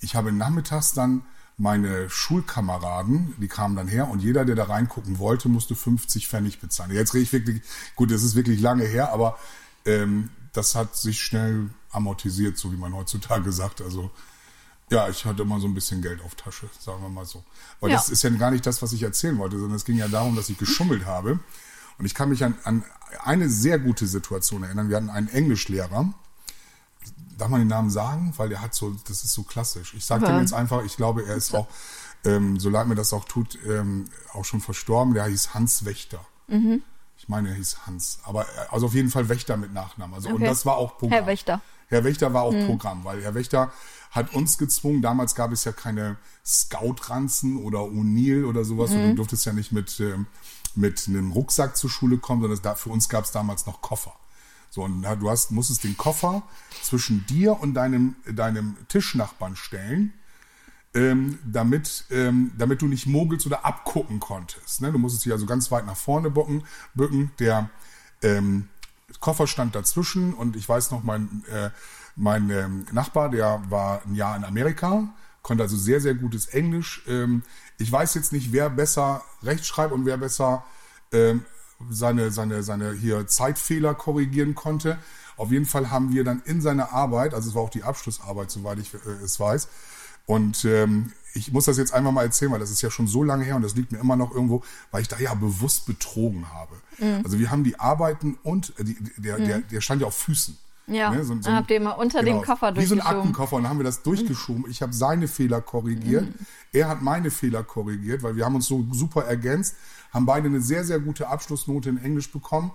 ich 0.00 0.14
habe 0.14 0.32
nachmittags 0.32 0.92
dann 0.92 1.22
meine 1.56 2.10
Schulkameraden, 2.10 3.34
die 3.40 3.48
kamen 3.48 3.76
dann 3.76 3.86
her 3.86 4.08
und 4.08 4.20
jeder, 4.20 4.44
der 4.44 4.56
da 4.56 4.64
reingucken 4.64 5.18
wollte, 5.18 5.48
musste 5.48 5.76
50 5.76 6.28
Pfennig 6.28 6.60
bezahlen. 6.60 6.92
Jetzt 6.92 7.14
rede 7.14 7.22
ich 7.22 7.32
wirklich, 7.32 7.62
gut, 7.94 8.10
das 8.10 8.22
ist 8.22 8.34
wirklich 8.34 8.60
lange 8.60 8.84
her, 8.84 9.12
aber 9.12 9.38
ähm, 9.86 10.30
das 10.52 10.74
hat 10.74 10.96
sich 10.96 11.20
schnell 11.22 11.70
amortisiert, 11.90 12.58
so 12.58 12.72
wie 12.72 12.76
man 12.76 12.94
heutzutage 12.94 13.52
sagt. 13.52 13.82
Also 13.82 14.10
ja, 14.90 15.08
ich 15.08 15.24
hatte 15.24 15.42
immer 15.42 15.60
so 15.60 15.66
ein 15.66 15.74
bisschen 15.74 16.02
Geld 16.02 16.22
auf 16.22 16.34
Tasche, 16.34 16.68
sagen 16.78 17.02
wir 17.02 17.08
mal 17.08 17.24
so. 17.24 17.42
Weil 17.80 17.90
ja. 17.90 17.96
das 17.96 18.10
ist 18.10 18.22
ja 18.22 18.30
gar 18.30 18.50
nicht 18.50 18.66
das, 18.66 18.82
was 18.82 18.92
ich 18.92 19.02
erzählen 19.02 19.38
wollte, 19.38 19.58
sondern 19.58 19.76
es 19.76 19.84
ging 19.84 19.96
ja 19.96 20.08
darum, 20.08 20.36
dass 20.36 20.48
ich 20.48 20.58
geschummelt 20.58 21.06
habe. 21.06 21.38
Und 21.98 22.06
ich 22.06 22.14
kann 22.14 22.28
mich 22.28 22.44
an, 22.44 22.54
an 22.64 22.84
eine 23.22 23.48
sehr 23.48 23.78
gute 23.78 24.06
Situation 24.06 24.62
erinnern. 24.62 24.88
Wir 24.88 24.96
hatten 24.96 25.10
einen 25.10 25.28
Englischlehrer. 25.28 26.12
Darf 27.38 27.48
man 27.48 27.60
den 27.60 27.68
Namen 27.68 27.90
sagen? 27.90 28.32
Weil 28.36 28.48
der 28.48 28.60
hat 28.60 28.74
so, 28.74 28.94
das 29.08 29.24
ist 29.24 29.32
so 29.32 29.42
klassisch. 29.42 29.94
Ich 29.94 30.04
sage 30.04 30.24
ja. 30.24 30.32
dem 30.32 30.40
jetzt 30.40 30.52
einfach, 30.52 30.84
ich 30.84 30.96
glaube, 30.96 31.24
er 31.26 31.36
ist 31.36 31.54
auch 31.54 31.68
ähm, 32.24 32.58
so 32.58 32.70
leid 32.70 32.86
mir 32.86 32.94
das 32.94 33.12
auch 33.12 33.24
tut, 33.24 33.58
ähm, 33.66 34.06
auch 34.32 34.44
schon 34.44 34.60
verstorben, 34.60 35.14
der 35.14 35.26
hieß 35.26 35.54
Hans 35.54 35.84
Wächter. 35.84 36.20
Mhm. 36.48 36.82
Ich 37.16 37.28
meine, 37.28 37.50
er 37.50 37.54
hieß 37.54 37.86
Hans. 37.86 38.18
Aber 38.24 38.42
äh, 38.42 38.66
also 38.70 38.86
auf 38.86 38.94
jeden 38.94 39.10
Fall 39.10 39.28
Wächter 39.28 39.56
mit 39.56 39.72
Nachnamen. 39.72 40.14
Also, 40.14 40.28
Und 40.28 40.36
Okay. 40.36 40.46
das 40.46 40.66
war 40.66 40.76
auch 40.76 40.98
Programm. 40.98 41.18
Herr 41.18 41.26
Wächter. 41.26 41.60
Herr 41.88 42.04
Wächter 42.04 42.32
war 42.32 42.42
auch 42.42 42.66
Programm, 42.66 43.04
weil 43.04 43.22
Herr 43.22 43.34
Wächter 43.34 43.72
hat 44.10 44.32
uns 44.32 44.58
gezwungen, 44.58 45.02
damals 45.02 45.34
gab 45.34 45.50
es 45.52 45.64
ja 45.64 45.72
keine 45.72 46.16
Scout-Ranzen 46.44 47.56
oder 47.56 47.80
O'Neill 47.80 48.44
oder 48.44 48.64
sowas 48.64 48.92
und 48.92 49.02
du 49.10 49.14
durftest 49.16 49.44
ja 49.44 49.52
nicht 49.52 49.72
mit, 49.72 49.98
ähm, 50.00 50.26
mit 50.76 51.06
einem 51.08 51.32
Rucksack 51.32 51.76
zur 51.76 51.90
Schule 51.90 52.18
kommen, 52.18 52.40
sondern 52.40 52.60
da, 52.62 52.74
für 52.74 52.90
uns 52.90 53.08
gab 53.08 53.24
es 53.24 53.32
damals 53.32 53.66
noch 53.66 53.82
Koffer. 53.82 54.12
So, 54.70 54.82
und 54.82 55.02
du 55.02 55.30
hast, 55.30 55.52
musstest 55.52 55.84
den 55.84 55.96
Koffer 55.96 56.42
zwischen 56.82 57.24
dir 57.26 57.60
und 57.60 57.74
deinem, 57.74 58.16
deinem 58.26 58.76
Tischnachbarn 58.88 59.54
stellen, 59.54 60.12
ähm, 60.94 61.38
damit, 61.44 62.04
ähm, 62.10 62.52
damit 62.58 62.82
du 62.82 62.86
nicht 62.86 63.06
mogelst 63.06 63.46
oder 63.46 63.64
abgucken 63.64 64.20
konntest. 64.20 64.80
Ne? 64.80 64.90
Du 64.90 64.98
musstest 64.98 65.26
dich 65.26 65.32
also 65.32 65.46
ganz 65.46 65.70
weit 65.70 65.86
nach 65.86 65.96
vorne 65.96 66.30
bücken. 66.30 66.64
bücken. 66.94 67.30
Der 67.38 67.70
ähm, 68.22 68.68
Koffer 69.20 69.46
stand 69.46 69.74
dazwischen 69.74 70.34
und 70.34 70.56
ich 70.56 70.68
weiß 70.68 70.90
noch, 70.90 71.02
mein, 71.02 71.44
äh, 71.50 71.70
mein 72.16 72.50
ähm, 72.50 72.86
Nachbar, 72.92 73.30
der 73.30 73.62
war 73.68 74.02
ein 74.06 74.14
Jahr 74.14 74.36
in 74.36 74.44
Amerika, 74.44 75.08
konnte 75.42 75.62
also 75.62 75.76
sehr, 75.76 76.00
sehr 76.00 76.14
gutes 76.14 76.46
Englisch. 76.46 77.02
Ähm, 77.08 77.42
ich 77.78 77.90
weiß 77.90 78.14
jetzt 78.14 78.32
nicht, 78.32 78.52
wer 78.52 78.70
besser 78.70 79.22
Rechtschreib 79.42 79.92
und 79.92 80.06
wer 80.06 80.16
besser 80.16 80.64
ähm, 81.12 81.44
seine, 81.90 82.30
seine, 82.30 82.62
seine 82.62 82.92
hier 82.92 83.26
Zeitfehler 83.26 83.94
korrigieren 83.94 84.54
konnte. 84.54 84.98
Auf 85.36 85.50
jeden 85.50 85.66
Fall 85.66 85.90
haben 85.90 86.12
wir 86.12 86.24
dann 86.24 86.42
in 86.44 86.60
seiner 86.60 86.92
Arbeit, 86.92 87.34
also 87.34 87.48
es 87.48 87.54
war 87.54 87.62
auch 87.62 87.70
die 87.70 87.82
Abschlussarbeit, 87.82 88.50
soweit 88.50 88.78
ich 88.78 88.94
äh, 88.94 89.24
es 89.24 89.38
weiß, 89.40 89.68
und 90.26 90.64
ähm, 90.64 91.12
ich 91.34 91.52
muss 91.52 91.64
das 91.66 91.76
jetzt 91.78 91.92
einfach 91.92 92.12
mal 92.12 92.22
erzählen, 92.22 92.52
weil 92.52 92.60
das 92.60 92.70
ist 92.70 92.80
ja 92.80 92.90
schon 92.90 93.06
so 93.06 93.22
lange 93.22 93.44
her 93.44 93.56
und 93.56 93.62
das 93.62 93.74
liegt 93.74 93.90
mir 93.92 93.98
immer 93.98 94.16
noch 94.16 94.32
irgendwo, 94.32 94.62
weil 94.92 95.02
ich 95.02 95.08
da 95.08 95.18
ja 95.18 95.34
bewusst 95.34 95.84
betrogen 95.86 96.46
habe. 96.52 96.76
Also 97.24 97.38
wir 97.38 97.50
haben 97.50 97.64
die 97.64 97.78
Arbeiten 97.80 98.38
und 98.44 98.72
äh, 98.78 98.84
die, 98.84 98.96
der, 99.16 99.38
der, 99.38 99.58
der 99.60 99.80
stand 99.80 100.00
ja 100.00 100.06
auf 100.06 100.14
Füßen. 100.16 100.56
Ja, 100.86 101.10
Ne, 101.10 101.24
so- 101.24 101.34
so 101.34 101.40
dann 101.40 101.56
habt 101.56 101.70
ihr 101.70 101.80
mal 101.80 101.92
unter 101.92 102.22
dem 102.22 102.42
Koffer 102.42 102.76
Wie 102.76 102.84
so 102.84 102.94
ein 102.94 102.98
durchgeschoben. 102.98 103.18
Aktenkoffer 103.18 103.56
und 103.56 103.62
dann 103.64 103.70
haben 103.70 103.78
wir 103.78 103.84
das 103.84 104.02
durchgeschoben. 104.02 104.66
Ich 104.70 104.80
habe 104.82 104.92
seine 104.92 105.28
Fehler 105.28 105.60
korrigiert, 105.60 106.28
er 106.72 106.88
hat 106.88 107.00
meine 107.02 107.30
Fehler 107.30 107.62
korrigiert, 107.64 108.22
weil 108.22 108.36
wir 108.36 108.44
haben 108.44 108.54
uns 108.54 108.66
so 108.66 108.86
super 108.92 109.24
ergänzt, 109.24 109.74
haben 110.12 110.26
beide 110.26 110.46
eine 110.46 110.60
sehr, 110.60 110.84
sehr 110.84 111.00
gute 111.00 111.26
Abschlussnote 111.28 111.88
in 111.88 111.96
Englisch 111.98 112.30
bekommen 112.30 112.70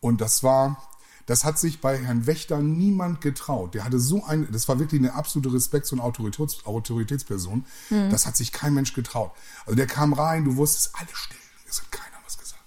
und 0.00 0.20
das 0.20 0.42
war, 0.42 0.82
das 1.26 1.44
hat 1.44 1.58
sich 1.58 1.80
bei 1.80 1.96
Herrn 1.98 2.26
Wächter 2.26 2.58
niemand 2.58 3.20
getraut. 3.20 3.74
Der 3.74 3.84
hatte 3.84 3.98
so 3.98 4.24
ein, 4.24 4.48
das 4.52 4.68
war 4.68 4.78
wirklich 4.78 5.00
eine 5.00 5.14
absolute 5.14 5.52
Respekts- 5.52 5.92
und 5.92 6.00
Autoritäts, 6.00 6.66
Autoritätsperson. 6.66 7.64
Hm. 7.88 8.10
Das 8.10 8.26
hat 8.26 8.36
sich 8.36 8.52
kein 8.52 8.74
Mensch 8.74 8.92
getraut. 8.92 9.32
Also 9.64 9.76
der 9.76 9.86
kam 9.86 10.12
rein, 10.12 10.44
du 10.44 10.56
wusstest, 10.56 10.90
alle 10.94 11.08
still, 11.12 11.38
es 11.68 11.80
hat 11.80 11.90
keiner 11.90 12.16
was 12.24 12.36
gesagt. 12.36 12.62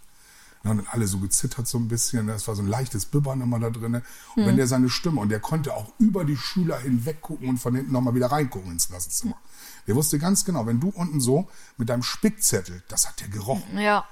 Und 0.64 0.78
dann 0.78 0.88
alle 0.90 1.08
so 1.08 1.20
gezittert 1.20 1.68
so 1.68 1.78
ein 1.78 1.88
bisschen. 1.88 2.28
Das 2.28 2.48
war 2.48 2.56
so 2.56 2.64
ein 2.64 2.68
leichtes 2.68 3.06
Bibbern 3.06 3.42
immer 3.42 3.60
da 3.60 3.70
drin. 3.70 4.02
Und 4.36 4.46
wenn 4.46 4.58
der 4.58 4.68
seine 4.68 4.90
Stimme, 4.90 5.22
und 5.22 5.30
der 5.30 5.40
konnte 5.40 5.76
auch 5.76 5.94
über 6.00 6.26
die 6.26 6.38
Schüler 6.38 6.80
hinweg 6.80 7.22
gucken 7.22 7.48
und 7.50 7.58
von 7.60 7.76
hinten 7.76 7.92
nochmal 7.92 8.16
wieder 8.16 8.32
reingucken 8.32 8.72
ins 8.72 8.90
Klassenzimmer. 8.90 9.38
Der 9.86 9.96
wusste 9.96 10.20
ganz 10.20 10.44
genau, 10.46 10.66
wenn 10.66 10.80
du 10.80 10.90
unten 10.90 11.22
so 11.22 11.48
mit 11.78 11.90
deinem 11.90 12.04
Spickzettel, 12.04 12.84
das 12.90 13.08
hat 13.08 13.22
der 13.22 13.30
gerochen. 13.30 13.78
Ja, 13.78 14.06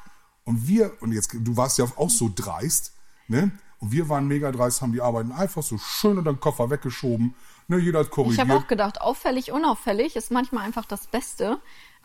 Und 0.46 0.68
wir, 0.68 0.94
und 1.02 1.12
jetzt, 1.12 1.34
du 1.34 1.58
warst 1.58 1.78
ja 1.80 1.86
auch 1.98 2.10
so 2.10 2.32
dreist, 2.34 2.94
ne? 3.28 3.52
Und 3.86 3.92
wir 3.92 4.10
waren 4.10 4.28
mega 4.28 4.52
dreist, 4.52 4.82
haben 4.82 4.94
die 4.94 5.02
Arbeiten 5.02 5.32
einfach 5.32 5.62
so 5.62 5.78
schön 5.78 6.18
unter 6.18 6.34
den 6.34 6.40
Koffer 6.40 6.72
weggeschoben. 6.72 7.36
Ne, 7.68 7.78
jeder 7.78 8.00
hat 8.00 8.08
ich 8.08 8.12
korrigiert. 8.12 8.40
habe 8.40 8.60
auch 8.60 8.66
gedacht, 8.68 9.00
auffällig, 9.00 9.52
unauffällig 9.52 10.16
ist 10.16 10.32
manchmal 10.32 10.66
einfach 10.66 10.86
das 10.86 11.06
Beste. 11.06 11.60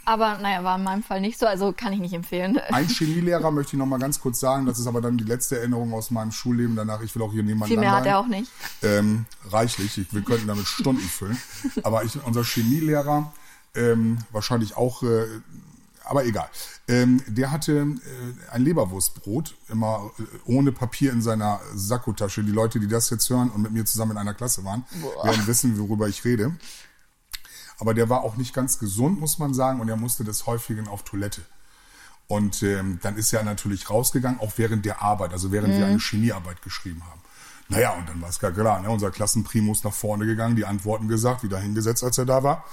Aber 0.04 0.36
naja, 0.36 0.62
war 0.62 0.76
in 0.76 0.84
meinem 0.84 1.02
Fall 1.02 1.22
nicht 1.22 1.38
so, 1.38 1.46
also 1.46 1.72
kann 1.72 1.94
ich 1.94 2.00
nicht 2.00 2.12
empfehlen. 2.12 2.58
Ein 2.70 2.86
Chemielehrer 2.88 3.50
möchte 3.50 3.76
ich 3.76 3.78
noch 3.78 3.86
mal 3.86 3.98
ganz 3.98 4.20
kurz 4.20 4.40
sagen, 4.40 4.66
das 4.66 4.78
ist 4.78 4.86
aber 4.86 5.00
dann 5.00 5.16
die 5.16 5.24
letzte 5.24 5.58
Erinnerung 5.58 5.94
aus 5.94 6.10
meinem 6.10 6.32
Schulleben. 6.32 6.76
Danach, 6.76 7.00
ich 7.00 7.14
will 7.14 7.22
auch 7.22 7.32
hier 7.32 7.42
niemanden 7.42 7.68
Viel 7.68 7.78
mehr 7.78 7.92
hat 7.92 8.04
er 8.04 8.18
auch 8.18 8.26
nicht. 8.26 8.50
Ähm, 8.82 9.24
reichlich, 9.48 9.96
ich, 9.96 10.12
wir 10.12 10.20
könnten 10.20 10.48
damit 10.48 10.66
Stunden 10.66 11.00
füllen. 11.00 11.40
Aber 11.82 12.04
ich, 12.04 12.22
unser 12.26 12.44
Chemielehrer, 12.44 13.32
ähm, 13.74 14.18
wahrscheinlich 14.32 14.76
auch, 14.76 15.02
äh, 15.02 15.24
aber 16.10 16.24
egal, 16.24 16.48
ähm, 16.88 17.22
der 17.28 17.52
hatte 17.52 17.72
äh, 17.72 18.50
ein 18.50 18.62
Leberwurstbrot, 18.62 19.54
immer 19.68 20.10
äh, 20.18 20.22
ohne 20.44 20.72
Papier 20.72 21.12
in 21.12 21.22
seiner 21.22 21.60
Sakkotasche. 21.72 22.42
Die 22.42 22.50
Leute, 22.50 22.80
die 22.80 22.88
das 22.88 23.10
jetzt 23.10 23.30
hören 23.30 23.48
und 23.48 23.62
mit 23.62 23.70
mir 23.70 23.84
zusammen 23.84 24.10
in 24.10 24.18
einer 24.18 24.34
Klasse 24.34 24.64
waren, 24.64 24.84
werden 25.22 25.46
wissen, 25.46 25.78
worüber 25.78 26.08
ich 26.08 26.24
rede. 26.24 26.56
Aber 27.78 27.94
der 27.94 28.08
war 28.08 28.24
auch 28.24 28.36
nicht 28.36 28.52
ganz 28.52 28.80
gesund, 28.80 29.20
muss 29.20 29.38
man 29.38 29.54
sagen, 29.54 29.80
und 29.80 29.88
er 29.88 29.96
musste 29.96 30.24
des 30.24 30.46
Häufigen 30.46 30.88
auf 30.88 31.04
Toilette. 31.04 31.42
Und 32.26 32.64
ähm, 32.64 32.98
dann 33.02 33.16
ist 33.16 33.32
er 33.32 33.44
natürlich 33.44 33.88
rausgegangen, 33.88 34.40
auch 34.40 34.54
während 34.56 34.84
der 34.84 35.02
Arbeit, 35.02 35.32
also 35.32 35.52
während 35.52 35.74
wir 35.74 35.86
eine 35.86 36.00
Chemiearbeit 36.00 36.60
geschrieben 36.62 37.04
haben. 37.08 37.20
Naja, 37.68 37.92
und 37.92 38.08
dann 38.08 38.20
war 38.20 38.30
es 38.30 38.40
gar 38.40 38.50
klar, 38.50 38.80
ne? 38.80 38.90
unser 38.90 39.12
Klassenprimus 39.12 39.84
nach 39.84 39.92
vorne 39.92 40.26
gegangen, 40.26 40.56
die 40.56 40.64
Antworten 40.64 41.06
gesagt, 41.06 41.44
wieder 41.44 41.60
hingesetzt, 41.60 42.02
als 42.02 42.18
er 42.18 42.26
da 42.26 42.42
war. 42.42 42.64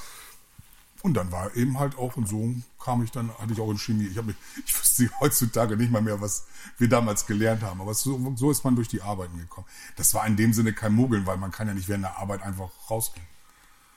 Und 1.08 1.14
dann 1.14 1.32
war 1.32 1.56
eben 1.56 1.80
halt 1.80 1.98
auch, 1.98 2.18
und 2.18 2.28
so 2.28 2.54
kam 2.84 3.02
ich 3.02 3.12
dann, 3.12 3.32
hatte 3.40 3.54
ich 3.54 3.62
auch 3.62 3.72
in 3.72 3.78
Chemie. 3.78 4.08
Ich, 4.08 4.22
mich, 4.22 4.36
ich 4.66 4.78
wüsste 4.78 5.10
heutzutage 5.22 5.78
nicht 5.78 5.90
mal 5.90 6.02
mehr, 6.02 6.20
was 6.20 6.48
wir 6.78 6.90
damals 6.90 7.26
gelernt 7.26 7.64
haben. 7.64 7.80
Aber 7.80 7.94
so, 7.94 8.34
so 8.36 8.52
ist 8.52 8.66
man 8.66 8.76
durch 8.76 8.90
die 8.90 9.02
Arbeiten 9.02 9.38
gekommen. 9.40 9.66
Das 9.96 10.14
war 10.14 10.28
in 10.28 10.36
dem 10.36 10.52
Sinne 10.52 10.74
kein 10.74 10.94
Mogeln, 10.94 11.26
weil 11.26 11.38
man 11.38 11.52
kann 11.52 11.66
ja 11.70 11.74
nicht 11.74 11.88
während 11.88 12.04
der 12.04 12.18
Arbeit 12.18 12.42
einfach 12.44 12.70
rausgehen. 12.90 13.26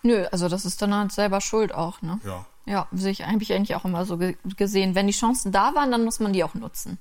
Nö, 0.04 0.24
also 0.30 0.48
das 0.48 0.64
ist 0.64 0.80
dann 0.82 0.94
halt 0.94 1.10
selber 1.10 1.40
schuld 1.40 1.74
auch, 1.74 2.00
ne? 2.00 2.20
Ja. 2.24 2.46
Ja, 2.64 2.86
sehe 2.92 3.10
ich, 3.10 3.26
habe 3.26 3.42
ich 3.42 3.52
eigentlich 3.52 3.74
auch 3.74 3.84
immer 3.84 4.04
so 4.04 4.16
ge 4.16 4.36
gesehen. 4.56 4.94
Wenn 4.94 5.08
die 5.08 5.12
Chancen 5.12 5.50
da 5.50 5.74
waren, 5.74 5.90
dann 5.90 6.04
muss 6.04 6.20
man 6.20 6.32
die 6.32 6.44
auch 6.44 6.54
nutzen. 6.54 6.98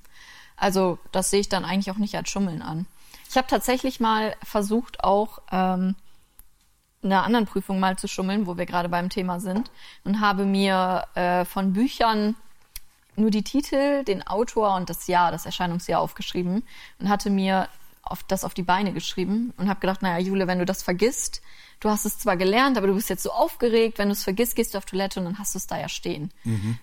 Also 0.56 0.98
das 1.12 1.30
sehe 1.30 1.38
ich 1.38 1.48
dann 1.48 1.64
eigentlich 1.64 1.92
auch 1.92 1.98
nicht 1.98 2.16
als 2.16 2.30
Schummeln 2.30 2.62
an. 2.62 2.86
Ich 3.28 3.36
habe 3.36 3.46
tatsächlich 3.46 4.00
mal 4.00 4.34
versucht, 4.42 5.04
auch 5.04 5.38
ähm, 5.52 5.94
einer 7.02 7.24
anderen 7.24 7.46
Prüfung 7.46 7.80
mal 7.80 7.96
zu 7.96 8.08
schummeln, 8.08 8.46
wo 8.46 8.56
wir 8.56 8.66
gerade 8.66 8.88
beim 8.88 9.08
Thema 9.08 9.40
sind, 9.40 9.70
und 10.04 10.20
habe 10.20 10.44
mir 10.44 11.06
äh, 11.14 11.44
von 11.44 11.72
Büchern 11.72 12.36
nur 13.16 13.30
die 13.30 13.42
Titel, 13.42 14.04
den 14.04 14.26
Autor 14.26 14.74
und 14.76 14.90
das 14.90 15.06
Jahr, 15.06 15.30
das 15.30 15.46
Erscheinungsjahr 15.46 16.00
aufgeschrieben 16.00 16.62
und 16.98 17.08
hatte 17.08 17.30
mir 17.30 17.68
auf, 18.02 18.22
das 18.22 18.44
auf 18.44 18.54
die 18.54 18.62
Beine 18.62 18.92
geschrieben 18.92 19.52
und 19.56 19.68
habe 19.68 19.80
gedacht, 19.80 20.02
naja, 20.02 20.18
Jule, 20.18 20.46
wenn 20.46 20.58
du 20.58 20.64
das 20.64 20.82
vergisst, 20.82 21.42
du 21.80 21.90
hast 21.90 22.04
es 22.06 22.18
zwar 22.18 22.36
gelernt, 22.36 22.78
aber 22.78 22.86
du 22.86 22.94
bist 22.94 23.10
jetzt 23.10 23.22
so 23.22 23.30
aufgeregt, 23.30 23.98
wenn 23.98 24.08
du 24.08 24.12
es 24.12 24.24
vergisst, 24.24 24.56
gehst 24.56 24.74
du 24.74 24.78
auf 24.78 24.86
Toilette 24.86 25.20
und 25.20 25.26
dann 25.26 25.38
hast 25.38 25.54
du 25.54 25.58
es 25.58 25.66
da 25.66 25.78
ja 25.78 25.88
stehen. 25.88 26.32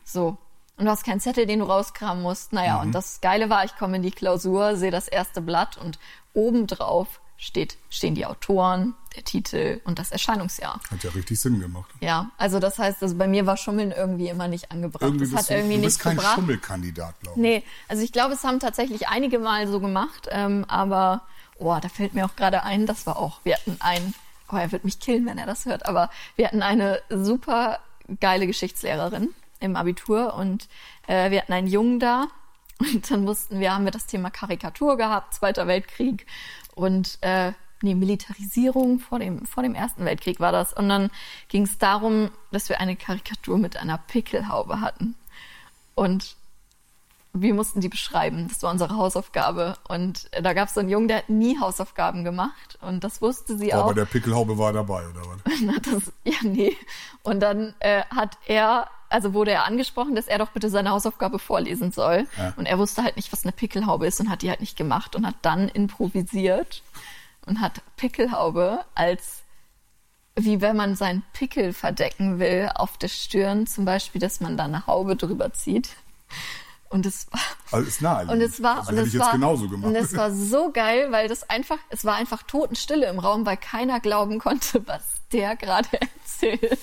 So. 0.04 0.38
Und 0.78 0.86
du 0.86 0.92
hast 0.92 1.04
keinen 1.04 1.20
Zettel, 1.20 1.48
den 1.48 1.60
du 1.60 1.66
rauskramen 1.66 2.22
musst. 2.22 2.54
Naja, 2.54 2.80
und 2.82 2.92
das 2.94 3.20
Geile 3.20 3.50
war, 3.50 3.66
ich 3.66 3.76
komme 3.78 3.96
in 3.98 4.04
die 4.04 4.12
Klausur, 4.12 4.76
sehe 4.76 4.92
das 4.92 5.08
erste 5.08 5.42
Blatt 5.42 5.76
und 5.78 5.98
obendrauf 6.34 7.20
steht, 7.38 7.78
stehen 7.90 8.16
die 8.16 8.26
Autoren, 8.26 8.96
der 9.16 9.24
Titel 9.24 9.82
und 9.86 10.00
das 10.00 10.12
Erscheinungsjahr. 10.12 10.80
Hat 10.92 11.04
ja 11.04 11.12
richtig 11.12 11.40
Sinn 11.40 11.60
gemacht. 11.60 11.90
Ja, 12.02 12.32
also 12.38 12.60
das 12.60 12.78
heißt, 12.78 13.02
also 13.02 13.16
bei 13.16 13.28
mir 13.28 13.46
war 13.46 13.58
Schummeln 13.58 13.92
irgendwie 13.92 14.28
immer 14.28 14.48
nicht 14.48 14.72
angebracht. 14.72 15.04
Irgendwie 15.04 15.30
das 15.30 15.40
hat 15.40 15.50
du, 15.50 15.56
irgendwie 15.56 15.78
du 15.78 15.84
bist 15.84 16.00
kein 16.00 16.18
gebracht. 16.18 16.36
Schummelkandidat, 16.36 17.20
glaube 17.22 17.40
ich. 17.40 17.42
Nee, 17.42 17.64
also 17.88 18.04
ich 18.04 18.12
glaube, 18.12 18.34
es 18.34 18.44
haben 18.44 18.60
tatsächlich 18.60 19.08
einige 19.08 19.40
Mal 19.40 19.68
so 19.68 19.80
gemacht, 19.80 20.28
ähm, 20.32 20.66
aber 20.68 21.22
oh, 21.60 21.78
da 21.82 21.90
fällt 21.90 22.14
mir 22.14 22.26
auch 22.26 22.36
gerade 22.36 22.64
ein, 22.64 22.86
das 22.86 23.06
war 23.06 23.18
auch, 23.18 23.40
wir 23.44 23.56
hatten 23.56 23.78
einen, 23.80 24.14
oh, 24.52 24.56
er 24.56 24.72
wird 24.72 24.84
mich 24.84 25.00
killen, 25.00 25.26
wenn 25.26 25.38
er 25.38 25.46
das 25.46 25.66
hört, 25.66 25.86
aber 25.86 26.10
wir 26.36 26.48
hatten 26.48 26.62
eine 26.62 27.02
super 27.10 27.80
geile 28.20 28.48
Geschichtslehrerin 28.48 29.34
im 29.60 29.76
Abitur 29.76 30.36
und 30.36 30.68
äh, 31.08 31.32
wir 31.32 31.42
hatten 31.42 31.54
einen 31.54 31.68
Jungen 31.68 32.00
da 32.00 32.28
und 32.80 33.10
dann 33.10 33.24
mussten 33.24 33.60
wir, 33.60 33.74
haben 33.74 33.86
wir 33.86 33.92
das 33.92 34.06
Thema 34.06 34.30
Karikatur 34.30 34.98
gehabt, 34.98 35.34
Zweiter 35.34 35.68
Weltkrieg 35.68 36.28
und 36.78 37.18
äh, 37.22 37.54
nee, 37.82 37.96
Militarisierung 37.96 39.00
vor 39.00 39.20
dem, 39.20 39.46
vor 39.46 39.64
dem 39.64 39.76
Ersten 39.76 40.06
Weltkrieg 40.06 40.40
war 40.40 40.52
das. 40.52 40.74
Und 40.74 40.90
dann 40.90 41.10
ging 41.50 41.64
es 41.64 41.78
darum, 41.78 42.30
dass 42.52 42.70
wir 42.70 42.80
eine 42.80 42.96
Karikatur 42.96 43.58
mit 43.58 43.78
einer 43.78 43.98
Pickelhaube 43.98 44.80
hatten. 44.80 45.16
Und 45.96 46.37
wir 47.42 47.54
mussten 47.54 47.82
die 47.82 47.90
beschreiben. 47.90 48.48
Das 48.48 48.62
war 48.64 48.72
unsere 48.72 48.96
Hausaufgabe. 48.96 49.78
Und 49.88 50.30
da 50.42 50.54
gab 50.54 50.68
es 50.68 50.74
so 50.74 50.80
einen 50.80 50.90
Jungen, 50.90 51.08
der 51.08 51.18
hat 51.18 51.30
nie 51.30 51.60
Hausaufgaben 51.60 52.24
gemacht. 52.24 52.78
Und 52.82 53.04
das 53.04 53.22
wusste 53.22 53.58
sie 53.58 53.74
Aber 53.74 53.86
auch. 53.86 53.94
der 53.94 54.06
Pickelhaube 54.06 54.58
war 54.58 54.74
dabei, 54.74 55.04
oder 55.08 55.22
was? 55.22 55.82
Das, 55.92 56.12
ja, 56.24 56.38
nee. 56.44 56.76
Und 57.24 57.40
dann 57.40 57.74
äh, 57.80 58.04
hat 58.10 58.38
er, 58.46 58.88
also 59.10 59.34
wurde 59.34 59.52
er 59.52 59.66
angesprochen, 59.66 60.16
dass 60.16 60.28
er 60.28 60.38
doch 60.38 60.50
bitte 60.50 60.70
seine 60.70 60.92
Hausaufgabe 60.92 61.40
vorlesen 61.40 61.92
soll. 61.92 62.28
Ja. 62.38 62.54
Und 62.58 62.66
er 62.66 62.78
wusste 62.78 63.04
halt 63.04 63.16
nicht, 63.16 63.32
was 63.32 63.44
eine 63.44 63.52
Pickelhaube 63.52 64.08
ist 64.08 64.20
und 64.20 64.30
hat 64.30 64.42
die 64.42 64.50
halt 64.50 64.60
nicht 64.60 64.78
gemacht 64.78 65.16
und 65.16 65.26
hat 65.26 65.36
dann 65.42 65.70
improvisiert 65.70 66.84
und 67.46 67.62
hat 67.62 67.82
Pickelhaube 67.96 68.86
als 68.96 69.44
wie 70.40 70.62
wenn 70.62 70.76
man 70.76 70.96
seinen 70.96 71.24
Pickel 71.34 71.74
verdecken 71.74 72.38
will 72.40 72.70
auf 72.76 72.98
der 72.98 73.08
Stirn, 73.08 73.66
zum 73.66 73.86
Beispiel, 73.86 74.22
dass 74.22 74.40
man 74.40 74.56
da 74.56 74.66
eine 74.66 74.86
Haube 74.86 75.16
drüber 75.16 75.52
zieht. 75.52 75.90
Und 76.90 77.06
es 77.06 77.28
war, 77.32 77.40
Also 77.72 77.88
ist 77.88 78.02
naheliegend. 78.02 78.42
und 78.42 78.50
es 78.50 78.64
war, 78.64 78.78
also 78.80 78.92
und 78.92 78.98
es 79.00 79.20
war, 79.20 79.34
und 79.34 79.96
es 79.96 80.16
war 80.16 80.32
so 80.32 80.72
geil, 80.72 81.12
weil 81.12 81.28
das 81.28 81.50
einfach, 81.50 81.78
es 81.90 82.06
war 82.06 82.16
einfach 82.16 82.44
Totenstille 82.44 83.08
im 83.08 83.20
Raum, 83.20 83.46
weil 83.46 83.58
keiner 83.58 84.00
glauben 84.00 84.40
konnte, 84.40 84.86
was 84.88 85.04
der 85.32 85.56
gerade 85.56 85.90
erzählt. 86.02 86.80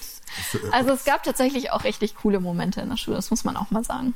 Also 0.73 0.93
es 0.93 1.05
gab 1.05 1.23
tatsächlich 1.23 1.71
auch 1.73 1.85
richtig 1.85 2.17
coole 2.17 2.41
Momente 2.41 2.81
in 2.81 2.91
der 2.91 2.97
Schule, 2.97 3.17
das 3.17 3.31
muss 3.31 3.45
man 3.45 3.57
auch 3.57 3.71
mal 3.71 3.85
sagen. 3.85 4.15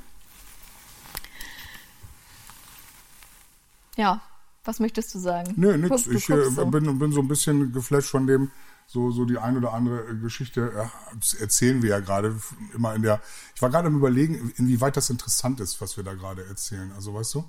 Ja, 3.97 4.21
was 4.65 4.79
möchtest 4.81 5.15
du 5.15 5.19
sagen? 5.19 5.55
Nö, 5.57 5.77
nix. 5.77 6.05
Du 6.05 6.13
ich 6.13 6.29
äh, 6.29 6.35
guckst 6.35 6.57
so. 6.57 6.67
bin, 6.67 6.99
bin 6.99 7.13
so 7.13 7.21
ein 7.21 7.29
bisschen 7.29 7.73
geflasht 7.73 8.11
von 8.11 8.27
dem, 8.27 8.51
so, 8.91 9.11
so 9.11 9.27
die 9.27 9.37
ein 9.37 9.57
oder 9.57 9.75
andere 9.75 10.09
äh, 10.09 10.15
Geschichte 10.17 10.73
ja, 10.75 10.91
das 11.15 11.35
erzählen 11.35 11.83
wir 11.83 11.91
ja 11.91 12.01
gerade 12.01 12.35
immer 12.75 12.95
in 12.95 13.03
der. 13.03 13.21
Ich 13.55 13.61
war 13.61 13.69
gerade 13.69 13.89
am 13.89 13.97
überlegen, 13.97 14.51
inwieweit 14.57 14.97
das 14.97 15.11
interessant 15.11 15.61
ist, 15.61 15.81
was 15.83 15.97
wir 15.99 16.05
da 16.05 16.15
gerade 16.15 16.45
erzählen. 16.47 16.91
Also 16.93 17.15
weißt 17.15 17.35
du? 17.35 17.45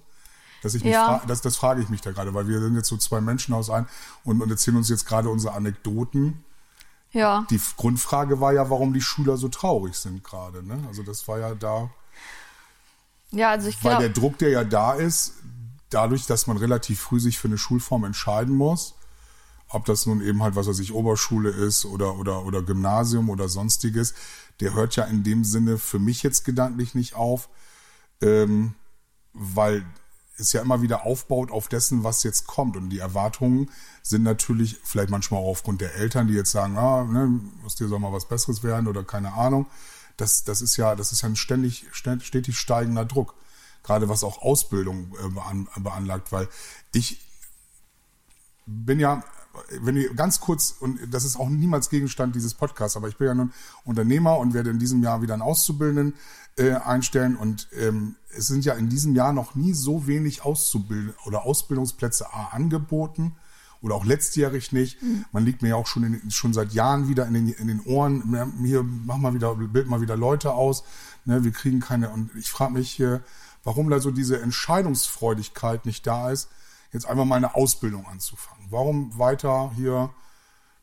Dass 0.61 0.73
ich 0.73 0.83
mich 0.83 0.93
Ja. 0.93 1.21
das, 1.25 1.39
das 1.39 1.55
frage 1.55 1.81
ich 1.81 1.87
mich 1.87 2.01
da 2.01 2.11
gerade, 2.11 2.33
weil 2.33 2.49
wir 2.49 2.59
sind 2.59 2.75
jetzt 2.75 2.89
so 2.89 2.97
zwei 2.97 3.21
Menschen 3.21 3.53
aus 3.53 3.69
ein 3.69 3.87
und, 4.25 4.41
und 4.41 4.51
erzählen 4.51 4.75
uns 4.75 4.89
jetzt 4.89 5.05
gerade 5.05 5.29
unsere 5.29 5.53
Anekdoten. 5.53 6.43
Ja, 7.11 7.47
Die 7.49 7.59
Grundfrage 7.77 8.39
war 8.41 8.53
ja, 8.53 8.69
warum 8.69 8.93
die 8.93 9.01
Schüler 9.01 9.37
so 9.37 9.47
traurig 9.47 9.95
sind 9.95 10.23
gerade. 10.23 10.61
Ne? 10.61 10.83
Also 10.87 11.01
das 11.03 11.27
war 11.27 11.39
ja 11.39 11.55
da, 11.55 11.89
ja, 13.31 13.51
also 13.51 13.69
ich 13.69 13.81
weil 13.83 13.97
der 13.97 14.09
glaube, 14.09 14.19
Druck, 14.19 14.37
der 14.39 14.49
ja 14.49 14.63
da 14.65 14.93
ist, 14.93 15.35
dadurch, 15.89 16.25
dass 16.25 16.47
man 16.47 16.57
relativ 16.57 16.99
früh 16.99 17.19
sich 17.19 17.39
für 17.39 17.47
eine 17.47 17.57
Schulform 17.57 18.03
entscheiden 18.03 18.55
muss, 18.55 18.95
ob 19.69 19.85
das 19.85 20.05
nun 20.05 20.21
eben 20.21 20.41
halt, 20.43 20.55
was 20.55 20.67
weiß 20.67 20.79
ich, 20.79 20.93
Oberschule 20.93 21.49
ist 21.49 21.85
oder, 21.85 22.15
oder, 22.15 22.45
oder 22.45 22.61
Gymnasium 22.63 23.29
oder 23.29 23.49
sonstiges, 23.49 24.13
der 24.59 24.73
hört 24.73 24.95
ja 24.95 25.05
in 25.05 25.23
dem 25.23 25.43
Sinne 25.43 25.77
für 25.77 25.99
mich 25.99 26.23
jetzt 26.23 26.43
gedanklich 26.43 26.95
nicht 26.95 27.15
auf, 27.15 27.49
ähm, 28.21 28.73
weil 29.33 29.85
es 30.37 30.53
ja 30.53 30.61
immer 30.61 30.81
wieder 30.81 31.05
aufbaut 31.05 31.51
auf 31.51 31.67
dessen, 31.67 32.03
was 32.03 32.23
jetzt 32.23 32.47
kommt. 32.47 32.77
Und 32.77 32.89
die 32.89 32.99
Erwartungen 32.99 33.69
sind 34.01 34.23
natürlich 34.23 34.77
vielleicht 34.83 35.09
manchmal 35.09 35.41
auch 35.41 35.49
aufgrund 35.49 35.81
der 35.81 35.95
Eltern, 35.95 36.27
die 36.27 36.33
jetzt 36.33 36.51
sagen, 36.51 36.77
ah, 36.77 37.03
ne, 37.03 37.39
aus 37.65 37.75
dir 37.75 37.87
soll 37.87 37.99
mal 37.99 38.13
was 38.13 38.27
Besseres 38.27 38.63
werden 38.63 38.87
oder 38.87 39.03
keine 39.03 39.33
Ahnung. 39.33 39.67
Das, 40.17 40.43
das 40.43 40.61
ist 40.61 40.77
ja, 40.77 40.95
das 40.95 41.11
ist 41.11 41.21
ja 41.21 41.29
ein 41.29 41.35
ständig, 41.35 41.85
stä- 41.93 42.21
stetig 42.21 42.57
steigender 42.57 43.05
Druck. 43.05 43.35
Gerade 43.83 44.09
was 44.09 44.23
auch 44.23 44.41
Ausbildung 44.41 45.15
äh, 45.23 45.29
bean, 45.29 45.67
beanlagt, 45.77 46.31
weil 46.31 46.47
ich 46.91 47.21
bin 48.65 48.99
ja, 48.99 49.23
wenn 49.81 49.95
wir 49.95 50.13
ganz 50.13 50.39
kurz, 50.39 50.75
und 50.79 50.99
das 51.11 51.23
ist 51.23 51.39
auch 51.39 51.49
niemals 51.49 51.89
Gegenstand 51.89 52.35
dieses 52.35 52.53
Podcasts, 52.53 52.97
aber 52.97 53.07
ich 53.07 53.17
bin 53.17 53.27
ja 53.27 53.33
nun 53.33 53.53
Unternehmer 53.85 54.37
und 54.37 54.53
werde 54.53 54.69
in 54.69 54.79
diesem 54.79 55.03
Jahr 55.03 55.21
wieder 55.21 55.33
einen 55.33 55.41
Auszubildenden 55.41 56.13
äh, 56.57 56.73
einstellen. 56.73 57.35
Und 57.35 57.67
ähm, 57.77 58.15
es 58.35 58.47
sind 58.47 58.65
ja 58.65 58.73
in 58.73 58.89
diesem 58.89 59.15
Jahr 59.15 59.33
noch 59.33 59.55
nie 59.55 59.73
so 59.73 60.07
wenig 60.07 60.43
Auszubilden 60.43 61.13
oder 61.25 61.43
Ausbildungsplätze 61.43 62.33
A 62.33 62.49
angeboten 62.51 63.35
oder 63.81 63.95
auch 63.95 64.05
letztjährig 64.05 64.71
nicht. 64.71 64.97
Man 65.31 65.45
liegt 65.45 65.61
mir 65.61 65.69
ja 65.69 65.75
auch 65.75 65.87
schon, 65.87 66.03
in, 66.03 66.31
schon 66.31 66.53
seit 66.53 66.73
Jahren 66.73 67.07
wieder 67.07 67.25
in 67.27 67.33
den, 67.33 67.47
in 67.47 67.67
den 67.67 67.81
Ohren, 67.81 68.57
hier 68.63 68.83
mach 68.83 69.17
mal 69.17 69.33
wieder, 69.33 69.55
bild 69.55 69.87
mal 69.87 70.01
wieder 70.01 70.17
Leute 70.17 70.51
aus. 70.51 70.83
Ne, 71.25 71.43
wir 71.43 71.51
kriegen 71.51 71.79
keine, 71.79 72.09
und 72.09 72.31
ich 72.35 72.51
frage 72.51 72.73
mich, 72.73 72.99
äh, 72.99 73.19
warum 73.63 73.89
da 73.89 73.99
so 73.99 74.11
diese 74.11 74.41
Entscheidungsfreudigkeit 74.41 75.85
nicht 75.85 76.05
da 76.05 76.31
ist, 76.31 76.49
jetzt 76.91 77.05
einfach 77.07 77.25
mal 77.25 77.35
eine 77.35 77.55
Ausbildung 77.55 78.05
anzufangen. 78.07 78.65
Warum 78.69 79.17
weiter 79.17 79.71
hier, 79.75 80.09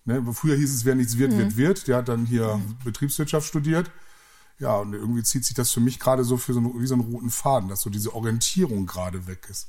ne, 0.05 0.25
früher 0.33 0.57
hieß 0.57 0.75
es, 0.75 0.85
wer 0.85 0.95
nichts 0.95 1.19
wird, 1.19 1.37
wird, 1.37 1.57
wird. 1.57 1.89
Der 1.89 1.99
hat 1.99 2.09
dann 2.09 2.27
hier 2.27 2.61
Betriebswirtschaft 2.85 3.47
studiert. 3.47 3.91
Ja, 4.59 4.77
und 4.77 4.95
irgendwie 4.95 5.23
zieht 5.23 5.45
sich 5.45 5.55
das 5.55 5.71
für 5.71 5.81
mich 5.81 5.99
gerade 6.01 6.25
so 6.25 6.37
für 6.39 6.55
so 6.55 6.61
einen, 6.61 6.81
wie 6.81 6.87
so 6.87 6.95
einen 6.95 7.13
roten 7.13 7.31
Faden, 7.31 7.69
dass 7.69 7.83
so 7.83 7.91
diese 7.91 8.15
Orientierung 8.15 8.87
gerade 8.87 9.27
weg 9.27 9.47
ist. 9.51 9.69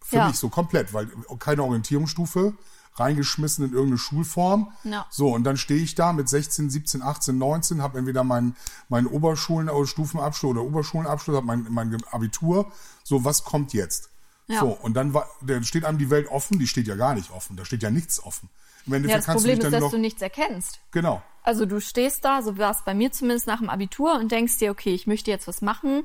Für 0.00 0.16
Ja. 0.16 0.26
mich 0.26 0.36
so 0.36 0.48
komplett, 0.48 0.92
weil 0.92 1.06
keine 1.38 1.62
Orientierungsstufe, 1.62 2.54
reingeschmissen 2.96 3.64
in 3.64 3.72
irgendeine 3.72 3.98
Schulform. 3.98 4.72
Ja. 4.82 5.06
So, 5.10 5.32
und 5.32 5.44
dann 5.44 5.56
stehe 5.56 5.80
ich 5.80 5.94
da 5.94 6.12
mit 6.12 6.28
16, 6.28 6.70
17, 6.70 7.02
18, 7.02 7.38
19, 7.38 7.82
habe 7.82 7.98
entweder 7.98 8.24
meinen 8.24 8.56
meinen 8.88 9.06
Oberschulen- 9.06 9.68
oder 9.70 9.86
Stufenabschluss 9.86 10.50
oder 10.50 10.62
Oberschulenabschluss, 10.62 11.36
habe 11.36 11.46
mein, 11.46 11.66
mein 11.70 11.96
Abitur. 12.10 12.72
So, 13.04 13.24
was 13.24 13.44
kommt 13.44 13.72
jetzt? 13.72 14.08
Ja. 14.50 14.60
So, 14.60 14.68
und 14.68 14.94
dann, 14.94 15.14
war, 15.14 15.28
dann 15.42 15.64
steht 15.64 15.84
einem 15.84 15.98
die 15.98 16.10
Welt 16.10 16.28
offen, 16.28 16.58
die 16.58 16.66
steht 16.66 16.88
ja 16.88 16.96
gar 16.96 17.14
nicht 17.14 17.30
offen, 17.30 17.56
da 17.56 17.64
steht 17.64 17.82
ja 17.82 17.90
nichts 17.90 18.22
offen. 18.22 18.48
Im 18.86 18.92
ja, 18.92 18.96
Endeffekt 18.96 19.18
das 19.18 19.26
kannst 19.26 19.44
Problem 19.44 19.58
du 19.58 19.58
ist, 19.60 19.64
dich 19.64 19.72
dann 19.72 19.80
dass 19.80 19.80
noch, 19.82 19.90
du 19.90 19.98
nichts 19.98 20.22
erkennst. 20.22 20.80
genau, 20.90 21.22
Also 21.42 21.66
du 21.66 21.80
stehst 21.80 22.24
da, 22.24 22.42
so 22.42 22.58
war 22.58 22.72
es 22.72 22.82
bei 22.84 22.94
mir 22.94 23.12
zumindest 23.12 23.46
nach 23.46 23.58
dem 23.58 23.70
Abitur 23.70 24.14
und 24.14 24.32
denkst 24.32 24.58
dir, 24.58 24.70
okay, 24.70 24.94
ich 24.94 25.06
möchte 25.06 25.30
jetzt 25.30 25.46
was 25.46 25.62
machen. 25.62 26.04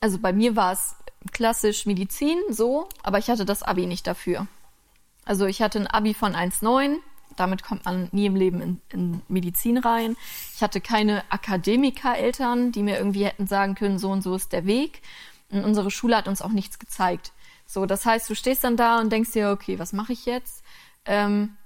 Also 0.00 0.18
bei 0.18 0.32
mir 0.32 0.54
war 0.54 0.72
es 0.72 0.94
klassisch 1.32 1.86
Medizin, 1.86 2.38
so, 2.50 2.88
aber 3.02 3.18
ich 3.18 3.28
hatte 3.28 3.44
das 3.44 3.62
Abi 3.62 3.86
nicht 3.86 4.06
dafür. 4.06 4.46
Also 5.24 5.46
ich 5.46 5.62
hatte 5.62 5.80
ein 5.80 5.86
Abi 5.86 6.14
von 6.14 6.34
1,9, 6.34 6.96
damit 7.36 7.62
kommt 7.62 7.84
man 7.86 8.08
nie 8.12 8.26
im 8.26 8.36
Leben 8.36 8.60
in, 8.60 8.80
in 8.90 9.22
Medizin 9.28 9.78
rein. 9.78 10.16
Ich 10.54 10.62
hatte 10.62 10.80
keine 10.80 11.24
Akademiker-Eltern, 11.30 12.70
die 12.70 12.82
mir 12.82 12.98
irgendwie 12.98 13.24
hätten 13.24 13.46
sagen 13.46 13.74
können, 13.74 13.98
so 13.98 14.10
und 14.10 14.22
so 14.22 14.36
ist 14.36 14.52
der 14.52 14.66
Weg. 14.66 15.02
Und 15.50 15.64
unsere 15.64 15.90
Schule 15.90 16.16
hat 16.16 16.28
uns 16.28 16.42
auch 16.42 16.50
nichts 16.50 16.78
gezeigt. 16.78 17.32
So, 17.66 17.86
das 17.86 18.04
heißt, 18.06 18.28
du 18.30 18.34
stehst 18.34 18.62
dann 18.64 18.76
da 18.76 19.00
und 19.00 19.10
denkst 19.10 19.32
dir, 19.32 19.50
okay, 19.50 19.78
was 19.78 19.92
mache 19.92 20.12
ich 20.12 20.26
jetzt? 20.26 20.62
Ähm, 21.06 21.56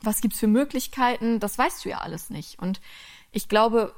was 0.00 0.20
gibt's 0.20 0.38
für 0.38 0.46
Möglichkeiten? 0.48 1.38
Das 1.40 1.58
weißt 1.58 1.84
du 1.84 1.90
ja 1.90 1.98
alles 1.98 2.30
nicht. 2.30 2.58
Und 2.58 2.80
ich 3.30 3.48
glaube, 3.48 3.94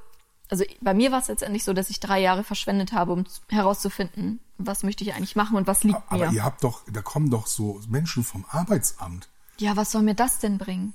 also 0.51 0.64
bei 0.81 0.93
mir 0.95 1.11
war 1.12 1.21
es 1.21 1.29
letztendlich 1.29 1.64
so, 1.64 1.73
dass 1.73 1.90
ich 1.90 2.01
drei 2.01 2.21
Jahre 2.21 2.45
verschwendet 2.45 2.93
habe, 2.93 3.12
um 3.12 3.25
herauszufinden, 3.49 4.40
was 4.59 4.83
möchte 4.83 5.03
ich 5.05 5.14
eigentlich 5.14 5.37
machen 5.37 5.57
und 5.57 5.67
was 5.67 5.83
liegt 5.85 6.01
aber 6.09 6.27
mir. 6.29 6.33
ihr 6.37 6.45
habt 6.45 6.62
doch, 6.62 6.83
da 6.93 7.01
kommen 7.03 7.31
doch 7.31 7.47
so 7.47 7.81
Menschen 7.88 8.23
vom 8.25 8.45
Arbeitsamt. 8.51 9.29
Ja, 9.59 9.77
was 9.77 9.90
soll 9.93 10.03
mir 10.03 10.14
das 10.14 10.40
denn 10.40 10.59
bringen? 10.59 10.93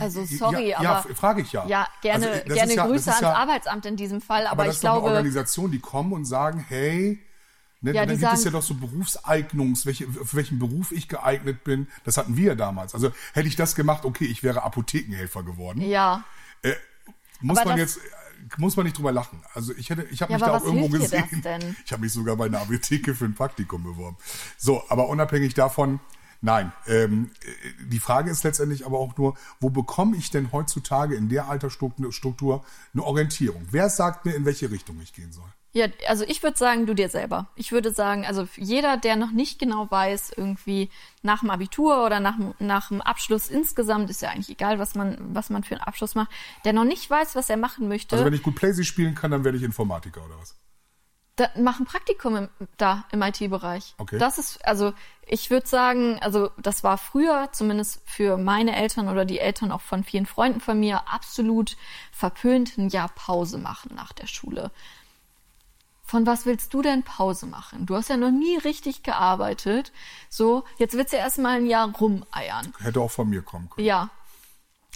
Also 0.00 0.24
sorry, 0.24 0.70
ja, 0.70 0.82
ja, 0.82 0.90
aber 0.98 1.14
frage 1.14 1.42
ich 1.42 1.52
ja. 1.52 1.66
ja, 1.66 1.86
gerne, 2.02 2.30
Also, 2.30 2.54
gerne 2.54 2.74
ja- 2.74 2.86
Grüße 2.86 3.10
ans 3.10 3.20
ja- 3.22 3.34
Arbeitsamt 3.34 3.84
in 3.84 3.96
diesem 3.96 4.20
Fall, 4.20 4.42
aber, 4.46 4.52
Aber 4.52 4.64
das 4.64 4.74
ich 4.74 4.78
ist 4.78 4.84
doch 4.84 4.90
eine 4.92 5.00
glaube, 5.00 5.16
Organisation, 5.16 5.70
die 5.72 5.80
kommen 5.80 6.12
und 6.12 6.24
sagen, 6.24 6.60
hey, 6.60 7.18
ne, 7.80 7.92
Ja, 7.92 8.06
dann 8.06 8.18
gibt 8.18 8.22
es 8.22 8.22
ja 8.22 8.36
sagen- 8.36 8.52
doch 8.52 8.62
so 8.62 8.74
Berufseignungs, 8.74 9.86
welche, 9.86 10.06
für 10.10 10.36
welchen 10.36 10.58
Beruf 10.58 10.92
ich 10.92 11.08
geeignet 11.08 11.64
bin. 11.64 11.86
Das 12.04 12.16
hatten 12.16 12.36
wir 12.36 12.48
ja 12.48 12.54
damals. 12.54 12.94
Also 12.94 13.12
hätte 13.32 13.48
ich 13.48 13.56
das 13.56 13.74
gemacht, 13.74 14.04
okay, 14.04 14.24
ich 14.26 14.42
wäre 14.42 14.62
Apothekenhelfer 14.62 15.42
geworden. 15.42 15.80
ja, 15.82 16.24
Muss 17.40 17.58
aber 17.58 17.70
man 17.70 17.78
jetzt, 17.78 18.00
muss 18.56 18.76
man 18.76 18.84
nicht 18.86 18.96
drüber 18.98 19.12
lachen. 19.12 19.40
Also 19.54 19.72
ich 19.74 19.90
hätte, 19.90 20.02
ich 20.10 20.22
habe 20.22 20.32
Ja, 20.32 20.38
mich 20.38 20.46
da 20.46 20.56
auch 20.56 20.64
irgendwo 20.64 20.88
gesehen. 20.88 21.24
Ich 21.84 21.92
habe 21.92 22.02
mich 22.02 22.12
sogar 22.12 22.36
bei 22.36 22.46
einer 22.46 22.60
Apotheke 22.60 23.14
für 23.14 23.26
ein 23.26 23.34
Praktikum 23.34 23.82
beworben. 23.84 24.16
So, 24.56 24.82
aber 24.88 25.08
unabhängig 25.08 25.54
davon, 25.54 26.00
nein. 26.40 26.72
Ähm, 26.86 27.30
äh, 27.44 27.84
die 27.84 28.00
Frage 28.00 28.30
ist 28.30 28.42
letztendlich 28.42 28.86
aber 28.86 28.98
auch 28.98 29.16
nur, 29.16 29.36
wo 29.60 29.70
bekomme 29.70 30.16
ich 30.16 30.30
denn 30.30 30.50
heutzutage 30.50 31.14
in 31.14 31.28
der 31.28 31.48
Altersstruktur 31.48 32.64
eine 32.92 33.02
Orientierung? 33.04 33.64
Wer 33.70 33.88
sagt 33.90 34.24
mir, 34.24 34.34
in 34.34 34.44
welche 34.44 34.70
Richtung 34.70 35.00
ich 35.00 35.12
gehen 35.12 35.30
soll? 35.32 35.48
Ja, 35.72 35.86
also 36.08 36.24
ich 36.26 36.42
würde 36.42 36.56
sagen, 36.56 36.86
du 36.86 36.94
dir 36.94 37.08
selber. 37.10 37.48
Ich 37.54 37.72
würde 37.72 37.92
sagen, 37.92 38.24
also 38.24 38.48
jeder, 38.56 38.96
der 38.96 39.16
noch 39.16 39.30
nicht 39.32 39.58
genau 39.58 39.90
weiß, 39.90 40.32
irgendwie 40.36 40.90
nach 41.22 41.40
dem 41.40 41.50
Abitur 41.50 42.04
oder 42.06 42.20
nach, 42.20 42.36
dem- 42.36 42.54
nach 42.58 42.88
dem 42.88 43.02
Abschluss 43.02 43.48
insgesamt, 43.48 44.08
ist 44.08 44.22
ja 44.22 44.30
eigentlich 44.30 44.48
egal, 44.48 44.78
was 44.78 44.94
man, 44.94 45.18
was 45.34 45.50
man 45.50 45.64
für 45.64 45.74
einen 45.74 45.84
Abschluss 45.84 46.14
macht, 46.14 46.30
der 46.64 46.72
noch 46.72 46.84
nicht 46.84 47.08
weiß, 47.10 47.36
was 47.36 47.50
er 47.50 47.58
machen 47.58 47.86
möchte, 47.88 48.14
Also 48.14 48.24
wenn 48.24 48.32
ich 48.32 48.42
gut 48.42 48.54
Playsee 48.54 48.84
spielen 48.84 49.14
kann, 49.14 49.30
dann 49.30 49.44
werde 49.44 49.58
ich 49.58 49.64
Informatiker 49.64 50.24
oder 50.24 50.38
was? 50.40 50.54
da, 51.36 51.48
mach 51.56 51.78
ein 51.78 51.84
Praktikum 51.86 52.34
im, 52.34 52.48
da 52.78 53.04
im 53.12 53.22
IT-Bereich. 53.22 53.94
Okay. 53.98 54.18
Das 54.18 54.38
ist, 54.38 54.64
also 54.66 54.92
ich 55.24 55.50
würde 55.50 55.68
sagen, 55.68 56.18
also 56.20 56.50
das 56.58 56.82
war 56.82 56.98
früher, 56.98 57.50
zumindest 57.52 58.00
für 58.06 58.36
meine 58.38 58.74
Eltern 58.74 59.08
oder 59.08 59.24
die 59.24 59.38
Eltern 59.38 59.70
auch 59.70 59.82
von 59.82 60.02
vielen 60.02 60.26
Freunden 60.26 60.60
von 60.60 60.80
mir, 60.80 61.06
absolut 61.08 61.76
verpönt, 62.10 62.76
ein 62.76 62.88
Jahr 62.88 63.08
Pause 63.14 63.58
machen 63.58 63.94
nach 63.94 64.12
der 64.12 64.26
Schule. 64.26 64.72
Von 66.08 66.26
was 66.26 66.46
willst 66.46 66.72
du 66.72 66.80
denn 66.80 67.02
Pause 67.02 67.44
machen? 67.44 67.84
Du 67.84 67.94
hast 67.94 68.08
ja 68.08 68.16
noch 68.16 68.30
nie 68.30 68.56
richtig 68.56 69.02
gearbeitet. 69.02 69.92
So, 70.30 70.64
jetzt 70.78 70.94
willst 70.96 71.12
du 71.12 71.18
erstmal 71.18 71.58
ein 71.58 71.66
Jahr 71.66 71.88
rumeiern. 71.94 72.72
Hätte 72.80 73.00
auch 73.02 73.10
von 73.10 73.28
mir 73.28 73.42
kommen 73.42 73.68
können. 73.68 73.86
Ja. 73.86 74.08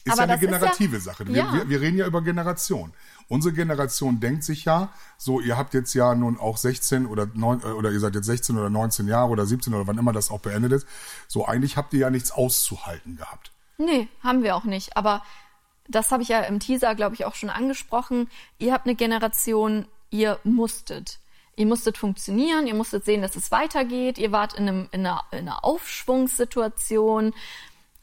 Ist 0.05 0.13
Aber 0.15 0.23
ja 0.23 0.25
eine 0.25 0.35
ist 0.37 0.43
ja- 0.43 0.49
generative 0.59 1.01
Sache. 1.01 1.27
Wir, 1.29 1.37
Ja. 1.37 1.53
wir, 1.53 1.69
wir 1.69 1.81
reden 1.83 1.99
ja 1.99 2.07
über 2.07 2.23
Generation. 2.23 2.95
Unsere 3.29 3.53
Generation 3.55 4.21
denkt 4.21 4.43
sich 4.43 4.65
ja, 4.65 4.89
so 5.19 5.39
ihr 5.39 5.59
habt 5.59 5.75
jetzt 5.75 5.93
ja 5.93 6.15
nun 6.15 6.41
auch 6.41 6.57
16 6.57 7.05
oder 7.07 7.27
9, 7.35 7.61
äh, 7.61 7.67
oder 7.67 7.91
ihr 7.93 8.01
seid 8.01 8.15
jetzt 8.15 8.27
16 8.27 8.57
oder 8.59 8.71
19 8.71 9.07
Jahre 9.07 9.29
oder 9.29 9.45
17 9.45 9.75
oder 9.75 9.87
wann 9.87 9.99
immer 9.99 10.13
das 10.15 10.31
auch 10.31 10.41
beendet 10.41 10.73
ist. 10.73 10.89
So 11.29 11.47
eigentlich 11.47 11.77
habt 11.77 11.93
ihr 11.93 12.01
ja 12.01 12.11
nichts 12.11 12.31
auszuhalten 12.33 13.17
gehabt. 13.19 13.53
Nee, 13.77 14.09
haben 14.25 14.43
wir 14.43 14.57
auch 14.57 14.65
nicht. 14.65 14.97
Aber 14.97 15.23
das 15.89 16.11
habe 16.11 16.23
ich 16.23 16.31
ja 16.31 16.41
im 16.41 16.59
Teaser, 16.59 16.95
glaube 16.95 17.15
ich, 17.15 17.27
auch 17.27 17.35
schon 17.35 17.51
angesprochen. 17.51 18.31
Ihr 18.59 18.73
habt 18.73 18.87
eine 18.87 18.95
Generation, 18.97 19.87
ihr 20.13 20.39
musstet. 20.45 21.19
Ihr 21.57 21.67
musstet 21.67 21.99
funktionieren, 21.99 22.67
ihr 22.67 22.75
musstet 22.75 23.05
sehen, 23.05 23.21
dass 23.21 23.37
es 23.37 23.51
weitergeht. 23.51 24.19
Ihr 24.19 24.33
wart 24.33 24.55
in, 24.55 24.69
einem, 24.69 24.89
in, 24.93 25.01
einer, 25.01 25.25
in 25.33 25.41
einer 25.41 25.65
Aufschwungssituation. 25.65 27.35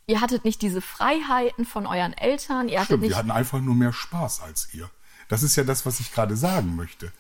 Ihr 0.06 0.22
hattet 0.22 0.46
nicht 0.46 0.62
diese 0.62 0.82
Freiheiten 0.82 1.66
von 1.66 1.88
euren 1.88 2.14
Eltern. 2.14 2.68
Ihr 2.68 2.78
hattet 2.78 2.88
Stimmt, 2.88 3.02
nicht 3.04 3.12
wir 3.12 3.18
hatten 3.18 3.32
einfach 3.32 3.60
nur 3.60 3.76
mehr 3.76 3.94
Spaß 3.94 4.42
als 4.42 4.74
ihr. 4.74 4.90
Das 5.30 5.44
ist 5.44 5.56
ja 5.56 5.64
das, 5.64 5.86
was 5.86 6.00
ich 6.00 6.12
gerade 6.12 6.36
sagen 6.36 6.76
möchte. 6.76 7.12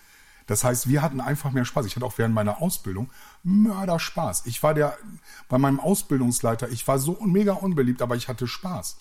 Das 0.47 0.63
heißt, 0.63 0.89
wir 0.89 1.03
hatten 1.03 1.21
einfach 1.21 1.51
mehr 1.51 1.65
Spaß. 1.65 1.85
Ich 1.85 1.95
hatte 1.95 2.05
auch 2.05 2.17
während 2.17 2.33
meiner 2.33 2.61
Ausbildung 2.61 3.11
Mörderspaß. 3.43 4.47
Ich 4.47 4.63
war 4.63 4.73
der, 4.73 4.97
bei 5.47 5.59
meinem 5.59 5.79
Ausbildungsleiter, 5.79 6.69
ich 6.69 6.87
war 6.87 6.97
so 6.97 7.17
mega 7.21 7.53
unbeliebt, 7.53 8.01
aber 8.01 8.15
ich 8.15 8.27
hatte 8.27 8.47
Spaß. 8.47 8.97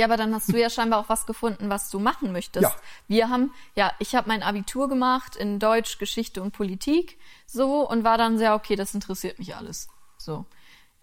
Ja, 0.00 0.06
aber 0.06 0.16
dann 0.16 0.34
hast 0.34 0.50
du 0.50 0.58
ja 0.58 0.70
scheinbar 0.70 0.98
auch 1.00 1.10
was 1.10 1.26
gefunden, 1.26 1.68
was 1.68 1.90
du 1.90 1.98
machen 1.98 2.32
möchtest. 2.32 2.62
Ja. 2.62 2.74
Wir 3.06 3.28
haben, 3.28 3.52
ja, 3.76 3.92
ich 3.98 4.14
habe 4.14 4.28
mein 4.28 4.42
Abitur 4.42 4.88
gemacht 4.88 5.36
in 5.36 5.58
Deutsch, 5.58 5.98
Geschichte 5.98 6.40
und 6.40 6.52
Politik, 6.52 7.18
so 7.46 7.86
und 7.86 8.02
war 8.02 8.16
dann 8.16 8.38
sehr 8.38 8.54
okay, 8.54 8.76
das 8.76 8.94
interessiert 8.94 9.38
mich 9.38 9.54
alles. 9.56 9.88
So. 10.16 10.46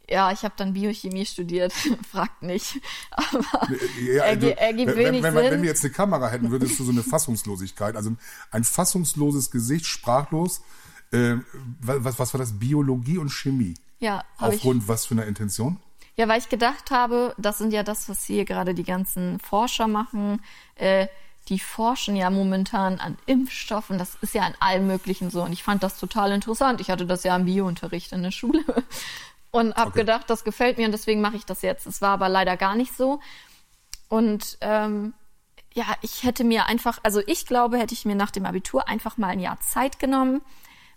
Ja, 0.09 0.31
ich 0.31 0.43
habe 0.43 0.53
dann 0.57 0.73
Biochemie 0.73 1.25
studiert, 1.27 1.73
fragt 2.11 2.41
nicht. 2.41 2.79
Aber 3.11 3.43
Ja, 4.01 4.23
also, 4.23 4.47
ergi- 4.47 4.55
ergibt 4.57 4.87
wenn, 4.95 4.97
wenig 4.97 5.21
wenn, 5.23 5.35
wenn, 5.35 5.43
Sinn. 5.43 5.51
wenn 5.51 5.61
wir 5.61 5.69
jetzt 5.69 5.83
eine 5.85 5.93
Kamera 5.93 6.29
hätten, 6.29 6.49
würdest 6.49 6.79
du 6.79 6.83
so 6.83 6.91
eine 6.91 7.03
Fassungslosigkeit, 7.03 7.95
also 7.95 8.11
ein 8.49 8.63
fassungsloses 8.63 9.51
Gesicht, 9.51 9.85
sprachlos. 9.85 10.61
Äh, 11.11 11.35
was, 11.81 12.17
was 12.17 12.33
war 12.33 12.39
das? 12.39 12.57
Biologie 12.57 13.19
und 13.19 13.29
Chemie. 13.29 13.75
ja, 13.99 14.23
habe 14.39 14.55
ich. 14.55 14.61
Aufgrund 14.61 14.87
was 14.87 15.05
für 15.05 15.13
einer 15.13 15.25
Intention? 15.27 15.79
Ja, 16.17 16.27
weil 16.27 16.39
ich 16.39 16.49
gedacht 16.49 16.89
habe, 16.91 17.33
das 17.37 17.59
sind 17.59 17.71
ja 17.71 17.83
das, 17.83 18.09
was 18.09 18.25
hier 18.25 18.43
gerade 18.43 18.73
die 18.73 18.83
ganzen 18.83 19.39
Forscher 19.39 19.87
machen. 19.87 20.41
Äh, 20.75 21.07
die 21.47 21.59
forschen 21.59 22.15
ja 22.15 22.29
momentan 22.29 22.99
an 22.99 23.17
Impfstoffen. 23.25 23.97
Das 23.97 24.15
ist 24.21 24.33
ja 24.33 24.41
an 24.41 24.55
allem 24.59 24.87
Möglichen 24.87 25.29
so. 25.29 25.43
Und 25.43 25.53
ich 25.53 25.63
fand 25.63 25.83
das 25.83 25.99
total 25.99 26.31
interessant. 26.31 26.81
Ich 26.81 26.89
hatte 26.89 27.05
das 27.05 27.23
ja 27.23 27.35
im 27.35 27.45
Biounterricht 27.45 28.11
in 28.11 28.23
der 28.23 28.31
Schule 28.31 28.63
und 29.51 29.75
habe 29.75 29.89
Okay. 29.91 29.99
gedacht, 29.99 30.29
das 30.29 30.43
gefällt 30.43 30.77
mir 30.77 30.85
und 30.87 30.91
deswegen 30.91 31.21
mache 31.21 31.37
ich 31.37 31.45
das 31.45 31.61
jetzt. 31.61 31.85
Es 31.85 32.01
war 32.01 32.09
aber 32.09 32.27
leider 32.29 32.57
gar 32.57 32.75
nicht 32.75 32.97
so. 32.97 33.21
Und 34.09 34.57
ähm, 34.61 35.13
ja, 35.73 35.85
ich 36.01 36.23
hätte 36.23 36.43
mir 36.43 36.65
einfach, 36.65 36.99
also 37.03 37.21
ich 37.27 37.45
glaube, 37.45 37.77
hätte 37.77 37.93
ich 37.93 38.05
mir 38.05 38.15
nach 38.15 38.31
dem 38.31 38.45
Abitur 38.45 38.87
einfach 38.89 39.17
mal 39.17 39.27
ein 39.29 39.39
Jahr 39.39 39.59
Zeit 39.61 39.99
genommen, 39.99 40.41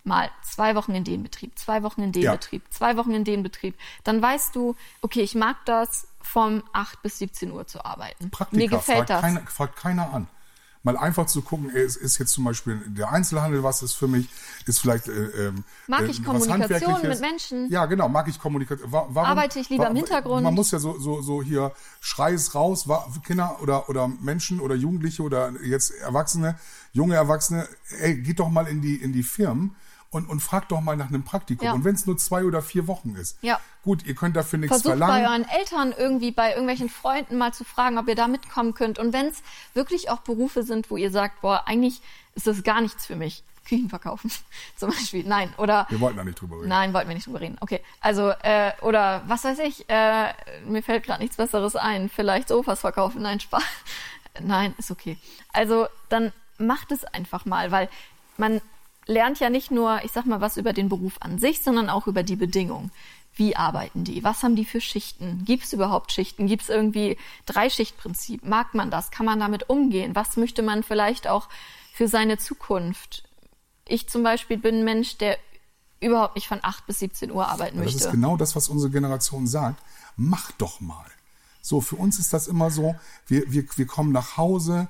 mal 0.03 0.29
zwei 0.43 0.75
Wochen 0.75 0.93
in 0.95 1.03
den 1.03 1.23
Betrieb, 1.23 1.57
zwei 1.59 1.83
Wochen 1.83 2.01
in 2.01 2.11
den 2.11 2.23
Ja. 2.23 2.31
Betrieb, 2.33 2.63
zwei 2.71 2.97
Wochen 2.97 3.11
in 3.11 3.23
den 3.23 3.43
Betrieb. 3.43 3.75
Dann 4.03 4.21
weißt 4.21 4.55
du, 4.55 4.75
okay, 5.01 5.21
ich 5.21 5.35
mag 5.35 5.57
das, 5.65 6.07
vom 6.21 6.63
8 6.73 7.01
bis 7.01 7.17
17 7.19 7.51
Uhr 7.51 7.67
zu 7.67 7.83
arbeiten. 7.83 8.29
Praktika, 8.29 8.57
Mir 8.57 8.69
gefällt 8.69 8.97
fragt, 8.97 9.09
das. 9.09 9.21
Keiner, 9.21 9.41
fragt 9.47 9.75
keiner 9.75 10.13
an. 10.13 10.27
Mal 10.83 10.97
einfach 10.97 11.27
zu 11.27 11.43
gucken, 11.43 11.69
es 11.69 11.95
ist 11.95 12.17
jetzt 12.17 12.31
zum 12.31 12.43
Beispiel 12.43 12.81
der 12.87 13.11
Einzelhandel, 13.11 13.61
was 13.61 13.83
ist 13.83 13.93
für 13.93 14.07
mich, 14.07 14.27
ist 14.65 14.79
vielleicht. 14.79 15.07
Äh, 15.07 15.11
ähm, 15.47 15.63
Mag 15.85 16.01
äh, 16.01 16.05
ich 16.07 16.23
Kommunikation 16.23 17.01
mit 17.07 17.21
Menschen? 17.21 17.69
Ja, 17.69 17.85
genau, 17.85 18.09
mag 18.09 18.27
ich 18.27 18.39
Kommunikation. 18.39 18.91
Wa- 18.91 19.05
Warum, 19.09 19.29
Arbeite 19.29 19.59
ich 19.59 19.69
lieber 19.69 19.87
im 19.87 19.95
Hintergrund? 19.95 20.41
Man 20.43 20.55
muss 20.55 20.71
ja 20.71 20.79
so, 20.79 20.97
so, 20.97 21.21
so 21.21 21.43
hier 21.43 21.71
Schrei 21.99 22.33
es 22.33 22.55
raus, 22.55 22.87
Kinder 23.23 23.57
oder, 23.61 23.89
oder 23.89 24.07
Menschen 24.07 24.59
oder 24.59 24.73
Jugendliche 24.73 25.21
oder 25.21 25.51
jetzt 25.63 25.91
Erwachsene, 25.91 26.57
junge 26.93 27.13
Erwachsene, 27.13 27.67
ey, 27.99 28.15
geht 28.19 28.39
doch 28.39 28.49
mal 28.49 28.65
in 28.67 28.81
die, 28.81 28.95
in 28.95 29.13
die 29.13 29.23
Firmen. 29.23 29.75
Und, 30.11 30.27
und 30.27 30.41
fragt 30.41 30.73
doch 30.73 30.81
mal 30.81 30.97
nach 30.97 31.07
einem 31.07 31.23
Praktikum. 31.23 31.65
Ja. 31.65 31.73
Und 31.73 31.85
wenn 31.85 31.95
es 31.95 32.05
nur 32.05 32.17
zwei 32.17 32.43
oder 32.43 32.61
vier 32.61 32.85
Wochen 32.87 33.15
ist. 33.15 33.37
Ja. 33.41 33.61
Gut, 33.81 34.05
ihr 34.05 34.13
könnt 34.13 34.35
dafür 34.35 34.59
nichts 34.59 34.81
Versucht 34.81 34.97
verlangen. 34.97 35.23
bei 35.23 35.29
euren 35.29 35.47
Eltern 35.47 35.93
irgendwie, 35.97 36.31
bei 36.31 36.49
irgendwelchen 36.49 36.89
Freunden 36.89 37.37
mal 37.37 37.53
zu 37.53 37.63
fragen, 37.63 37.97
ob 37.97 38.09
ihr 38.09 38.15
da 38.15 38.27
mitkommen 38.27 38.73
könnt. 38.73 38.99
Und 38.99 39.13
wenn 39.13 39.27
es 39.27 39.41
wirklich 39.73 40.09
auch 40.09 40.19
Berufe 40.19 40.63
sind, 40.63 40.91
wo 40.91 40.97
ihr 40.97 41.11
sagt, 41.11 41.39
boah, 41.39 41.63
eigentlich 41.65 42.01
ist 42.35 42.45
das 42.45 42.61
gar 42.63 42.81
nichts 42.81 43.05
für 43.05 43.15
mich. 43.15 43.43
Küchen 43.65 43.89
verkaufen 43.89 44.31
zum 44.75 44.89
Beispiel. 44.89 45.23
Nein. 45.25 45.53
Oder 45.57 45.85
Wir 45.89 45.99
wollten 45.99 46.17
da 46.17 46.23
nicht 46.23 46.39
drüber 46.39 46.57
reden. 46.57 46.67
Nein, 46.67 46.93
wollten 46.93 47.07
wir 47.07 47.15
nicht 47.15 47.27
drüber 47.27 47.39
reden. 47.41 47.57
Okay. 47.61 47.81
Also, 48.01 48.31
äh, 48.43 48.73
oder 48.81 49.23
was 49.27 49.43
weiß 49.43 49.59
ich, 49.59 49.89
äh, 49.89 50.33
mir 50.65 50.83
fällt 50.83 51.05
gerade 51.05 51.21
nichts 51.21 51.37
Besseres 51.37 51.75
ein. 51.75 52.09
Vielleicht 52.09 52.49
Sofas 52.49 52.81
verkaufen. 52.81 53.21
Nein, 53.21 53.39
Spaß. 53.39 53.63
Nein, 54.41 54.73
ist 54.77 54.91
okay. 54.91 55.17
Also, 55.53 55.87
dann 56.09 56.33
macht 56.57 56.91
es 56.91 57.05
einfach 57.05 57.45
mal, 57.45 57.71
weil 57.71 57.89
man 58.37 58.61
lernt 59.11 59.39
ja 59.39 59.49
nicht 59.49 59.71
nur, 59.71 60.03
ich 60.03 60.11
sag 60.11 60.25
mal, 60.25 60.41
was 60.41 60.57
über 60.57 60.73
den 60.73 60.89
Beruf 60.89 61.13
an 61.19 61.37
sich, 61.37 61.61
sondern 61.61 61.89
auch 61.89 62.07
über 62.07 62.23
die 62.23 62.35
Bedingungen. 62.35 62.91
Wie 63.33 63.55
arbeiten 63.55 64.03
die? 64.03 64.23
Was 64.23 64.43
haben 64.43 64.55
die 64.55 64.65
für 64.65 64.81
Schichten? 64.81 65.43
Gibt 65.45 65.63
es 65.63 65.73
überhaupt 65.73 66.11
Schichten? 66.11 66.47
Gibt 66.47 66.63
es 66.63 66.69
irgendwie 66.69 67.17
Dreischichtprinzip? 67.45 68.43
Mag 68.45 68.73
man 68.73 68.91
das? 68.91 69.11
Kann 69.11 69.25
man 69.25 69.39
damit 69.39 69.69
umgehen? 69.69 70.15
Was 70.15 70.35
möchte 70.35 70.61
man 70.63 70.83
vielleicht 70.83 71.27
auch 71.27 71.47
für 71.93 72.07
seine 72.07 72.37
Zukunft? 72.37 73.23
Ich 73.87 74.09
zum 74.09 74.23
Beispiel 74.23 74.57
bin 74.57 74.79
ein 74.79 74.83
Mensch, 74.83 75.17
der 75.17 75.37
überhaupt 76.01 76.35
nicht 76.35 76.47
von 76.47 76.59
8 76.61 76.85
bis 76.87 76.99
17 76.99 77.31
Uhr 77.31 77.47
arbeiten 77.47 77.77
Das 77.77 77.85
möchte. 77.85 78.05
ist 78.05 78.11
genau 78.11 78.35
das, 78.35 78.55
was 78.55 78.67
unsere 78.67 78.91
Generation 78.91 79.47
sagt. 79.47 79.81
Mach 80.17 80.51
doch 80.53 80.81
mal. 80.81 81.05
So, 81.61 81.79
für 81.79 81.95
uns 81.95 82.19
ist 82.19 82.33
das 82.33 82.47
immer 82.47 82.71
so, 82.71 82.95
wir, 83.27 83.43
wir, 83.51 83.63
wir 83.75 83.85
kommen 83.85 84.11
nach 84.11 84.35
Hause, 84.35 84.87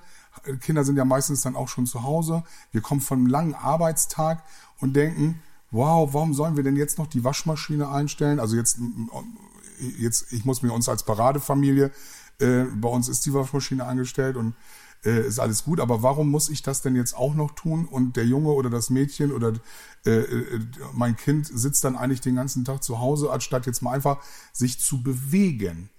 Kinder 0.62 0.84
sind 0.84 0.98
ja 0.98 1.06
meistens 1.06 1.42
dann 1.42 1.56
auch 1.56 1.68
schon 1.68 1.86
zu 1.86 2.04
Hause, 2.04 2.44
wir 2.72 2.82
kommen 2.82 3.02
von 3.02 3.20
einem 3.20 3.28
langen 3.28 3.54
Arbeitstag 3.54 4.44
und 4.80 4.96
denken, 4.96 5.42
wow, 5.72 6.14
warum 6.14 6.34
sollen 6.34 6.56
wir 6.56 6.64
denn 6.64 6.76
jetzt 6.76 6.98
noch 6.98 7.08
die 7.08 7.24
Waschmaschine 7.24 7.90
einstellen? 7.90 8.40
Also 8.40 8.56
jetzt, 8.56 8.80
jetzt 9.98 10.32
ich 10.32 10.46
muss 10.46 10.62
mir 10.62 10.74
uns 10.74 10.90
als 10.90 11.04
Paradefamilie, 11.04 11.92
äh, 12.40 12.64
bei 12.76 12.90
uns 12.90 13.08
ist 13.08 13.26
die 13.26 13.34
Waschmaschine 13.34 13.86
angestellt 13.86 14.36
und 14.36 14.56
äh, 15.04 15.28
ist 15.28 15.40
alles 15.40 15.64
gut, 15.64 15.80
aber 15.80 16.04
warum 16.04 16.30
muss 16.30 16.50
ich 16.50 16.62
das 16.62 16.82
denn 16.82 16.96
jetzt 16.96 17.16
auch 17.16 17.34
noch 17.34 17.52
tun? 17.52 17.86
Und 17.86 18.18
der 18.18 18.26
Junge 18.26 18.52
oder 18.52 18.70
das 18.70 18.90
Mädchen 18.90 19.32
oder 19.32 19.54
äh, 20.06 20.12
äh, 20.12 20.60
mein 20.94 21.16
Kind 21.16 21.48
sitzt 21.48 21.84
dann 21.84 21.96
eigentlich 21.96 22.22
den 22.22 22.36
ganzen 22.36 22.66
Tag 22.66 22.84
zu 22.84 23.00
Hause, 23.00 23.32
anstatt 23.32 23.66
jetzt 23.66 23.82
mal 23.82 23.94
einfach 23.94 24.20
sich 24.54 24.80
zu 24.80 25.02
bewegen. 25.02 25.90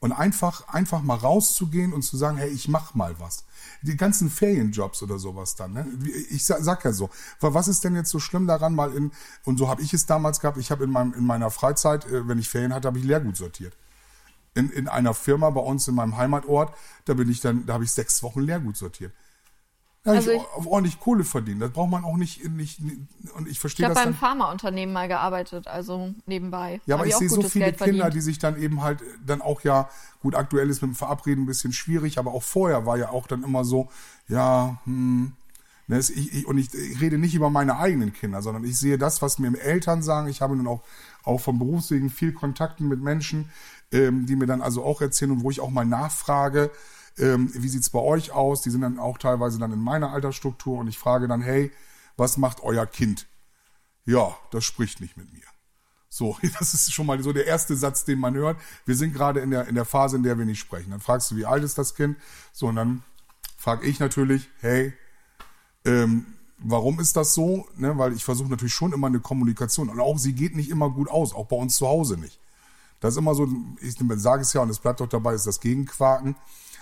Und 0.00 0.12
einfach, 0.12 0.68
einfach 0.68 1.02
mal 1.02 1.16
rauszugehen 1.16 1.92
und 1.92 2.02
zu 2.02 2.16
sagen, 2.16 2.36
hey, 2.36 2.48
ich 2.50 2.68
mach 2.68 2.94
mal 2.94 3.16
was. 3.18 3.44
Die 3.82 3.96
ganzen 3.96 4.30
Ferienjobs 4.30 5.02
oder 5.02 5.18
sowas 5.18 5.56
dann. 5.56 5.72
Ne? 5.72 5.86
Ich 6.30 6.44
sag, 6.46 6.62
sag 6.62 6.84
ja 6.84 6.92
so, 6.92 7.10
wa- 7.40 7.52
was 7.52 7.66
ist 7.66 7.82
denn 7.82 7.96
jetzt 7.96 8.10
so 8.10 8.20
schlimm 8.20 8.46
daran, 8.46 8.74
mal 8.76 8.94
in, 8.94 9.10
und 9.44 9.58
so 9.58 9.68
habe 9.68 9.82
ich 9.82 9.92
es 9.92 10.06
damals 10.06 10.38
gehabt, 10.38 10.56
ich 10.58 10.70
habe 10.70 10.84
in, 10.84 10.90
meinem, 10.90 11.14
in 11.14 11.26
meiner 11.26 11.50
Freizeit, 11.50 12.06
äh, 12.06 12.28
wenn 12.28 12.38
ich 12.38 12.48
Ferien 12.48 12.72
hatte, 12.72 12.86
habe 12.86 12.98
ich 12.98 13.04
Leergut 13.04 13.36
sortiert 13.36 13.74
in, 14.54 14.70
in 14.70 14.88
einer 14.88 15.14
Firma 15.14 15.50
bei 15.50 15.60
uns 15.60 15.88
in 15.88 15.94
meinem 15.94 16.16
Heimatort, 16.16 16.74
da 17.04 17.14
bin 17.14 17.30
ich 17.30 17.40
dann, 17.40 17.64
da 17.66 17.74
habe 17.74 17.84
ich 17.84 17.92
sechs 17.92 18.22
Wochen 18.22 18.40
Leergut 18.40 18.76
sortiert. 18.76 19.12
Habe 20.08 20.18
Also 20.18 20.30
ich, 20.32 20.36
ich- 20.38 20.42
auch 20.42 20.66
ordentlich 20.66 21.00
Kohle 21.00 21.24
verdient. 21.24 21.62
Das 21.62 21.70
braucht 21.70 21.90
man 21.90 22.04
auch 22.04 22.16
nicht, 22.16 22.44
nicht, 22.50 22.80
nicht 22.80 22.98
und 23.36 23.46
ich 23.46 23.52
ich 23.52 23.60
verstehe 23.60 23.84
habe 23.86 23.94
das 23.94 24.02
beim 24.04 24.12
dann. 24.12 24.18
Pharmaunternehmen 24.20 24.92
mal 24.92 25.08
gearbeitet, 25.08 25.66
also 25.68 26.12
nebenbei. 26.26 26.80
Ja, 26.86 26.96
aber 26.96 27.06
ich 27.06 27.14
sehe 27.16 27.28
so 27.28 27.42
viele 27.42 27.66
Geld 27.66 27.78
Kinder, 27.78 27.96
verdient. 27.98 28.14
die 28.14 28.20
sich 28.20 28.38
dann 28.38 28.60
eben 28.60 28.82
halt 28.82 29.00
dann 29.24 29.40
auch 29.42 29.62
ja, 29.62 29.88
gut, 30.22 30.34
aktuell 30.34 30.68
ist 30.70 30.82
mit 30.82 30.90
dem 30.90 30.94
Verabreden 30.94 31.44
ein 31.44 31.46
bisschen 31.46 31.72
schwierig, 31.72 32.18
aber 32.18 32.32
auch 32.32 32.42
vorher 32.42 32.86
war 32.86 32.96
ja 32.98 33.10
auch 33.10 33.26
dann 33.26 33.42
immer 33.44 33.64
so, 33.64 33.88
ja, 34.28 34.78
hm, 34.84 35.32
ne, 35.86 35.98
ich, 35.98 36.34
ich, 36.34 36.46
und 36.46 36.58
ich, 36.58 36.72
ich 36.74 37.00
rede 37.00 37.18
nicht 37.18 37.34
über 37.34 37.50
meine 37.50 37.78
eigenen 37.78 38.12
Kinder, 38.12 38.42
sondern 38.42 38.64
ich 38.64 38.78
sehe 38.78 38.98
das, 38.98 39.22
was 39.22 39.38
mir 39.38 39.56
Eltern 39.60 40.02
sagen. 40.02 40.28
Ich 40.28 40.40
habe 40.40 40.56
nun 40.56 40.66
auch, 40.66 40.82
auch 41.24 41.40
vom 41.40 41.58
Berufswegen 41.58 42.10
viel 42.10 42.32
Kontakten 42.32 42.88
mit 42.88 43.00
Menschen, 43.02 43.50
ähm, 43.92 44.26
die 44.26 44.36
mir 44.36 44.46
dann 44.46 44.62
also 44.62 44.84
auch 44.84 45.00
erzählen 45.00 45.30
und 45.32 45.42
wo 45.42 45.50
ich 45.50 45.60
auch 45.60 45.70
mal 45.70 45.84
nachfrage, 45.86 46.70
ähm, 47.18 47.50
wie 47.54 47.68
sieht's 47.68 47.90
bei 47.90 47.98
euch 47.98 48.32
aus? 48.32 48.62
Die 48.62 48.70
sind 48.70 48.82
dann 48.82 48.98
auch 48.98 49.18
teilweise 49.18 49.58
dann 49.58 49.72
in 49.72 49.80
meiner 49.80 50.12
Altersstruktur 50.12 50.78
und 50.78 50.88
ich 50.88 50.98
frage 50.98 51.28
dann, 51.28 51.40
hey, 51.40 51.72
was 52.16 52.36
macht 52.36 52.62
euer 52.62 52.86
Kind? 52.86 53.26
Ja, 54.04 54.36
das 54.50 54.64
spricht 54.64 55.00
nicht 55.00 55.16
mit 55.16 55.32
mir. 55.32 55.42
So, 56.08 56.36
das 56.58 56.74
ist 56.74 56.92
schon 56.92 57.06
mal 57.06 57.22
so 57.22 57.32
der 57.32 57.46
erste 57.46 57.76
Satz, 57.76 58.04
den 58.04 58.18
man 58.18 58.34
hört. 58.34 58.58
Wir 58.84 58.96
sind 58.96 59.12
gerade 59.12 59.40
in 59.40 59.50
der, 59.50 59.68
in 59.68 59.74
der 59.74 59.84
Phase, 59.84 60.16
in 60.16 60.22
der 60.22 60.38
wir 60.38 60.44
nicht 60.44 60.58
sprechen. 60.58 60.90
Dann 60.90 61.00
fragst 61.00 61.30
du, 61.30 61.36
wie 61.36 61.46
alt 61.46 61.62
ist 61.62 61.78
das 61.78 61.94
Kind? 61.94 62.16
So, 62.52 62.66
und 62.66 62.76
dann 62.76 63.02
frage 63.56 63.86
ich 63.86 64.00
natürlich, 64.00 64.48
hey, 64.60 64.92
ähm, 65.84 66.26
warum 66.58 67.00
ist 67.00 67.16
das 67.16 67.34
so? 67.34 67.68
Ne, 67.76 67.96
weil 67.98 68.12
ich 68.12 68.24
versuche 68.24 68.48
natürlich 68.48 68.74
schon 68.74 68.92
immer 68.92 69.06
eine 69.06 69.20
Kommunikation. 69.20 69.88
Und 69.88 70.00
auch 70.00 70.18
sie 70.18 70.32
geht 70.32 70.56
nicht 70.56 70.70
immer 70.70 70.90
gut 70.90 71.10
aus, 71.10 71.34
auch 71.34 71.46
bei 71.46 71.56
uns 71.56 71.76
zu 71.76 71.86
Hause 71.86 72.16
nicht. 72.16 72.40
Das 73.00 73.14
ist 73.14 73.18
immer 73.18 73.34
so, 73.34 73.48
ich 73.80 73.96
sage 74.16 74.42
es 74.42 74.52
ja 74.52 74.60
und 74.60 74.70
es 74.70 74.80
bleibt 74.80 75.00
doch 75.00 75.08
dabei, 75.08 75.34
ist 75.34 75.46
das 75.46 75.60
Gegenquaken. 75.60 76.34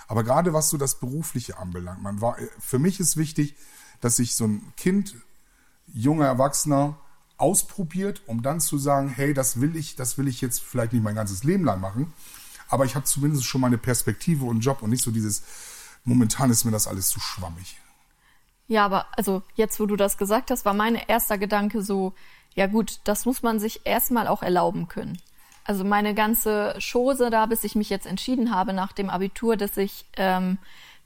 Aber 0.07 0.23
gerade 0.23 0.53
was 0.53 0.69
so 0.69 0.77
das 0.77 0.99
Berufliche 0.99 1.57
anbelangt, 1.57 2.01
man 2.01 2.21
war, 2.21 2.37
für 2.59 2.79
mich 2.79 2.99
ist 2.99 3.17
wichtig, 3.17 3.55
dass 4.01 4.15
sich 4.17 4.35
so 4.35 4.45
ein 4.45 4.73
Kind, 4.77 5.15
junger 5.87 6.25
Erwachsener 6.25 6.97
ausprobiert, 7.37 8.21
um 8.25 8.41
dann 8.41 8.59
zu 8.59 8.77
sagen, 8.77 9.09
hey, 9.09 9.33
das 9.33 9.61
will 9.61 9.75
ich, 9.75 9.95
das 9.95 10.17
will 10.17 10.27
ich 10.27 10.41
jetzt 10.41 10.61
vielleicht 10.61 10.93
nicht 10.93 11.03
mein 11.03 11.15
ganzes 11.15 11.43
Leben 11.43 11.63
lang 11.63 11.79
machen, 11.79 12.13
aber 12.69 12.85
ich 12.85 12.95
habe 12.95 13.05
zumindest 13.05 13.45
schon 13.45 13.61
mal 13.61 13.67
eine 13.67 13.77
Perspektive 13.77 14.43
und 14.45 14.51
einen 14.51 14.61
Job 14.61 14.81
und 14.81 14.89
nicht 14.89 15.03
so 15.03 15.11
dieses, 15.11 15.43
momentan 16.03 16.49
ist 16.49 16.65
mir 16.65 16.71
das 16.71 16.87
alles 16.87 17.09
zu 17.09 17.19
schwammig. 17.19 17.79
Ja, 18.67 18.85
aber 18.85 19.05
also 19.15 19.43
jetzt, 19.55 19.79
wo 19.79 19.85
du 19.85 19.95
das 19.95 20.17
gesagt 20.17 20.51
hast, 20.51 20.65
war 20.65 20.73
mein 20.73 20.95
erster 20.95 21.37
Gedanke 21.37 21.81
so, 21.81 22.13
ja 22.53 22.67
gut, 22.67 22.99
das 23.05 23.25
muss 23.25 23.43
man 23.43 23.59
sich 23.59 23.85
erstmal 23.85 24.27
auch 24.27 24.41
erlauben 24.41 24.87
können. 24.87 25.17
Also 25.67 25.83
meine 25.83 26.13
ganze 26.13 26.79
Chose 26.79 27.29
da, 27.29 27.45
bis 27.45 27.65
ich 27.65 27.75
mich 27.75 27.89
jetzt 27.89 28.07
entschieden 28.07 28.55
habe 28.55 28.71
nach 28.71 28.93
dem 28.93 29.09
Abitur, 29.09 29.57
dass 29.57 29.75
ich 29.75 30.05
ähm, 30.15 30.57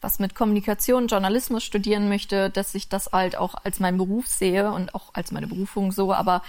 was 0.02 0.20
mit 0.20 0.36
Kommunikation, 0.36 1.08
Journalismus 1.08 1.64
studieren 1.64 2.10
möchte, 2.10 2.52
dass 2.52 2.76
ich 2.76 2.88
das 2.88 3.12
halt 3.12 3.36
auch 3.36 3.56
als 3.64 3.80
meinen 3.80 3.98
Beruf 3.98 4.28
sehe 4.28 4.72
und 4.72 4.94
auch 4.94 5.14
als 5.14 5.32
meine 5.32 5.48
Berufung 5.48 5.92
so, 5.92 6.14
aber 6.14 6.44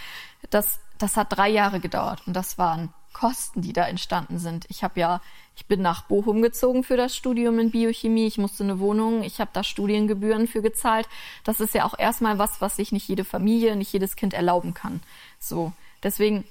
das, 0.51 0.79
das 0.99 1.17
hat 1.17 1.37
drei 1.37 1.49
Jahre 1.49 1.81
gedauert 1.81 2.23
und 2.27 2.35
das 2.35 2.59
waren 2.59 2.93
Kosten, 3.15 3.63
die 3.63 3.73
da 3.73 3.87
entstanden 3.87 4.39
sind. 4.39 4.67
Ich 4.69 4.85
habe 4.85 5.01
ja, 5.01 5.23
ich 5.57 5.67
bin 5.67 5.81
nach 5.81 6.03
Bochum 6.03 6.43
gezogen 6.43 6.85
für 6.85 6.99
das 6.99 7.17
Studium 7.17 7.59
in 7.59 7.71
Biochemie. 7.71 8.27
Ich 8.27 8.39
musste 8.39 8.65
eine 8.65 8.79
Wohnung, 8.79 9.23
ich 9.23 9.41
habe 9.41 9.51
da 9.53 9.65
Studiengebühren 9.65 10.49
für 10.49 10.63
gezahlt. 10.63 11.09
Das 11.45 11.61
ist 11.61 11.75
ja 11.75 11.85
auch 11.85 11.99
erstmal 11.99 12.39
was, 12.39 12.61
was 12.61 12.77
sich 12.77 12.93
nicht 12.93 13.09
jede 13.09 13.25
Familie, 13.25 13.77
nicht 13.77 13.93
jedes 13.93 14.17
Kind 14.17 14.33
erlauben 14.33 14.73
kann. 14.73 15.03
So, 15.39 15.73
deswegen 16.03 16.45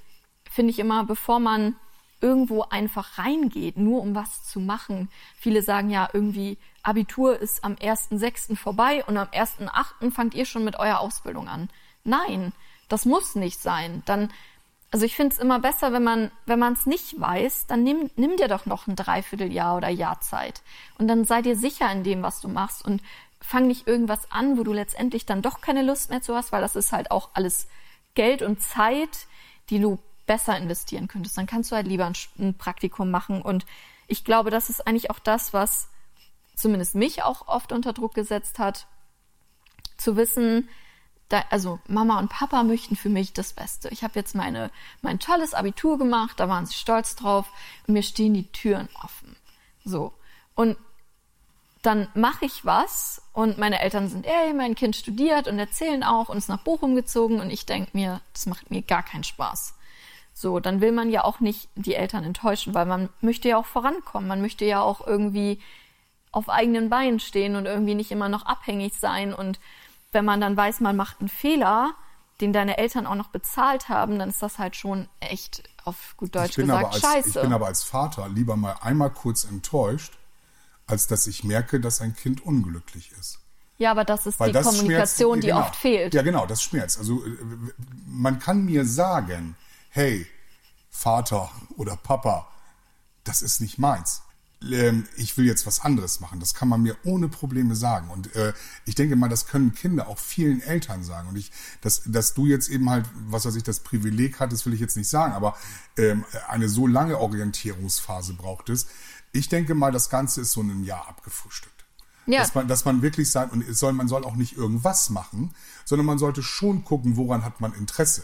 finde 0.52 0.72
ich 0.72 0.80
immer, 0.80 1.06
bevor 1.06 1.40
man 1.40 1.76
irgendwo 2.20 2.64
einfach 2.64 3.18
reingeht, 3.18 3.78
nur 3.78 4.02
um 4.02 4.14
was 4.14 4.44
zu 4.44 4.60
machen. 4.60 5.10
Viele 5.38 5.64
sagen 5.64 5.90
ja 5.90 6.10
irgendwie, 6.14 6.58
Abitur 6.84 7.40
ist 7.40 7.64
am 7.64 7.74
1.6. 7.74 8.56
vorbei 8.56 9.04
und 9.06 9.18
am 9.18 9.28
1.8. 9.30 10.12
fangt 10.12 10.36
ihr 10.36 10.46
schon 10.46 10.64
mit 10.64 10.78
eurer 10.78 11.00
Ausbildung 11.00 11.48
an. 11.48 11.70
Nein, 12.04 12.54
das 12.90 13.06
muss 13.06 13.36
nicht 13.36 13.60
sein. 13.60 14.04
Dann, 14.06 14.30
also 14.92 15.06
ich 15.06 15.16
finde 15.16 15.34
es 15.34 15.42
immer 15.42 15.60
besser, 15.60 15.94
wenn 15.94 16.04
man, 16.04 16.32
wenn 16.46 16.60
man 16.60 16.74
es 16.74 16.86
nicht 16.86 17.20
weiß, 17.20 17.68
dann 17.68 17.84
nimm, 17.84 18.12
nimm 18.16 18.38
dir 18.38 18.48
doch 18.48 18.66
noch 18.66 18.88
ein 18.88 18.96
Dreivierteljahr 18.96 19.78
oder 19.78 19.90
Jahr 19.90 20.22
Zeit. 20.22 20.62
Und 21.00 21.08
dann 21.08 21.26
sei 21.26 21.42
dir 21.42 21.56
sicher 21.56 21.92
in 21.92 22.04
dem, 22.04 22.22
was 22.22 22.42
du 22.42 22.50
machst 22.50 22.86
und 22.86 23.02
fang 23.40 23.68
nicht 23.68 23.88
irgendwas 23.88 24.32
an, 24.32 24.58
wo 24.58 24.64
du 24.64 24.74
letztendlich 24.74 25.26
dann 25.26 25.42
doch 25.42 25.62
keine 25.62 25.82
Lust 25.82 26.10
mehr 26.10 26.22
zu 26.22 26.36
hast, 26.36 26.52
weil 26.52 26.62
das 26.62 26.76
ist 26.76 26.92
halt 26.92 27.10
auch 27.10 27.30
alles 27.34 27.68
Geld 28.14 28.42
und 28.44 28.62
Zeit, 28.62 29.28
die 29.70 29.80
du 29.80 29.98
besser 30.32 30.58
investieren 30.58 31.10
könntest. 31.10 31.38
Dann 31.38 31.46
kannst 31.46 31.72
du 31.72 31.76
halt 31.76 31.88
lieber 31.88 32.06
ein, 32.06 32.14
ein 32.40 32.54
Praktikum 32.58 33.12
machen. 33.12 33.42
Und 33.42 33.66
ich 34.08 34.24
glaube, 34.24 34.50
das 34.50 34.70
ist 34.70 34.88
eigentlich 34.88 35.10
auch 35.10 35.20
das, 35.20 35.52
was 35.52 35.90
zumindest 36.56 36.96
mich 36.96 37.22
auch 37.22 37.50
oft 37.50 37.74
unter 37.74 37.92
Druck 37.92 38.14
gesetzt 38.14 38.58
hat, 38.58 38.88
zu 39.98 40.16
wissen, 40.16 40.70
da, 41.28 41.44
also 41.50 41.80
Mama 41.86 42.18
und 42.18 42.30
Papa 42.30 42.64
möchten 42.64 42.96
für 42.96 43.10
mich 43.10 43.34
das 43.34 43.52
Beste. 43.52 43.90
Ich 43.90 44.06
habe 44.06 44.14
jetzt 44.16 44.34
meine, 44.34 44.72
mein 45.02 45.20
tolles 45.20 45.54
Abitur 45.54 45.98
gemacht, 45.98 46.40
da 46.40 46.48
waren 46.48 46.66
sie 46.66 46.76
stolz 46.76 47.18
drauf 47.18 47.52
und 47.86 47.94
mir 47.94 48.04
stehen 48.04 48.34
die 48.34 48.50
Türen 48.54 48.88
offen. 49.04 49.36
So. 49.84 50.14
Und 50.56 50.78
dann 51.82 52.08
mache 52.14 52.46
ich 52.46 52.64
was 52.64 53.22
und 53.34 53.58
meine 53.58 53.82
Eltern 53.82 54.08
sind, 54.08 54.26
ey, 54.26 54.54
mein 54.54 54.76
Kind 54.76 54.96
studiert 54.96 55.50
und 55.50 55.60
erzählen 55.60 56.06
auch 56.06 56.30
und 56.30 56.38
ist 56.38 56.48
nach 56.48 56.64
Bochum 56.64 56.96
gezogen 56.96 57.42
und 57.42 57.50
ich 57.50 57.66
denke 57.66 57.92
mir, 57.92 58.22
das 58.32 58.46
macht 58.46 58.72
mir 58.72 58.82
gar 58.82 59.04
keinen 59.04 59.26
Spaß. 59.26 59.76
So, 60.34 60.60
dann 60.60 60.82
will 60.82 60.92
man 60.92 61.10
ja 61.10 61.24
auch 61.24 61.40
nicht 61.40 61.70
die 61.76 61.96
Eltern 61.96 62.24
enttäuschen, 62.24 62.74
weil 62.74 62.86
man 62.86 63.10
möchte 63.22 63.50
ja 63.50 63.58
auch 63.58 63.66
vorankommen, 63.66 64.28
man 64.28 64.42
möchte 64.42 64.66
ja 64.66 64.82
auch 64.82 65.06
irgendwie 65.06 65.60
auf 66.32 66.50
eigenen 66.50 66.90
Beinen 66.90 67.20
stehen 67.20 67.56
und 67.56 67.66
irgendwie 67.66 67.96
nicht 67.96 68.12
immer 68.12 68.30
noch 68.30 68.46
abhängig 68.46 68.94
sein 68.98 69.34
und 69.34 69.60
wenn 70.12 70.26
man 70.26 70.42
dann 70.42 70.58
weiß, 70.58 70.80
man 70.82 70.96
macht 70.96 71.20
einen 71.20 71.30
Fehler, 71.30 71.94
den 72.42 72.54
deine 72.54 72.78
Eltern 72.78 73.08
auch 73.08 73.16
noch 73.16 73.30
bezahlt 73.30 73.90
haben, 73.90 74.20
dann 74.20 74.30
ist 74.30 74.42
das 74.42 74.60
halt 74.60 74.76
schon 74.76 75.08
echt 75.20 75.64
auf 75.86 76.16
gut 76.18 76.36
Deutsch 76.36 76.56
gesagt 76.56 76.94
als, 76.94 77.00
scheiße. 77.00 77.30
Ich 77.30 77.42
bin 77.42 77.54
aber 77.54 77.68
als 77.68 77.84
Vater 77.84 78.28
lieber 78.30 78.56
mal 78.56 78.76
einmal 78.82 79.12
kurz 79.12 79.46
enttäuscht, 79.46 80.18
als 80.88 81.08
dass 81.08 81.28
ich 81.28 81.44
merke, 81.44 81.80
dass 81.80 82.02
ein 82.02 82.16
Kind 82.16 82.46
unglücklich 82.46 83.12
ist. 83.20 83.40
Ja, 83.78 83.92
aber 83.92 84.04
das 84.04 84.28
ist 84.28 84.40
Weil 84.40 84.50
die 84.50 84.54
das 84.54 84.66
Kommunikation, 84.66 85.42
schmerzt, 85.42 85.44
die 85.44 85.48
genau. 85.48 85.60
oft 85.62 85.76
fehlt. 85.76 86.14
Ja, 86.14 86.22
genau, 86.22 86.46
das 86.46 86.62
schmerzt. 86.62 87.00
Also 87.00 87.26
äh, 87.26 87.30
man 88.06 88.38
kann 88.40 88.64
mir 88.64 88.86
sagen, 88.86 89.56
hey, 89.92 90.26
Vater 90.90 91.50
oder 91.78 91.96
Papa, 91.96 92.48
das 93.24 93.42
ist 93.42 93.62
nicht 93.62 93.78
meins. 93.78 94.22
Ähm, 94.64 95.06
Ich 95.18 95.38
will 95.38 95.46
jetzt 95.46 95.66
was 95.66 95.82
anderes 95.82 96.20
machen. 96.20 96.40
Das 96.40 96.54
kann 96.54 96.68
man 96.68 96.82
mir 96.82 96.96
ohne 97.04 97.28
Probleme 97.28 97.76
sagen. 97.76 98.10
Und 98.10 98.36
äh, 98.36 98.54
ich 98.86 98.96
denke 98.96 99.16
mal, 99.16 99.30
das 99.30 99.48
können 99.48 99.74
Kinder 99.74 100.08
auch 100.08 100.18
vielen 100.18 100.62
Eltern 100.62 101.04
sagen. 101.04 101.30
Und 101.30 101.36
ich, 101.36 101.52
dass, 101.82 102.04
dass 102.06 102.34
du 102.34 102.46
jetzt 102.46 102.70
eben 102.70 102.90
halt, 102.90 103.06
was 103.28 103.46
weiß 103.46 103.56
ich, 103.56 103.64
das 103.64 103.82
Privileg 103.82 104.40
hattest, 104.40 104.66
will 104.66 104.74
ich 104.74 104.80
jetzt 104.80 104.98
nicht 104.98 105.10
sagen, 105.10 105.34
aber 105.34 105.56
ähm, 105.98 106.26
eine 106.48 106.70
so 106.70 106.88
lange 106.88 107.18
Orientierungsphase 107.18 108.34
brauchtest. 108.34 108.88
Ich 109.34 109.50
denke 109.50 109.76
mal, 109.76 109.92
das 109.92 110.10
Ganze 110.10 110.42
ist 110.42 110.52
so 110.52 110.62
in 110.62 110.72
einem 110.72 110.84
Jahr 110.84 111.08
abgefrühstückt. 111.08 111.86
Ja. 112.28 112.42
Dass, 112.42 112.54
man, 112.54 112.68
dass 112.68 112.86
man 112.86 113.02
wirklich 113.02 113.32
sagt, 113.32 113.52
und 113.52 113.66
soll, 113.76 113.94
man 113.94 114.08
soll 114.08 114.24
auch 114.24 114.36
nicht 114.36 114.56
irgendwas 114.56 115.10
machen, 115.10 115.54
sondern 115.86 116.06
man 116.06 116.20
sollte 116.20 116.44
schon 116.44 116.86
gucken, 116.86 117.18
woran 117.18 117.44
hat 117.44 117.60
man 117.62 117.74
Interesse. 117.74 118.24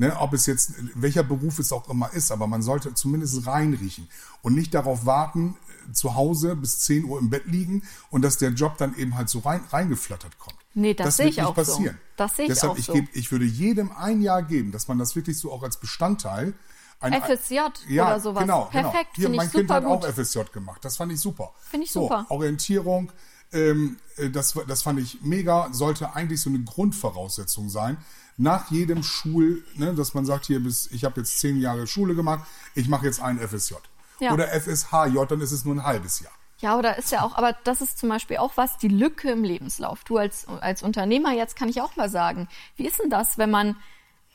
Ne, 0.00 0.16
ob 0.20 0.32
es 0.32 0.46
jetzt, 0.46 0.74
welcher 0.94 1.24
Beruf 1.24 1.58
es 1.58 1.72
auch 1.72 1.88
immer 1.88 2.12
ist, 2.12 2.30
aber 2.30 2.46
man 2.46 2.62
sollte 2.62 2.94
zumindest 2.94 3.48
reinriechen 3.48 4.08
und 4.42 4.54
nicht 4.54 4.72
darauf 4.72 5.06
warten, 5.06 5.56
äh, 5.88 5.92
zu 5.92 6.14
Hause 6.14 6.54
bis 6.54 6.78
10 6.80 7.04
Uhr 7.04 7.18
im 7.18 7.30
Bett 7.30 7.46
liegen 7.46 7.82
und 8.10 8.22
dass 8.22 8.38
der 8.38 8.50
Job 8.50 8.78
dann 8.78 8.94
eben 8.96 9.16
halt 9.16 9.28
so 9.28 9.40
rein, 9.40 9.60
reingeflattert 9.70 10.38
kommt. 10.38 10.54
Nee, 10.74 10.94
das 10.94 11.16
sehe 11.16 11.24
wird 11.24 11.32
ich 11.32 11.36
nicht 11.38 11.46
auch 11.46 11.56
so. 11.56 11.72
passieren. 11.72 11.98
Das 12.16 12.36
sehe 12.36 12.44
ich 12.44 12.52
Deshalb, 12.52 12.74
auch 12.74 12.78
ich, 12.78 12.86
so. 12.86 12.92
geb, 12.92 13.08
ich 13.12 13.32
würde 13.32 13.44
jedem 13.44 13.90
ein 13.90 14.22
Jahr 14.22 14.44
geben, 14.44 14.70
dass 14.70 14.86
man 14.86 14.98
das 14.98 15.16
wirklich 15.16 15.36
so 15.36 15.50
auch 15.50 15.64
als 15.64 15.78
Bestandteil 15.78 16.54
ein, 17.00 17.20
FSJ 17.20 17.58
ja, 17.88 18.06
oder 18.06 18.20
sowas. 18.20 18.42
Genau, 18.42 18.64
Perfekt, 18.66 19.14
genau. 19.14 19.28
Hier, 19.28 19.36
mein 19.36 19.46
ich 19.46 19.52
Kind 19.52 19.68
super 19.68 19.74
hat 19.74 19.84
auch 19.84 20.00
gut. 20.00 20.14
FSJ 20.14 20.40
gemacht. 20.52 20.84
Das 20.84 20.96
fand 20.96 21.12
ich 21.12 21.20
super. 21.20 21.52
Finde 21.68 21.86
ich 21.86 21.92
so, 21.92 22.02
super. 22.02 22.26
Orientierung, 22.28 23.12
ähm, 23.52 23.96
äh, 24.16 24.30
das, 24.30 24.54
das 24.66 24.82
fand 24.82 25.00
ich 25.00 25.22
mega, 25.22 25.68
sollte 25.72 26.14
eigentlich 26.14 26.40
so 26.40 26.50
eine 26.50 26.60
Grundvoraussetzung 26.60 27.68
sein. 27.68 27.96
Nach 28.40 28.70
jedem 28.70 29.02
Schul, 29.02 29.64
ne, 29.74 29.94
dass 29.94 30.14
man 30.14 30.24
sagt, 30.24 30.46
hier 30.46 30.62
bis, 30.62 30.86
ich 30.92 31.04
habe 31.04 31.20
jetzt 31.20 31.40
zehn 31.40 31.60
Jahre 31.60 31.86
Schule 31.88 32.14
gemacht, 32.14 32.46
ich 32.74 32.88
mache 32.88 33.04
jetzt 33.04 33.20
ein 33.20 33.38
FSJ. 33.38 33.74
Ja. 34.20 34.32
Oder 34.32 34.48
FSHJ, 34.48 35.18
dann 35.28 35.40
ist 35.40 35.52
es 35.52 35.64
nur 35.64 35.74
ein 35.74 35.82
halbes 35.84 36.20
Jahr. 36.20 36.32
Ja, 36.60 36.76
oder 36.76 36.98
ist 36.98 37.12
ja 37.12 37.22
auch, 37.22 37.36
aber 37.36 37.52
das 37.64 37.80
ist 37.80 37.98
zum 37.98 38.08
Beispiel 38.08 38.36
auch 38.38 38.56
was, 38.56 38.78
die 38.78 38.88
Lücke 38.88 39.30
im 39.30 39.44
Lebenslauf. 39.44 40.02
Du 40.04 40.18
als, 40.18 40.46
als 40.60 40.82
Unternehmer 40.82 41.32
jetzt 41.32 41.56
kann 41.56 41.68
ich 41.68 41.80
auch 41.82 41.94
mal 41.96 42.08
sagen, 42.08 42.48
wie 42.76 42.86
ist 42.86 42.98
denn 43.00 43.10
das, 43.10 43.38
wenn 43.38 43.50
man, 43.50 43.76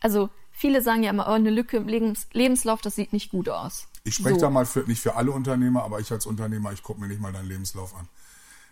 also 0.02 0.30
viele 0.52 0.82
sagen 0.82 1.04
ja 1.04 1.10
immer, 1.10 1.28
oh, 1.28 1.32
eine 1.32 1.50
Lücke 1.50 1.78
im 1.78 1.88
Lebens, 1.88 2.28
Lebenslauf, 2.32 2.82
das 2.82 2.96
sieht 2.96 3.12
nicht 3.14 3.32
gut 3.32 3.50
aus. 3.50 3.88
Ich 4.06 4.16
spreche 4.16 4.36
So. 4.36 4.42
da 4.42 4.50
mal 4.50 4.66
für, 4.66 4.82
nicht 4.82 5.02
für 5.02 5.16
alle 5.16 5.32
Unternehmer, 5.32 5.84
aber 5.84 6.00
ich 6.00 6.12
als 6.12 6.26
Unternehmer, 6.26 6.72
ich 6.74 6.84
gucke 6.84 7.00
mir 7.02 7.08
nicht 7.08 7.22
mal 7.22 7.32
deinen 7.34 7.48
Lebenslauf 7.48 7.96
an. 7.96 8.08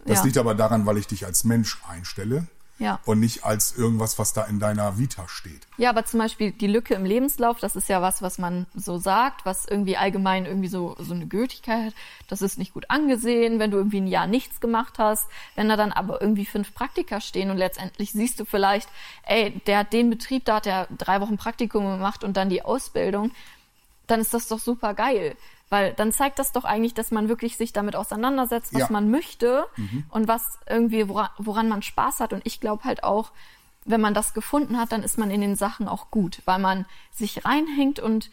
Das 0.06 0.20
Ja. 0.20 0.24
liegt 0.26 0.38
aber 0.38 0.56
daran, 0.56 0.86
weil 0.86 0.98
ich 0.98 1.08
dich 1.08 1.26
als 1.26 1.44
Mensch 1.44 1.78
einstelle 1.88 2.48
Ja. 2.82 3.00
und 3.06 3.20
nicht 3.20 3.46
als 3.46 3.78
irgendwas, 3.78 4.18
was 4.18 4.34
da 4.34 4.44
in 4.44 4.60
deiner 4.60 4.98
Vita 4.98 5.28
steht. 5.28 5.68
Ja, 5.78 5.92
aber 5.92 6.06
zum 6.06 6.20
Beispiel 6.20 6.52
die 6.52 6.68
Lücke 6.68 6.96
im 6.96 7.06
Lebenslauf, 7.06 7.60
das 7.60 7.76
ist 7.76 7.90
ja 7.90 8.02
was, 8.02 8.22
was 8.22 8.38
man 8.38 8.66
so 8.74 8.98
sagt, 8.98 9.46
was 9.46 9.66
irgendwie 9.66 9.98
allgemein 9.98 10.46
irgendwie 10.46 10.68
so, 10.68 10.96
so 11.00 11.14
eine 11.14 11.28
Gültigkeit 11.28 11.88
hat. 11.88 11.94
Das 12.28 12.42
ist 12.42 12.58
nicht 12.58 12.74
gut 12.74 12.86
angesehen, 12.90 13.60
wenn 13.60 13.72
du 13.72 13.78
irgendwie 13.78 14.02
ein 14.02 14.08
Jahr 14.08 14.28
nichts 14.28 14.60
gemacht 14.62 14.98
hast. 14.98 15.28
Wenn 15.56 15.70
da 15.70 15.78
dann 15.78 15.92
aber 15.92 16.22
irgendwie 16.22 16.46
fünf 16.46 16.74
Praktika 16.74 17.22
stehen 17.22 17.52
und 17.52 17.58
letztendlich 17.58 18.12
siehst 18.12 18.40
du 18.40 18.46
vielleicht, 18.46 18.90
ey, 19.24 19.52
der 19.68 19.80
hat 19.80 19.94
den 19.94 20.10
Betrieb, 20.10 20.46
da 20.46 20.56
hat 20.56 20.66
er 20.66 20.88
drei 20.98 21.22
Wochen 21.22 21.38
Praktikum 21.38 21.86
gemacht 21.86 22.24
und 22.24 22.36
dann 22.36 22.50
die 22.50 22.64
Ausbildung, 22.64 23.32
dann 24.08 24.20
ist 24.20 24.34
das 24.34 24.48
doch 24.48 24.60
super 24.60 24.94
geil. 24.94 25.36
Weil 25.72 25.94
dann 25.94 26.12
zeigt 26.12 26.38
das 26.38 26.52
doch 26.52 26.66
eigentlich, 26.66 26.94
dass 26.94 27.12
man 27.12 27.30
wirklich 27.30 27.56
sich 27.56 27.72
damit 27.72 27.96
auseinandersetzt, 27.96 28.74
was 28.74 28.82
Ja. 28.82 28.88
man 28.92 29.10
möchte 29.10 29.66
und 30.10 30.28
was 30.28 30.60
irgendwie, 30.70 31.08
woran, 31.08 31.30
woran 31.38 31.70
man 31.70 31.82
Spaß 31.82 32.20
hat. 32.20 32.34
Und 32.34 32.46
ich 32.46 32.60
glaube 32.60 32.84
halt 32.84 33.06
auch, 33.06 33.32
wenn 33.86 34.02
man 34.02 34.14
das 34.14 34.34
gefunden 34.34 34.78
hat, 34.78 34.92
dann 34.92 35.02
ist 35.02 35.18
man 35.18 35.32
in 35.32 35.40
den 35.40 35.56
Sachen 35.56 35.88
auch 35.88 36.12
gut, 36.12 36.42
weil 36.44 36.60
man 36.60 36.86
sich 37.12 37.46
reinhängt 37.46 38.00
und 38.00 38.30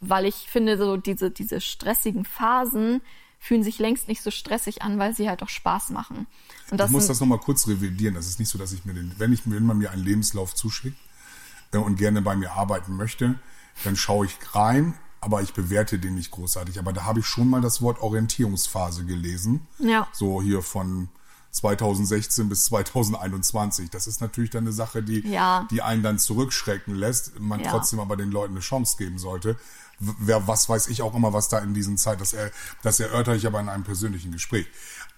weil 0.00 0.26
ich 0.26 0.48
finde, 0.50 0.76
so 0.76 0.96
diese, 0.96 1.30
diese 1.30 1.60
stressigen 1.60 2.24
Phasen 2.24 3.00
fühlen 3.38 3.62
sich 3.62 3.78
längst 3.78 4.08
nicht 4.08 4.22
so 4.22 4.32
stressig 4.32 4.82
an, 4.82 4.98
weil 4.98 5.14
sie 5.14 5.28
halt 5.28 5.44
auch 5.44 5.48
Spaß 5.48 5.90
machen. 5.90 6.26
Und 6.72 6.78
das 6.78 6.90
ich 6.90 6.92
muss 6.92 7.06
das 7.06 7.20
nochmal 7.20 7.38
kurz 7.38 7.68
revidieren. 7.68 8.16
Das 8.16 8.26
ist 8.26 8.40
nicht 8.40 8.48
so, 8.48 8.58
dass 8.58 8.72
ich 8.72 8.84
mir 8.84 8.92
den, 8.92 9.14
wenn 9.18 9.32
ich 9.32 9.48
wenn 9.48 9.64
man 9.64 9.78
mir 9.78 9.92
einen 9.92 10.04
Lebenslauf 10.04 10.52
zuschickt 10.52 10.98
äh, 11.72 11.78
und 11.78 11.94
gerne 11.96 12.22
bei 12.22 12.34
mir 12.34 12.52
arbeiten 12.52 12.96
möchte, 12.96 13.38
dann 13.84 13.94
schaue 13.94 14.26
ich 14.26 14.36
rein, 14.52 14.94
aber 15.26 15.42
ich 15.42 15.52
bewerte 15.54 15.98
den 15.98 16.14
nicht 16.14 16.30
großartig. 16.30 16.78
Aber 16.78 16.92
da 16.92 17.04
habe 17.04 17.18
ich 17.18 17.26
schon 17.26 17.50
mal 17.50 17.60
das 17.60 17.82
Wort 17.82 18.00
Orientierungsphase 18.00 19.04
gelesen. 19.04 19.66
Ja. 19.80 20.06
So 20.12 20.40
hier 20.40 20.62
von 20.62 21.08
2016 21.50 22.48
bis 22.48 22.66
2021. 22.66 23.90
Das 23.90 24.06
ist 24.06 24.20
natürlich 24.20 24.50
dann 24.50 24.62
eine 24.64 24.72
Sache, 24.72 25.02
die, 25.02 25.26
Ja. 25.26 25.66
die 25.72 25.82
einen 25.82 26.04
dann 26.04 26.20
zurückschrecken 26.20 26.94
lässt, 26.94 27.40
man 27.40 27.58
Ja. 27.58 27.70
trotzdem 27.72 27.98
aber 27.98 28.16
den 28.16 28.30
Leuten 28.30 28.52
eine 28.52 28.60
Chance 28.60 28.96
geben 28.98 29.18
sollte. 29.18 29.56
Wer, 29.98 30.46
was 30.46 30.68
weiß 30.68 30.86
ich 30.88 31.02
auch 31.02 31.14
immer, 31.16 31.32
was 31.32 31.48
da 31.48 31.58
in 31.58 31.74
diesen 31.74 31.98
Zeit, 31.98 32.20
das, 32.20 32.32
er, 32.34 32.52
das 32.84 33.00
erörtere 33.00 33.34
ich 33.34 33.48
aber 33.48 33.58
in 33.58 33.68
einem 33.68 33.82
persönlichen 33.82 34.30
Gespräch. 34.30 34.66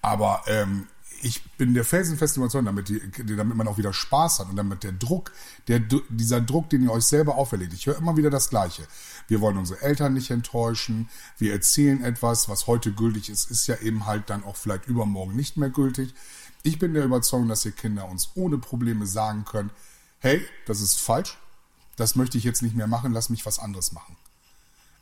Aber 0.00 0.42
ähm, 0.46 0.86
ich 1.20 1.42
bin 1.58 1.74
der 1.74 1.84
felsenfesten 1.84 2.42
Überzeugung, 2.42 2.66
damit, 2.66 2.88
die, 2.88 3.00
damit 3.36 3.56
man 3.56 3.68
auch 3.68 3.76
wieder 3.76 3.92
Spaß 3.92 4.38
hat 4.38 4.48
und 4.48 4.56
damit 4.56 4.84
der 4.84 4.92
Druck, 4.92 5.32
der, 5.66 5.80
dieser 6.08 6.40
Druck, 6.40 6.70
den 6.70 6.82
ihr 6.84 6.92
euch 6.92 7.04
selber 7.04 7.34
auferlegt, 7.34 7.72
ich 7.74 7.86
höre 7.86 7.98
immer 7.98 8.16
wieder 8.16 8.30
das 8.30 8.48
Gleiche. 8.48 8.86
Wir 9.28 9.42
wollen 9.42 9.58
unsere 9.58 9.82
Eltern 9.82 10.14
nicht 10.14 10.30
enttäuschen, 10.30 11.08
wir 11.36 11.52
erzählen 11.52 12.02
etwas, 12.02 12.48
was 12.48 12.66
heute 12.66 12.92
gültig 12.92 13.28
ist, 13.28 13.50
ist 13.50 13.66
ja 13.66 13.76
eben 13.76 14.06
halt 14.06 14.30
dann 14.30 14.42
auch 14.42 14.56
vielleicht 14.56 14.86
übermorgen 14.86 15.36
nicht 15.36 15.58
mehr 15.58 15.70
gültig. 15.70 16.14
Ich 16.62 16.78
bin 16.78 16.94
der 16.94 17.04
Überzeugung, 17.04 17.46
dass 17.46 17.64
ihr 17.64 17.72
Kinder 17.72 18.08
uns 18.08 18.30
ohne 18.34 18.58
Probleme 18.58 19.06
sagen 19.06 19.44
können, 19.44 19.70
hey, 20.18 20.44
das 20.66 20.80
ist 20.80 20.98
falsch, 20.98 21.38
das 21.96 22.16
möchte 22.16 22.38
ich 22.38 22.44
jetzt 22.44 22.62
nicht 22.62 22.74
mehr 22.74 22.86
machen, 22.86 23.12
lass 23.12 23.28
mich 23.28 23.44
was 23.44 23.58
anderes 23.58 23.92
machen. 23.92 24.16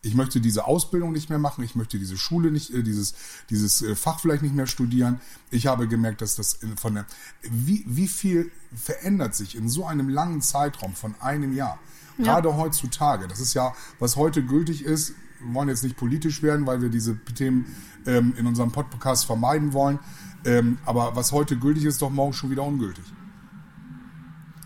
Ich 0.02 0.14
möchte 0.14 0.40
diese 0.40 0.66
Ausbildung 0.66 1.12
nicht 1.12 1.30
mehr 1.30 1.38
machen, 1.38 1.64
ich 1.64 1.74
möchte 1.74 1.98
diese 1.98 2.16
Schule 2.16 2.50
nicht, 2.50 2.72
äh, 2.72 2.82
dieses, 2.82 3.14
dieses 3.50 3.82
äh, 3.82 3.96
Fach 3.96 4.20
vielleicht 4.20 4.42
nicht 4.42 4.54
mehr 4.54 4.66
studieren. 4.66 5.20
Ich 5.50 5.66
habe 5.66 5.88
gemerkt, 5.88 6.20
dass 6.20 6.36
das 6.36 6.58
von 6.76 6.94
der, 6.94 7.06
wie, 7.42 7.84
wie 7.86 8.08
viel 8.08 8.52
verändert 8.74 9.34
sich 9.34 9.56
in 9.56 9.68
so 9.68 9.86
einem 9.86 10.08
langen 10.08 10.42
Zeitraum 10.42 10.94
von 10.94 11.14
einem 11.20 11.54
Jahr? 11.54 11.78
Gerade 12.18 12.56
heutzutage. 12.56 13.28
Das 13.28 13.40
ist 13.40 13.54
ja, 13.54 13.74
was 13.98 14.16
heute 14.16 14.42
gültig 14.44 14.84
ist, 14.84 15.14
wir 15.40 15.54
wollen 15.54 15.68
jetzt 15.68 15.84
nicht 15.84 15.96
politisch 15.96 16.42
werden, 16.42 16.66
weil 16.66 16.80
wir 16.80 16.88
diese 16.88 17.18
Themen 17.34 17.66
ähm, 18.06 18.34
in 18.36 18.46
unserem 18.46 18.72
Podcast 18.72 19.26
vermeiden 19.26 19.72
wollen. 19.72 19.98
Ähm, 20.44 20.78
aber 20.86 21.16
was 21.16 21.32
heute 21.32 21.58
gültig 21.58 21.84
ist, 21.84 21.94
ist 21.94 22.02
doch 22.02 22.10
morgen 22.10 22.32
schon 22.32 22.50
wieder 22.50 22.62
ungültig. 22.62 23.04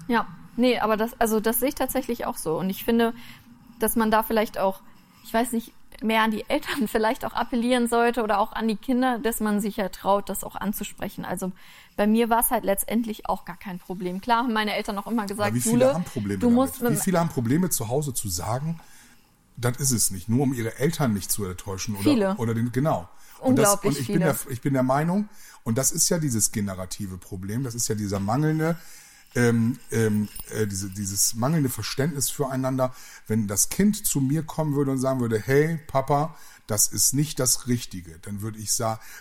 Ja, 0.09 0.27
nee, 0.57 0.79
aber 0.79 0.97
das, 0.97 1.19
also 1.21 1.41
das 1.41 1.61
sehe 1.61 1.69
ich 1.71 1.75
tatsächlich 1.75 2.27
auch 2.27 2.37
so. 2.37 2.59
Und 2.59 2.71
ich 2.71 2.85
finde, 2.85 3.15
dass 3.79 3.97
man 3.97 4.11
da 4.11 4.23
vielleicht 4.23 4.59
auch, 4.59 4.81
ich 5.25 5.33
weiß 5.33 5.53
nicht, 5.53 5.73
mehr 6.03 6.23
an 6.23 6.31
die 6.31 6.49
Eltern 6.49 6.89
vielleicht 6.89 7.25
auch 7.25 7.33
appellieren 7.33 7.89
sollte 7.89 8.23
oder 8.23 8.39
auch 8.39 8.53
an 8.53 8.69
die 8.69 8.77
Kinder, 8.77 9.19
dass 9.19 9.41
man 9.41 9.61
sich 9.61 9.77
ja 9.77 9.89
traut, 9.89 10.29
das 10.29 10.45
auch 10.45 10.57
anzusprechen. 10.57 11.25
Also 11.25 11.53
bei 11.97 12.07
mir 12.07 12.31
war 12.31 12.41
es 12.41 12.51
halt 12.51 12.65
letztendlich 12.65 13.29
auch 13.29 13.45
gar 13.45 13.59
kein 13.59 13.79
Problem. 13.79 14.21
Klar 14.21 14.45
haben 14.45 14.53
meine 14.53 14.75
Eltern 14.75 14.99
auch 14.99 15.07
immer 15.07 15.27
gesagt, 15.27 15.49
Aber 15.49 15.57
wie 15.57 15.61
viele 15.61 15.75
Jule, 15.75 15.95
haben 15.95 16.05
Probleme 16.05 16.39
du 16.39 16.47
damit? 16.47 16.55
musst 16.57 16.83
Wie 16.83 16.97
viele 16.97 17.21
haben 17.21 17.29
Probleme 17.29 17.71
zu 17.71 17.89
Hause 17.89 18.15
zu 18.15 18.29
sagen, 18.29 18.81
das 19.57 19.77
ist 19.77 19.91
es 19.91 20.11
nicht, 20.11 20.29
nur 20.29 20.45
um 20.45 20.55
ihre 20.55 20.79
Eltern 20.79 21.13
nicht 21.13 21.31
zu 21.31 21.45
enttäuschen 21.45 21.95
oder 21.95 22.05
Viele. 22.05 22.35
oder 22.37 22.55
den 22.55 22.73
genau. 22.73 23.09
Unglaublich 23.41 23.49
und 23.49 23.59
das, 23.59 23.85
und 23.85 24.01
ich 24.01 24.07
bin 24.09 24.21
der 24.21 24.37
ich 24.51 24.61
bin 24.61 24.73
der 24.75 24.83
Meinung 24.83 25.29
und 25.65 25.79
das 25.79 25.93
ist 25.93 26.09
ja 26.09 26.19
dieses 26.19 26.53
generative 26.53 27.19
Problem, 27.19 27.63
das 27.65 27.75
ist 27.75 27.89
ja 27.89 27.95
dieser 27.95 28.21
mangelnde 28.21 28.77
ähm, 29.35 29.79
ähm, 29.91 30.29
äh, 30.51 30.67
diese, 30.67 30.91
dieses 30.91 31.35
mangelnde 31.35 31.69
Verständnis 31.69 32.31
füreinander, 32.31 32.95
wenn 33.27 33.47
das 33.47 33.69
Kind 33.69 34.05
zu 34.07 34.21
mir 34.21 34.43
kommen 34.43 34.75
würde 34.75 34.91
und 34.91 34.99
sagen 34.99 35.21
würde, 35.21 35.39
hey 35.39 35.79
Papa, 35.87 36.37
das 36.67 36.87
ist 36.89 37.15
nicht 37.15 37.41
das 37.41 37.67
Richtige, 37.67 38.19
dann 38.23 38.43
würde 38.43 38.59
ich 38.59 38.73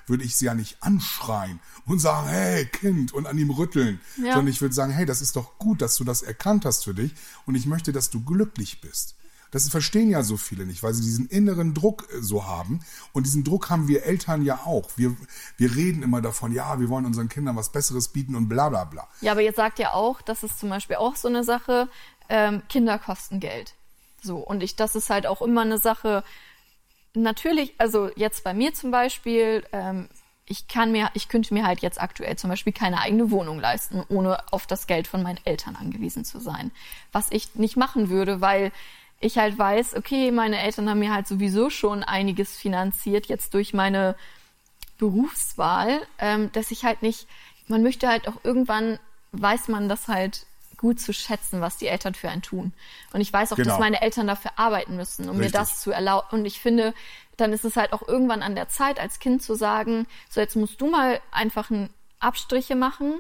würde 0.06 0.24
ich 0.24 0.36
sie 0.36 0.46
ja 0.46 0.54
nicht 0.54 0.78
anschreien 0.82 1.60
und 1.86 2.00
sagen, 2.00 2.28
hey 2.28 2.66
Kind 2.66 3.12
und 3.14 3.26
an 3.26 3.38
ihm 3.38 3.50
rütteln, 3.50 4.00
Ja. 4.18 4.34
sondern 4.34 4.48
ich 4.48 4.62
würde 4.62 4.76
sagen, 4.76 4.92
hey, 4.92 5.06
das 5.06 5.22
ist 5.22 5.36
doch 5.36 5.58
gut, 5.58 5.82
dass 5.82 5.96
du 5.96 6.04
das 6.04 6.22
erkannt 6.22 6.66
hast 6.66 6.84
für 6.84 6.94
dich 6.94 7.14
und 7.46 7.56
ich 7.56 7.66
möchte, 7.66 7.92
dass 7.92 8.10
du 8.10 8.24
glücklich 8.24 8.82
bist. 8.82 9.16
Das 9.52 9.68
verstehen 9.70 10.10
ja 10.10 10.24
so 10.24 10.38
viele 10.38 10.66
nicht, 10.66 10.84
weil 10.84 10.94
sie 10.94 11.02
diesen 11.02 11.28
inneren 11.28 11.74
Druck 11.74 12.08
äh, 12.12 12.22
so 12.22 12.46
haben. 12.46 12.82
Und 13.14 13.26
diesen 13.26 13.44
Druck 13.44 13.70
haben 13.70 13.88
wir 13.88 14.04
Eltern 14.04 14.44
ja 14.44 14.62
auch. 14.66 14.90
Wir, 14.96 15.16
wir 15.58 15.76
reden 15.76 16.04
immer 16.04 16.22
davon, 16.22 16.52
ja, 16.52 16.80
wir 16.80 16.90
wollen 16.90 17.06
unseren 17.06 17.30
Kindern 17.30 17.56
was 17.56 17.72
Besseres 17.72 18.10
bieten 18.10 18.36
und 18.36 18.48
bla 18.48 18.70
bla 18.70 18.84
bla. 18.84 19.08
Ja, 19.22 19.32
aber 19.32 19.42
jetzt 19.42 19.58
sagt 19.58 19.80
ja 19.80 19.94
auch, 19.94 20.22
das 20.22 20.44
ist 20.44 20.60
zum 20.60 20.70
Beispiel 20.70 20.98
auch 20.98 21.16
so 21.16 21.28
eine 21.28 21.44
Sache, 21.44 21.90
ähm, 22.30 22.62
Kinder 22.70 23.00
kosten 23.00 23.40
Geld. 23.40 23.74
So, 24.22 24.38
und 24.38 24.62
ich, 24.62 24.76
das 24.76 24.96
ist 24.96 25.10
halt 25.10 25.26
auch 25.26 25.42
immer 25.42 25.62
eine 25.62 25.78
Sache, 25.78 26.24
natürlich, 27.14 27.74
also 27.78 28.10
jetzt 28.16 28.44
bei 28.44 28.54
mir 28.54 28.74
zum 28.74 28.92
Beispiel, 28.92 29.66
ähm, 29.72 30.10
ich 30.46 30.68
kann 30.68 30.92
mir, 30.92 31.10
ich 31.14 31.30
könnte 31.30 31.54
mir 31.54 31.66
halt 31.66 31.82
jetzt 31.82 32.02
aktuell 32.02 32.36
zum 32.36 32.50
Beispiel 32.50 32.74
keine 32.74 33.00
eigene 33.00 33.30
Wohnung 33.30 33.60
leisten, 33.60 34.04
ohne 34.10 34.52
auf 34.52 34.66
das 34.66 34.88
Geld 34.88 35.08
von 35.08 35.22
meinen 35.22 35.40
Eltern 35.46 35.76
angewiesen 35.76 36.26
zu 36.26 36.40
sein. 36.40 36.72
Was 37.12 37.28
ich 37.30 37.56
nicht 37.56 37.78
machen 37.78 38.10
würde, 38.10 38.42
weil 38.42 38.72
ich 39.20 39.38
halt 39.38 39.58
weiß, 39.58 39.96
okay, 39.96 40.32
meine 40.32 40.60
Eltern 40.62 40.90
haben 40.90 41.00
mir 41.00 41.14
halt 41.14 41.28
sowieso 41.28 41.70
schon 41.70 42.04
einiges 42.04 42.56
finanziert, 42.56 43.28
jetzt 43.28 43.54
durch 43.54 43.74
meine 43.74 44.16
Berufswahl, 44.98 46.02
ähm, 46.20 46.52
dass 46.54 46.72
ich 46.72 46.84
halt 46.86 47.02
nicht, 47.02 47.28
man 47.68 47.84
möchte 47.84 48.08
halt 48.08 48.28
auch 48.28 48.36
irgendwann, 48.44 49.00
weiß 49.32 49.68
man 49.68 49.90
das 49.90 50.08
halt 50.08 50.46
gut 50.78 51.00
zu 51.02 51.12
schätzen, 51.14 51.60
was 51.62 51.78
die 51.78 51.88
Eltern 51.88 52.14
für 52.14 52.30
einen 52.30 52.42
tun. 52.42 52.72
Und 53.14 53.20
ich 53.22 53.32
weiß 53.34 53.52
auch, 53.52 53.58
Genau. 53.58 53.72
dass 53.72 53.80
meine 53.80 54.02
Eltern 54.02 54.28
dafür 54.28 54.52
arbeiten 54.56 54.96
müssen, 54.96 55.30
um 55.30 55.36
mir 55.38 55.44
Richtig. 55.44 55.60
das 55.60 55.82
zu 55.82 55.92
erlauben. 55.92 56.28
Und 56.32 56.46
ich 56.46 56.60
finde, 56.62 56.94
dann 57.36 57.52
ist 57.52 57.66
es 57.66 57.76
halt 57.76 57.92
auch 57.92 58.08
irgendwann 58.08 58.42
an 58.42 58.56
der 58.56 58.70
Zeit, 58.70 59.00
als 59.00 59.20
Kind 59.20 59.44
zu 59.44 59.56
sagen, 59.56 60.08
so 60.30 60.40
jetzt 60.40 60.56
musst 60.56 60.80
du 60.80 60.90
mal 60.90 61.20
einfach 61.32 61.70
ein 61.70 61.90
Abstriche 62.20 62.76
machen, 62.76 63.20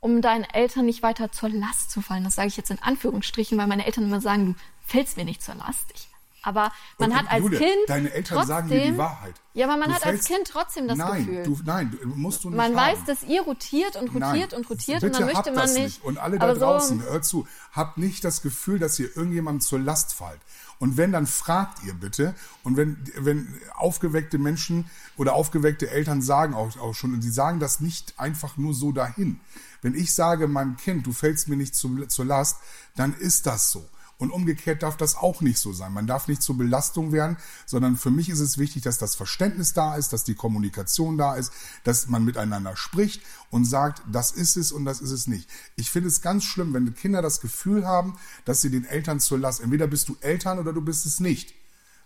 um 0.00 0.22
deinen 0.22 0.44
Eltern 0.44 0.86
nicht 0.86 1.02
weiter 1.02 1.32
zur 1.32 1.48
Last 1.48 1.90
zu 1.90 2.00
fallen. 2.02 2.24
Das 2.24 2.36
sage 2.36 2.48
ich 2.48 2.56
jetzt 2.56 2.70
in 2.70 2.80
Anführungsstrichen, 2.82 3.58
weil 3.58 3.66
meine 3.66 3.84
Eltern 3.86 4.04
immer 4.04 4.20
sagen, 4.20 4.54
du 4.54 4.54
fällst 4.86 5.16
mir 5.16 5.24
nicht 5.24 5.42
zur 5.42 5.56
Last. 5.56 5.86
Ich, 5.94 6.08
aber 6.42 6.70
man 6.98 7.10
Und, 7.10 7.18
hat 7.18 7.30
als 7.30 7.42
Jule, 7.42 7.58
Kind 7.58 7.70
deine 7.88 8.12
Eltern 8.12 8.38
trotzdem, 8.38 8.48
sagen 8.56 8.68
dir 8.68 8.80
die 8.92 8.96
Wahrheit. 8.96 9.34
Ja, 9.54 9.66
aber 9.66 9.76
man 9.76 9.88
Du 9.88 9.94
hat 9.96 10.06
als 10.06 10.26
fällst- 10.26 10.28
Kind 10.28 10.46
trotzdem 10.48 10.86
das 10.88 10.96
nein, 10.96 11.26
Gefühl. 11.26 11.42
Du, 11.42 11.58
nein, 11.64 11.98
du, 12.00 12.08
musst 12.10 12.44
du 12.44 12.48
nicht 12.50 12.56
man 12.56 12.76
haben. 12.76 12.96
weiß, 12.96 13.04
dass 13.06 13.24
ihr 13.24 13.42
rotiert 13.42 13.96
und 13.96 14.08
rotiert 14.14 14.52
Nein, 14.52 14.58
und 14.60 14.70
rotiert 14.70 15.02
und 15.02 15.14
dann 15.18 15.24
möchte 15.26 15.52
man 15.52 15.74
nicht. 15.74 16.02
Und 16.04 16.18
alle 16.18 16.38
da 16.38 16.44
aber 16.44 16.54
so- 16.54 16.60
draußen, 16.60 17.02
hört 17.02 17.24
zu, 17.24 17.46
habt 17.72 17.98
nicht 17.98 18.22
das 18.24 18.40
Gefühl, 18.40 18.78
dass 18.78 18.98
ihr 19.00 19.14
irgendjemandem 19.16 19.60
zur 19.60 19.80
Last 19.80 20.14
fallt. 20.14 20.40
Und 20.78 20.96
wenn, 20.96 21.12
dann 21.12 21.26
fragt 21.26 21.82
ihr 21.84 21.94
bitte. 21.94 22.34
Und 22.62 22.76
wenn, 22.76 22.96
wenn 23.16 23.52
aufgeweckte 23.74 24.38
Menschen 24.38 24.88
oder 25.16 25.34
aufgeweckte 25.34 25.90
Eltern 25.90 26.22
sagen 26.22 26.54
auch, 26.54 26.76
auch 26.78 26.94
schon, 26.94 27.14
und 27.14 27.20
die 27.20 27.30
sagen 27.30 27.58
das 27.58 27.80
nicht 27.80 28.14
einfach 28.18 28.56
nur 28.56 28.74
so 28.74 28.92
dahin. 28.92 29.40
Wenn 29.82 29.94
ich 29.94 30.14
sage 30.14 30.48
meinem 30.48 30.76
Kind, 30.76 31.06
du 31.06 31.12
fällst 31.12 31.48
mir 31.48 31.56
nicht 31.56 31.74
zu, 31.74 32.06
zur 32.06 32.24
Last, 32.24 32.58
dann 32.96 33.14
ist 33.14 33.46
das 33.46 33.70
so. 33.70 33.88
Und 34.20 34.32
umgekehrt 34.32 34.82
darf 34.82 34.96
das 34.96 35.14
auch 35.14 35.42
nicht 35.42 35.58
so 35.58 35.72
sein. 35.72 35.92
Man 35.92 36.08
darf 36.08 36.26
nicht 36.26 36.42
zur 36.42 36.58
Belastung 36.58 37.12
werden, 37.12 37.36
sondern 37.66 37.96
für 37.96 38.10
mich 38.10 38.28
ist 38.28 38.40
es 38.40 38.58
wichtig, 38.58 38.82
dass 38.82 38.98
das 38.98 39.14
Verständnis 39.14 39.74
da 39.74 39.94
ist, 39.94 40.12
dass 40.12 40.24
die 40.24 40.34
Kommunikation 40.34 41.16
da 41.16 41.36
ist, 41.36 41.52
dass 41.84 42.08
man 42.08 42.24
miteinander 42.24 42.76
spricht 42.76 43.22
und 43.50 43.64
sagt, 43.64 44.02
das 44.10 44.32
ist 44.32 44.56
es 44.56 44.72
und 44.72 44.84
das 44.84 45.00
ist 45.00 45.12
es 45.12 45.28
nicht. 45.28 45.48
Ich 45.76 45.90
finde 45.92 46.08
es 46.08 46.20
ganz 46.20 46.42
schlimm, 46.42 46.74
wenn 46.74 46.92
Kinder 46.96 47.22
das 47.22 47.40
Gefühl 47.40 47.86
haben, 47.86 48.18
dass 48.44 48.60
sie 48.60 48.70
den 48.70 48.84
Eltern 48.84 49.20
zur 49.20 49.38
Last, 49.38 49.60
entweder 49.60 49.86
bist 49.86 50.08
du 50.08 50.16
Eltern 50.20 50.58
oder 50.58 50.72
du 50.72 50.80
bist 50.80 51.06
es 51.06 51.20
nicht. 51.20 51.54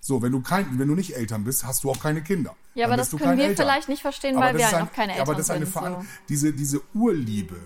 So, 0.05 0.21
wenn 0.21 0.33
du 0.33 0.43
kein, 0.43 0.79
wenn 0.79 0.89
du 0.89 0.95
nicht 0.95 1.17
Eltern 1.17 1.45
bist, 1.45 1.65
hast 1.65 1.85
du 1.85 1.91
auch 1.91 1.99
keine 2.01 2.23
Kinder. 2.23 2.55
Ja, 2.75 2.87
aber 2.89 2.97
das 2.99 3.09
können 3.11 3.39
wir 3.39 3.45
Eltern. 3.47 3.65
vielleicht 3.67 3.89
nicht 3.89 4.03
verstehen, 4.03 4.37
Aber 4.37 4.47
weil 4.47 4.59
wir 4.59 4.69
ein- 4.69 4.85
noch 4.85 4.93
keine 4.93 5.13
Aber 5.13 5.21
Eltern 5.21 5.37
das 5.37 5.47
ist 5.47 5.51
eine 5.51 5.65
sind, 5.67 5.75
so. 6.03 6.05
diese, 6.29 6.53
diese 6.53 6.81
Urliebe. 6.93 7.57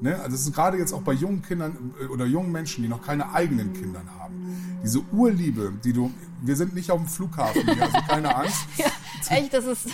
Ne? 0.00 0.14
Also 0.16 0.30
das 0.32 0.40
ist 0.42 0.54
gerade 0.54 0.76
jetzt 0.78 0.92
auch 0.92 1.02
bei 1.02 1.12
jungen 1.12 1.42
Kindern 1.42 1.94
äh, 2.00 2.06
oder 2.06 2.26
jungen 2.26 2.52
Menschen, 2.52 2.82
die 2.82 2.88
noch 2.88 3.02
keine 3.02 3.32
eigenen 3.32 3.72
Kinder 3.72 4.02
haben. 4.18 4.34
Diese 4.82 5.00
Urliebe, 5.12 5.72
die 5.82 5.92
du, 5.92 6.12
wir 6.42 6.54
sind 6.54 6.74
nicht 6.74 6.90
auf 6.90 7.00
dem 7.00 7.08
Flughafen, 7.08 7.62
hier, 7.64 7.82
also 7.82 7.98
keine 8.08 8.34
Angst. 8.34 8.56
Ja, 9.28 9.36
echt, 9.38 9.54
das 9.54 9.64
ist. 9.64 9.88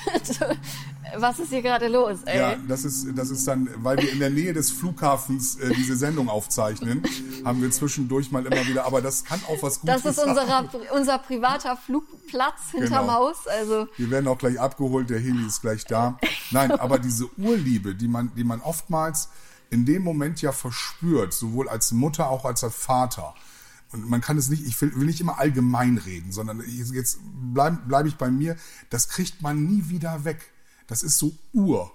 was 1.17 1.39
ist 1.39 1.49
hier 1.51 1.63
gerade 1.63 1.89
los, 1.89 2.19
ey? 2.27 2.39
Ja, 2.39 2.57
das 2.69 2.85
ist, 2.85 3.07
das 3.17 3.31
ist 3.31 3.47
dann, 3.47 3.69
weil 3.77 3.97
wir 3.99 4.13
in 4.13 4.19
der 4.19 4.29
Nähe 4.31 4.53
des 4.53 4.71
Flughafens 4.71 5.57
äh, 5.57 5.73
diese 5.75 5.97
Sendung 5.97 6.29
aufzeichnen, 6.29 7.03
haben 7.45 7.63
wir 7.63 7.71
zwischendurch 7.71 8.31
mal 8.33 8.45
immer 8.45 8.67
wieder, 8.67 8.85
aber 8.85 9.01
das 9.01 9.25
kann 9.25 9.41
auch 9.49 9.63
was 9.63 9.81
Gutes 9.81 10.03
das 10.03 10.05
ist 10.05 10.17
sein. 10.17 10.29
unserer, 10.31 10.69
unser 10.95 11.19
privater 11.19 11.77
Flugplatz 11.77 12.73
hinterm 12.73 13.07
Genau. 13.07 13.13
Haus. 13.15 13.47
Also 13.47 13.87
Wir 13.97 14.11
werden 14.11 14.27
auch 14.29 14.39
gleich 14.39 14.61
abgeholt, 14.61 15.09
der 15.09 15.21
Heli 15.21 15.47
ist 15.47 15.63
gleich 15.63 15.85
da. 15.87 16.19
Nein, 16.51 16.73
aber 16.73 16.99
diese 16.99 17.29
Urliebe, 17.39 17.95
die 17.95 18.09
man, 18.09 18.33
die 18.37 18.45
man 18.45 18.61
oftmals 18.61 19.29
in 19.73 19.87
dem 19.87 20.03
Moment 20.03 20.43
ja 20.43 20.53
verspürt, 20.53 21.33
sowohl 21.33 21.69
als 21.69 21.93
Mutter 21.93 22.29
auch 22.29 22.45
als 22.45 22.63
als 22.63 22.75
Vater. 22.75 23.35
Und 23.91 24.09
man 24.09 24.21
kann 24.21 24.39
es 24.39 24.49
nicht, 24.49 24.67
ich 24.67 24.81
will, 24.81 24.95
will 24.97 25.07
nicht 25.07 25.21
immer 25.21 25.39
allgemein 25.39 25.99
reden, 25.99 26.33
sondern 26.33 26.63
jetzt 26.67 27.19
bleibe 27.23 27.79
bleib 27.87 28.07
ich 28.07 28.17
bei 28.17 28.31
mir, 28.31 28.57
das 28.91 29.09
kriegt 29.09 29.43
man 29.43 29.65
nie 29.65 29.89
wieder 29.89 30.25
weg. 30.25 30.53
Das 30.87 31.03
ist 31.03 31.19
so 31.19 31.33
Ur. 31.53 31.91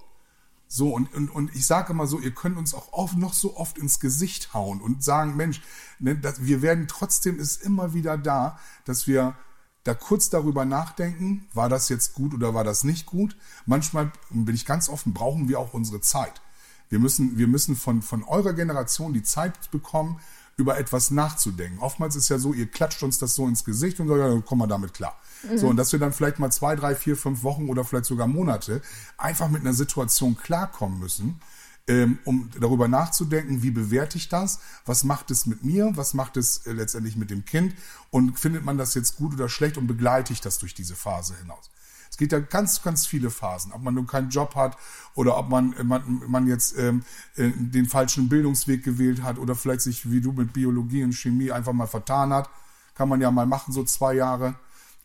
So, 0.68 0.94
und, 0.94 1.14
und, 1.14 1.30
und 1.30 1.56
ich 1.56 1.66
sage 1.66 1.94
immer 1.94 2.08
so, 2.08 2.20
ihr 2.20 2.32
könnt 2.32 2.58
uns 2.58 2.74
auch 2.74 2.92
oft, 2.92 3.16
noch 3.16 3.34
so 3.34 3.56
oft 3.56 3.78
ins 3.78 4.00
Gesicht 4.00 4.54
hauen 4.54 4.82
und 4.82 5.04
sagen, 5.04 5.36
Mensch, 5.36 5.62
ne, 6.00 6.16
das, 6.16 6.44
wir 6.44 6.62
werden 6.62 6.88
trotzdem 6.88 7.40
ist 7.40 7.64
immer 7.64 7.94
wieder 7.94 8.18
da, 8.18 8.60
dass 8.84 9.08
wir 9.08 9.38
da 9.84 9.94
kurz 9.94 10.30
darüber 10.30 10.66
nachdenken, 10.66 11.48
war 11.54 11.70
das 11.70 11.88
jetzt 11.88 12.14
gut 12.14 12.34
oder 12.34 12.54
war 12.54 12.66
das 12.66 12.84
nicht 12.84 13.06
gut. 13.06 13.38
Manchmal, 13.66 14.12
bin 14.30 14.54
ich 14.54 14.66
ganz 14.66 14.90
offen, 14.90 15.14
brauchen 15.14 15.48
wir 15.48 15.60
auch 15.60 15.74
unsere 15.74 16.02
Zeit. 16.02 16.42
Wir 16.90 17.00
müssen, 17.00 17.38
wir 17.38 17.48
müssen 17.48 17.76
von, 17.76 18.02
von 18.02 18.24
eurer 18.24 18.54
Generation 18.54 19.14
die 19.14 19.24
Zeit 19.24 19.72
bekommen, 19.72 20.20
über 20.58 20.80
etwas 20.80 21.12
nachzudenken. 21.12 21.80
Oftmals 21.80 22.16
ist 22.16 22.30
ja 22.30 22.40
so, 22.40 22.52
ihr 22.52 22.66
klatscht 22.66 23.04
uns 23.04 23.20
das 23.20 23.36
so 23.36 23.48
ins 23.48 23.64
Gesicht 23.64 24.00
und 24.00 24.08
sagt, 24.08 24.20
ja, 24.20 24.28
dann 24.28 24.44
kommen 24.44 24.62
wir 24.62 24.68
damit 24.68 24.94
klar. 24.94 25.16
So, 25.56 25.68
und 25.68 25.78
dass 25.78 25.92
wir 25.92 26.00
dann 26.00 26.14
vielleicht 26.14 26.40
mal 26.40 26.52
zwei, 26.52 26.76
drei, 26.76 26.96
vier, 26.96 27.16
fünf 27.16 27.44
Wochen 27.44 27.70
oder 27.70 27.84
vielleicht 27.84 28.06
sogar 28.06 28.26
Monate 28.26 28.82
einfach 29.18 29.50
mit 29.50 29.62
einer 29.62 29.74
Situation 29.74 30.36
klarkommen 30.36 30.98
müssen, 30.98 31.40
ähm, 31.88 32.18
um 32.26 32.50
darüber 32.60 32.88
nachzudenken, 32.88 33.62
wie 33.62 33.70
bewerte 33.72 34.18
ich 34.18 34.30
das, 34.30 34.60
was 34.86 35.04
macht 35.04 35.30
es 35.30 35.46
mit 35.46 35.64
mir, 35.64 35.92
was 35.96 36.16
macht 36.16 36.38
es 36.38 36.66
äh, 36.66 36.74
letztendlich 36.74 37.16
mit 37.16 37.30
dem 37.30 37.46
Kind 37.46 37.76
und 38.10 38.38
findet 38.38 38.66
man 38.66 38.80
das 38.80 38.96
jetzt 38.96 39.16
gut 39.18 39.34
oder 39.34 39.48
schlecht 39.48 39.78
und 39.78 39.88
begleite 39.88 40.34
ich 40.34 40.42
das 40.42 40.58
durch 40.58 40.74
diese 40.74 40.96
Phase 40.96 41.36
hinaus. 41.38 41.70
Es 42.18 42.20
gibt 42.20 42.32
ja 42.32 42.39
ganz, 42.39 42.82
ganz 42.82 43.05
viele 43.05 43.30
Phasen, 43.30 43.72
ob 43.74 43.84
man 43.84 43.93
nun 43.93 44.07
keinen 44.07 44.32
Job 44.32 44.55
hat 44.55 44.76
oder 45.13 45.38
ob 45.38 45.49
man, 45.49 45.74
äh, 45.74 45.84
man, 45.84 46.24
man 46.26 46.47
jetzt 46.47 46.76
ähm, 46.76 47.03
äh, 47.36 47.51
den 47.55 47.86
falschen 47.86 48.28
Bildungsweg 48.28 48.84
gewählt 48.84 49.22
hat 49.22 49.38
oder 49.38 49.53
vielleicht 49.53 49.82
sich 49.82 50.09
wie 50.09 50.20
du 50.20 50.32
mit 50.32 50.51
Biologie 50.51 51.03
und 51.03 51.13
Chemie 51.13 51.51
einfach 51.51 51.74
mal 51.74 51.86
vertan 51.86 52.34
hat. 52.34 52.49
Kann 52.95 53.07
man 53.07 53.22
ja 53.22 53.30
mal 53.30 53.45
machen, 53.45 53.72
so 53.72 53.84
zwei 53.84 54.15
Jahre, 54.15 54.55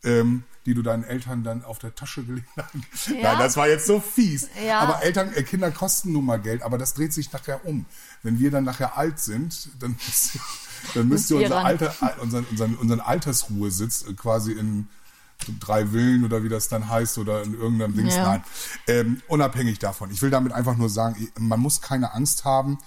ähm, 0.03 0.41
die 0.65 0.73
du 0.73 0.81
deinen 0.81 1.03
Eltern 1.03 1.43
dann 1.43 1.63
auf 1.63 1.77
der 1.77 1.93
Tasche 1.93 2.23
gelegt 2.23 2.47
hast. 2.57 3.09
Ja. 3.13 3.33
Nein, 3.33 3.37
das 3.37 3.57
war 3.57 3.67
jetzt 3.67 3.85
so 3.85 3.99
fies. 3.99 4.49
Ja. 4.65 4.79
Aber 4.79 5.03
Eltern, 5.03 5.31
äh, 5.35 5.43
Kinder 5.43 5.69
kosten 5.69 6.13
nun 6.13 6.25
mal 6.25 6.39
Geld, 6.39 6.63
aber 6.63 6.79
das 6.79 6.95
dreht 6.95 7.13
sich 7.13 7.31
nachher 7.31 7.63
um. 7.63 7.85
Wenn 8.23 8.39
wir 8.39 8.49
dann 8.49 8.63
nachher 8.63 8.97
alt 8.97 9.19
sind, 9.19 9.69
dann 9.79 9.91
müsst 10.07 10.33
ihr, 10.33 10.41
dann 10.95 11.07
müsst 11.09 11.29
ihr 11.29 11.37
unser. 11.37 11.63
Alter, 11.63 11.93
äh, 12.01 12.19
unseren, 12.21 12.45
unseren, 12.45 12.75
unseren 12.75 13.01
Altersruhesitz 13.01 14.03
quasi 14.15 14.53
in 14.53 14.87
drei 15.59 15.87
Villen 15.87 16.23
oder 16.25 16.43
wie 16.43 16.49
das 16.49 16.67
dann 16.67 16.89
heißt 16.89 17.17
oder 17.17 17.43
in 17.43 17.53
irgendeinem 17.53 17.95
Dings. 17.95 18.15
Ja. 18.15 18.23
Nein. 18.23 18.43
Ähm, 18.87 19.21
unabhängig 19.27 19.79
davon. 19.79 20.11
Ich 20.11 20.21
will 20.21 20.29
damit 20.29 20.51
einfach 20.53 20.75
nur 20.77 20.89
sagen, 20.89 21.29
man 21.37 21.59
muss 21.59 21.81
keine 21.81 22.13
Angst 22.13 22.45
haben, 22.45 22.79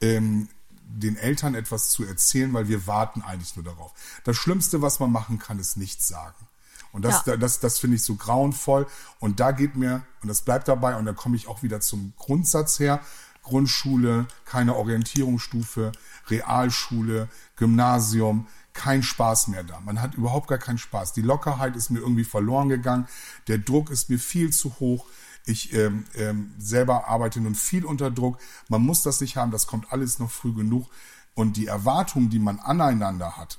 ähm, 0.00 0.48
den 0.86 1.16
Eltern 1.16 1.54
etwas 1.54 1.90
zu 1.90 2.04
erzählen, 2.04 2.52
weil 2.52 2.68
wir 2.68 2.86
warten 2.86 3.22
eigentlich 3.22 3.56
nur 3.56 3.64
darauf. 3.64 3.92
Das 4.24 4.36
Schlimmste, 4.36 4.80
was 4.82 5.00
man 5.00 5.10
machen 5.10 5.38
kann, 5.38 5.58
ist 5.58 5.76
nichts 5.76 6.06
sagen. 6.08 6.46
Und 6.92 7.02
das, 7.04 7.26
Ja. 7.26 7.36
das, 7.36 7.58
das 7.58 7.78
finde 7.80 7.96
ich 7.96 8.04
so 8.04 8.14
grauenvoll. 8.14 8.86
Und 9.18 9.40
da 9.40 9.50
geht 9.50 9.74
mir, 9.74 10.02
und 10.22 10.28
das 10.28 10.42
bleibt 10.42 10.68
dabei, 10.68 10.96
und 10.96 11.06
da 11.06 11.12
komme 11.12 11.34
ich 11.36 11.48
auch 11.48 11.62
wieder 11.64 11.80
zum 11.80 12.12
Grundsatz 12.16 12.78
her, 12.78 13.00
Grundschule, 13.42 14.26
keine 14.44 14.76
Orientierungsstufe, 14.76 15.92
Realschule, 16.28 17.28
Gymnasium, 17.56 18.46
kein 18.74 19.02
Spaß 19.02 19.48
mehr 19.48 19.64
da. 19.64 19.80
Man 19.80 20.02
hat 20.02 20.14
überhaupt 20.14 20.48
gar 20.48 20.58
keinen 20.58 20.78
Spaß. 20.78 21.12
Die 21.12 21.22
Lockerheit 21.22 21.76
ist 21.76 21.90
mir 21.90 22.00
irgendwie 22.00 22.24
verloren 22.24 22.68
gegangen. 22.68 23.08
Der 23.48 23.58
Druck 23.58 23.90
ist 23.90 24.10
mir 24.10 24.18
viel 24.18 24.52
zu 24.52 24.78
hoch. 24.80 25.06
Ich 25.46 25.72
ähm, 25.72 26.04
ähm, 26.14 26.54
selber 26.58 27.06
arbeite 27.08 27.40
nun 27.40 27.54
viel 27.54 27.84
unter 27.84 28.10
Druck. 28.10 28.38
Man 28.68 28.82
muss 28.82 29.02
das 29.02 29.20
nicht 29.20 29.36
haben. 29.36 29.52
Das 29.52 29.66
kommt 29.66 29.92
alles 29.92 30.18
noch 30.18 30.30
früh 30.30 30.52
genug. 30.52 30.88
Und 31.34 31.56
die 31.56 31.66
Erwartungen, 31.66 32.30
die 32.30 32.38
man 32.38 32.58
aneinander 32.58 33.36
hat, 33.36 33.58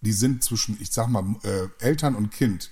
die 0.00 0.12
sind 0.12 0.44
zwischen, 0.44 0.80
ich 0.80 0.92
sag 0.92 1.08
mal, 1.08 1.24
äh, 1.42 1.68
Eltern 1.80 2.14
und 2.14 2.30
Kind, 2.30 2.70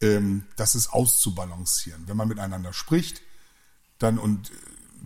ähm, 0.00 0.46
das 0.56 0.74
ist 0.74 0.92
auszubalancieren. 0.92 2.06
Wenn 2.06 2.16
man 2.16 2.28
miteinander 2.28 2.72
spricht, 2.72 3.22
dann 3.98 4.18
und 4.18 4.50
äh, 4.50 4.54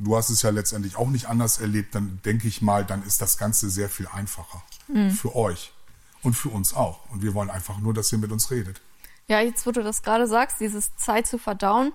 du 0.03 0.17
hast 0.17 0.31
es 0.31 0.43
ja 0.43 0.51
letztendlich 0.51 0.97
auch 0.97 1.09
nicht 1.09 1.27
anders 1.27 1.59
erlebt, 1.59 1.95
dann 1.95 2.21
denke 2.25 2.49
ich 2.49 2.63
mal, 2.63 2.85
dann 2.85 3.03
ist 3.03 3.21
das 3.21 3.39
Ganze 3.39 3.71
sehr 3.71 3.89
viel 3.89 4.07
einfacher 4.09 4.63
mhm. 4.89 5.11
für 5.11 5.35
euch 5.35 5.73
und 6.23 6.35
für 6.35 6.49
uns 6.49 6.75
auch. 6.75 7.01
Und 7.11 7.23
wir 7.23 7.35
wollen 7.35 7.51
einfach 7.51 7.79
nur, 7.79 7.95
dass 7.95 8.13
ihr 8.13 8.19
mit 8.19 8.33
uns 8.33 8.51
redet. 8.51 8.81
Ja, 9.27 9.41
jetzt, 9.41 9.67
wo 9.67 9.73
du 9.73 9.83
das 9.83 10.03
gerade 10.03 10.27
sagst, 10.27 10.61
dieses 10.61 10.97
Zeit 10.97 11.27
zu 11.27 11.39
verdauen, 11.39 11.93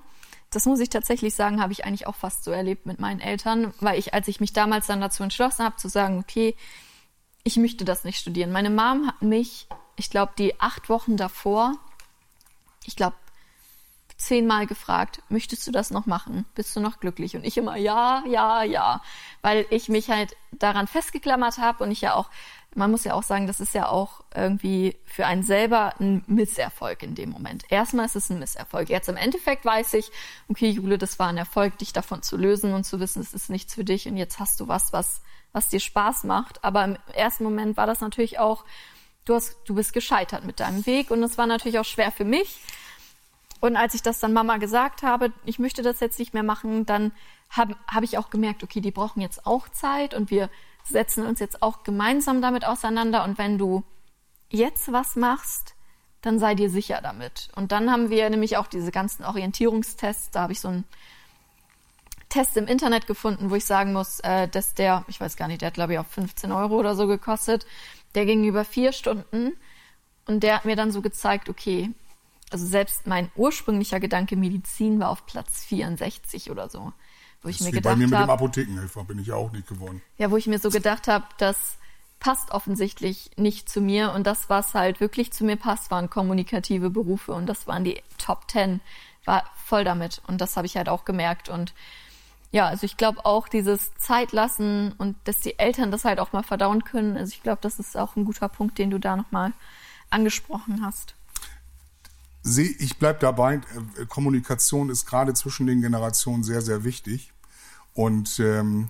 das 0.51 0.65
muss 0.65 0.79
ich 0.79 0.89
tatsächlich 0.89 1.33
sagen, 1.33 1.61
habe 1.61 1.73
ich 1.73 1.83
eigentlich 1.83 2.05
auch 2.05 2.15
fast 2.15 2.43
so 2.43 2.51
erlebt 2.51 2.85
mit 2.85 2.99
meinen 2.99 3.19
Eltern, 3.19 3.73
weil 3.79 3.97
ich, 3.97 4.13
als 4.13 4.27
ich 4.27 4.39
mich 4.39 4.53
damals 4.53 4.85
dann 4.85 5.01
dazu 5.01 5.23
entschlossen 5.23 5.65
habe, 5.65 5.77
zu 5.77 5.89
sagen, 5.89 6.19
okay, 6.19 6.55
ich 7.43 7.57
möchte 7.57 7.85
das 7.85 8.03
nicht 8.03 8.19
studieren. 8.19 8.51
Meine 8.51 8.69
Mom 8.69 9.07
hat 9.07 9.21
mich, 9.21 9.67
ich 9.95 10.11
glaube, 10.11 10.33
die 10.37 10.59
acht 10.61 10.89
Wochen 10.89 11.17
davor, 11.17 11.73
ich 12.85 12.95
glaube, 12.95 13.15
zehnmal 14.25 14.67
gefragt, 14.67 15.21
möchtest 15.29 15.65
du 15.67 15.71
das 15.71 15.91
noch 15.91 16.05
machen? 16.05 16.45
Bist 16.55 16.75
du 16.75 16.79
noch 16.79 16.99
glücklich? 16.99 17.35
Und 17.35 17.45
ich 17.45 17.57
immer, 17.57 17.75
ja, 17.75 18.23
ja, 18.27 18.63
ja, 18.63 19.01
weil 19.41 19.65
ich 19.69 19.89
mich 19.89 20.09
halt 20.09 20.35
daran 20.51 20.87
festgeklammert 20.87 21.57
habe 21.57 21.83
und 21.83 21.91
ich 21.91 22.01
ja 22.01 22.15
auch, 22.15 22.29
man 22.75 22.89
muss 22.89 23.03
ja 23.03 23.13
auch 23.13 23.23
sagen, 23.23 23.45
das 23.47 23.59
ist 23.59 23.73
ja 23.73 23.87
auch 23.87 24.23
irgendwie 24.33 24.97
für 25.05 25.25
einen 25.25 25.43
selber 25.43 25.93
ein 25.99 26.23
Misserfolg 26.27 27.03
in 27.03 27.15
dem 27.15 27.29
Moment. 27.29 27.63
Erstmal 27.69 28.05
ist 28.05 28.15
es 28.15 28.29
ein 28.29 28.39
Misserfolg. 28.39 28.89
Jetzt 28.89 29.09
im 29.09 29.17
Endeffekt 29.17 29.65
weiß 29.65 29.93
ich, 29.93 30.11
okay, 30.47 30.69
Jule, 30.69 30.97
das 30.97 31.19
war 31.19 31.27
ein 31.27 31.37
Erfolg, 31.37 31.77
dich 31.77 31.93
davon 31.93 32.23
zu 32.23 32.37
lösen 32.37 32.73
und 32.73 32.83
zu 32.85 32.99
wissen, 32.99 33.21
es 33.21 33.33
ist 33.33 33.49
nichts 33.49 33.75
für 33.75 33.83
dich 33.83 34.07
und 34.07 34.17
jetzt 34.17 34.39
hast 34.39 34.59
du 34.59 34.67
was, 34.67 34.93
was, 34.93 35.21
was 35.51 35.69
dir 35.69 35.79
Spaß 35.79 36.23
macht. 36.23 36.63
Aber 36.63 36.83
im 36.83 36.97
ersten 37.13 37.43
Moment 37.43 37.77
war 37.77 37.85
das 37.85 38.01
natürlich 38.01 38.39
auch, 38.39 38.63
du 39.25 39.35
hast, 39.35 39.55
du 39.65 39.75
bist 39.75 39.93
gescheitert 39.93 40.43
mit 40.43 40.59
deinem 40.59 40.85
Weg 40.85 41.11
und 41.11 41.21
es 41.23 41.37
war 41.37 41.45
natürlich 41.45 41.79
auch 41.79 41.85
schwer 41.85 42.11
für 42.11 42.25
mich 42.25 42.59
und 43.63 43.77
als 43.77 43.93
ich 43.93 44.01
das 44.01 44.19
dann 44.19 44.33
Mama 44.33 44.57
gesagt 44.57 45.03
habe, 45.03 45.31
ich 45.45 45.57
möchte 45.57 45.83
das 45.83 46.01
jetzt 46.01 46.19
nicht 46.19 46.33
mehr 46.33 46.43
machen, 46.43 46.85
dann 46.85 47.13
habe 47.49 47.77
hab 47.87 48.03
ich 48.03 48.17
auch 48.17 48.29
gemerkt, 48.29 48.61
okay, 48.61 48.81
die 48.81 48.91
brauchen 48.91 49.21
jetzt 49.21 49.47
auch 49.47 49.69
Zeit 49.69 50.13
und 50.13 50.29
wir 50.31 50.49
setzen 50.83 51.25
uns 51.25 51.39
jetzt 51.39 51.63
auch 51.63 51.83
gemeinsam 51.83 52.41
damit 52.41 52.65
auseinander. 52.65 53.23
Und 53.23 53.37
wenn 53.37 53.57
du 53.57 53.85
jetzt 54.49 54.91
was 54.91 55.15
machst, 55.15 55.75
dann 56.19 56.39
sei 56.39 56.55
dir 56.55 56.69
sicher 56.69 56.99
damit. 57.01 57.47
Und 57.55 57.71
dann 57.71 57.89
haben 57.89 58.09
wir 58.09 58.29
nämlich 58.29 58.57
auch 58.57 58.67
diese 58.67 58.91
ganzen 58.91 59.23
Orientierungstests. 59.23 60.31
Da 60.31 60.41
habe 60.41 60.51
ich 60.51 60.59
so 60.59 60.67
einen 60.67 60.83
Test 62.27 62.57
im 62.57 62.67
Internet 62.67 63.07
gefunden, 63.07 63.49
wo 63.49 63.55
ich 63.55 63.63
sagen 63.63 63.93
muss, 63.93 64.19
äh, 64.19 64.49
dass 64.49 64.73
der, 64.73 65.05
ich 65.07 65.21
weiß 65.21 65.37
gar 65.37 65.47
nicht, 65.47 65.61
der 65.61 65.67
hat 65.67 65.75
glaube 65.75 65.93
ich 65.93 65.99
auch 65.99 66.05
15 66.05 66.51
Euro 66.51 66.75
oder 66.75 66.95
so 66.95 67.07
gekostet. 67.07 67.65
Der 68.13 68.25
ging 68.25 68.43
über 68.43 68.65
vier 68.65 68.91
Stunden 68.91 69.53
und 70.25 70.43
der 70.43 70.55
hat 70.55 70.65
mir 70.65 70.75
dann 70.75 70.91
so 70.91 71.01
gezeigt, 71.01 71.47
okay, 71.47 71.91
also 72.53 72.65
selbst 72.65 73.07
mein 73.07 73.31
ursprünglicher 73.35 73.99
Gedanke 73.99 74.35
Medizin 74.35 74.99
war 74.99 75.09
auf 75.09 75.25
Platz 75.25 75.65
64 75.65 76.51
oder 76.51 76.69
so. 76.69 76.93
Wo 77.41 77.49
das 77.49 77.55
ich 77.55 77.61
mir 77.61 77.71
gedacht 77.71 77.93
bei 77.93 77.95
mir 77.97 78.07
mit 78.07 78.17
hab, 78.17 78.27
dem 78.27 78.29
Apothekenhelfer 78.29 79.03
bin 79.03 79.19
ich 79.19 79.27
ja 79.27 79.35
auch 79.35 79.51
nicht 79.51 79.67
geworden. 79.67 80.01
Ja, 80.17 80.31
wo 80.31 80.37
ich 80.37 80.47
mir 80.47 80.59
so 80.59 80.69
gedacht 80.69 81.07
habe, 81.07 81.25
das 81.37 81.77
passt 82.19 82.51
offensichtlich 82.51 83.31
nicht 83.35 83.69
zu 83.69 83.81
mir 83.81 84.13
und 84.13 84.25
das, 84.25 84.49
was 84.49 84.75
halt 84.75 85.01
wirklich 85.01 85.33
zu 85.33 85.43
mir 85.43 85.57
passt, 85.57 85.91
waren 85.91 86.09
kommunikative 86.09 86.89
Berufe 86.89 87.33
und 87.33 87.47
das 87.47 87.67
waren 87.67 87.83
die 87.83 88.01
Top 88.17 88.47
Ten, 88.47 88.79
war 89.25 89.43
voll 89.65 89.83
damit 89.83 90.21
und 90.27 90.39
das 90.39 90.55
habe 90.55 90.65
ich 90.65 90.77
halt 90.77 90.87
auch 90.87 91.03
gemerkt 91.03 91.49
und 91.49 91.73
ja, 92.51 92.67
also 92.67 92.85
ich 92.85 92.97
glaube 92.97 93.25
auch 93.25 93.49
dieses 93.49 93.95
Zeitlassen 93.95 94.93
und 94.99 95.17
dass 95.23 95.39
die 95.39 95.57
Eltern 95.57 95.91
das 95.91 96.05
halt 96.05 96.19
auch 96.19 96.33
mal 96.33 96.43
verdauen 96.43 96.83
können. 96.83 97.17
Also 97.17 97.33
ich 97.33 97.41
glaube, 97.41 97.57
das 97.61 97.79
ist 97.79 97.97
auch 97.97 98.15
ein 98.15 98.25
guter 98.25 98.47
Punkt, 98.47 98.77
den 98.77 98.91
du 98.91 98.99
da 98.99 99.17
nochmal 99.17 99.53
angesprochen 100.11 100.85
hast 100.85 101.15
ich 102.43 102.97
bleibe 102.97 103.19
dabei, 103.19 103.55
äh, 103.99 104.05
Kommunikation 104.07 104.89
ist 104.89 105.05
gerade 105.05 105.33
zwischen 105.33 105.67
den 105.67 105.81
Generationen 105.81 106.43
sehr, 106.43 106.61
sehr 106.61 106.83
wichtig. 106.83 107.31
Und 107.93 108.39
ähm, 108.39 108.89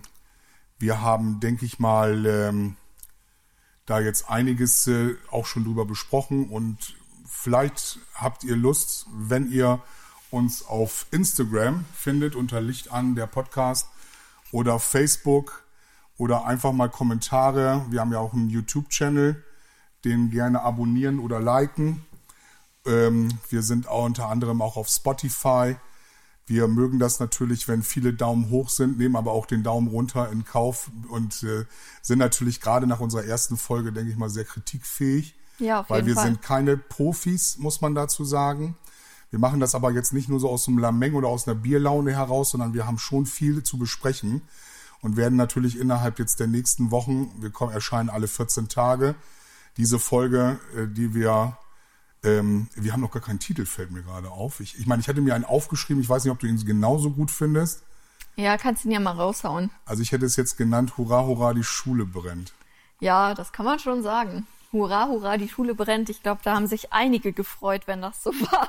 wir 0.78 1.00
haben, 1.00 1.40
denke 1.40 1.64
ich 1.64 1.78
mal, 1.78 2.26
ähm, 2.26 2.76
da 3.86 4.00
jetzt 4.00 4.28
einiges 4.28 4.86
äh, 4.86 5.14
auch 5.30 5.46
schon 5.46 5.64
drüber 5.64 5.84
besprochen. 5.84 6.48
Und 6.48 6.96
vielleicht 7.26 7.98
habt 8.14 8.44
ihr 8.44 8.56
Lust, 8.56 9.06
wenn 9.12 9.50
ihr 9.50 9.80
uns 10.30 10.66
auf 10.66 11.06
Instagram 11.10 11.84
findet 11.94 12.34
unter 12.34 12.60
Licht 12.60 12.90
an, 12.90 13.14
der 13.14 13.26
Podcast, 13.26 13.88
oder 14.54 14.78
Facebook 14.78 15.64
oder 16.16 16.46
einfach 16.46 16.72
mal 16.72 16.88
Kommentare. 16.88 17.84
Wir 17.90 18.00
haben 18.00 18.12
ja 18.12 18.20
auch 18.20 18.32
einen 18.32 18.50
YouTube-Channel, 18.50 19.42
den 20.04 20.30
gerne 20.30 20.62
abonnieren 20.62 21.18
oder 21.18 21.40
liken. 21.40 22.04
Ähm, 22.86 23.28
wir 23.50 23.62
sind 23.62 23.88
auch 23.88 24.04
unter 24.04 24.28
anderem 24.28 24.62
auch 24.62 24.76
auf 24.76 24.88
Spotify. 24.88 25.76
Wir 26.46 26.68
mögen 26.68 26.98
das 26.98 27.20
natürlich, 27.20 27.68
wenn 27.68 27.82
viele 27.82 28.12
Daumen 28.12 28.50
hoch 28.50 28.68
sind, 28.68 28.98
nehmen 28.98 29.16
aber 29.16 29.32
auch 29.32 29.46
den 29.46 29.62
Daumen 29.62 29.88
runter 29.88 30.30
in 30.30 30.44
Kauf 30.44 30.90
und 31.08 31.42
äh, 31.42 31.64
sind 32.02 32.18
natürlich 32.18 32.60
gerade 32.60 32.86
nach 32.86 33.00
unserer 33.00 33.24
ersten 33.24 33.56
Folge, 33.56 33.92
denke 33.92 34.10
ich 34.10 34.18
mal, 34.18 34.28
sehr 34.28 34.44
kritikfähig. 34.44 35.34
Ja, 35.58 35.80
auf 35.80 35.90
weil 35.90 35.98
jeden 35.98 36.08
wir 36.08 36.14
Fall. 36.16 36.26
sind 36.26 36.42
keine 36.42 36.76
Profis, 36.76 37.56
muss 37.58 37.80
man 37.80 37.94
dazu 37.94 38.24
sagen. 38.24 38.76
Wir 39.30 39.38
machen 39.38 39.58
das 39.58 39.74
aber 39.74 39.90
jetzt 39.90 40.12
nicht 40.12 40.28
nur 40.28 40.38
so 40.38 40.50
aus 40.50 40.68
einem 40.68 40.78
Lameng 40.78 41.14
oder 41.14 41.28
aus 41.28 41.48
einer 41.48 41.54
Bierlaune 41.54 42.12
heraus, 42.12 42.50
sondern 42.50 42.74
wir 42.74 42.86
haben 42.86 42.98
schon 42.98 43.24
viel 43.24 43.62
zu 43.62 43.78
besprechen 43.78 44.42
und 45.00 45.16
werden 45.16 45.36
natürlich 45.36 45.78
innerhalb 45.78 46.18
jetzt 46.18 46.40
der 46.40 46.46
nächsten 46.46 46.90
Wochen, 46.90 47.32
wir 47.40 47.50
kommen, 47.50 47.72
erscheinen 47.72 48.10
alle 48.10 48.28
14 48.28 48.68
Tage, 48.68 49.14
diese 49.76 49.98
Folge, 49.98 50.58
äh, 50.76 50.86
die 50.86 51.14
wir 51.14 51.56
ähm, 52.24 52.68
wir 52.74 52.92
haben 52.92 53.00
noch 53.00 53.10
gar 53.12 53.22
keinen 53.22 53.38
Titel, 53.38 53.66
fällt 53.66 53.90
mir 53.90 54.02
gerade 54.02 54.30
auf. 54.30 54.60
Ich, 54.60 54.78
ich 54.78 54.86
meine, 54.86 55.00
ich 55.00 55.08
hatte 55.08 55.20
mir 55.20 55.34
einen 55.34 55.44
aufgeschrieben, 55.44 56.02
ich 56.02 56.08
weiß 56.08 56.24
nicht, 56.24 56.32
ob 56.32 56.38
du 56.40 56.46
ihn 56.46 56.62
genauso 56.64 57.10
gut 57.10 57.30
findest. 57.30 57.82
Ja, 58.36 58.56
kannst 58.58 58.84
ihn 58.84 58.90
ja 58.90 58.98
mal 59.00 59.12
raushauen. 59.12 59.70
Also 59.84 60.02
ich 60.02 60.10
hätte 60.12 60.26
es 60.26 60.34
jetzt 60.36 60.56
genannt, 60.56 60.96
Hurra, 60.98 61.24
Hurra, 61.24 61.54
die 61.54 61.62
Schule 61.62 62.04
brennt. 62.04 62.52
Ja, 63.00 63.34
das 63.34 63.52
kann 63.52 63.64
man 63.64 63.78
schon 63.78 64.02
sagen. 64.02 64.46
Hurra, 64.72 65.06
hurra, 65.06 65.36
die 65.36 65.48
Schule 65.48 65.74
brennt. 65.76 66.08
Ich 66.10 66.22
glaube, 66.22 66.40
da 66.42 66.54
haben 66.56 66.66
sich 66.66 66.92
einige 66.92 67.32
gefreut, 67.32 67.82
wenn 67.86 68.02
das 68.02 68.22
so 68.24 68.30
war. 68.32 68.68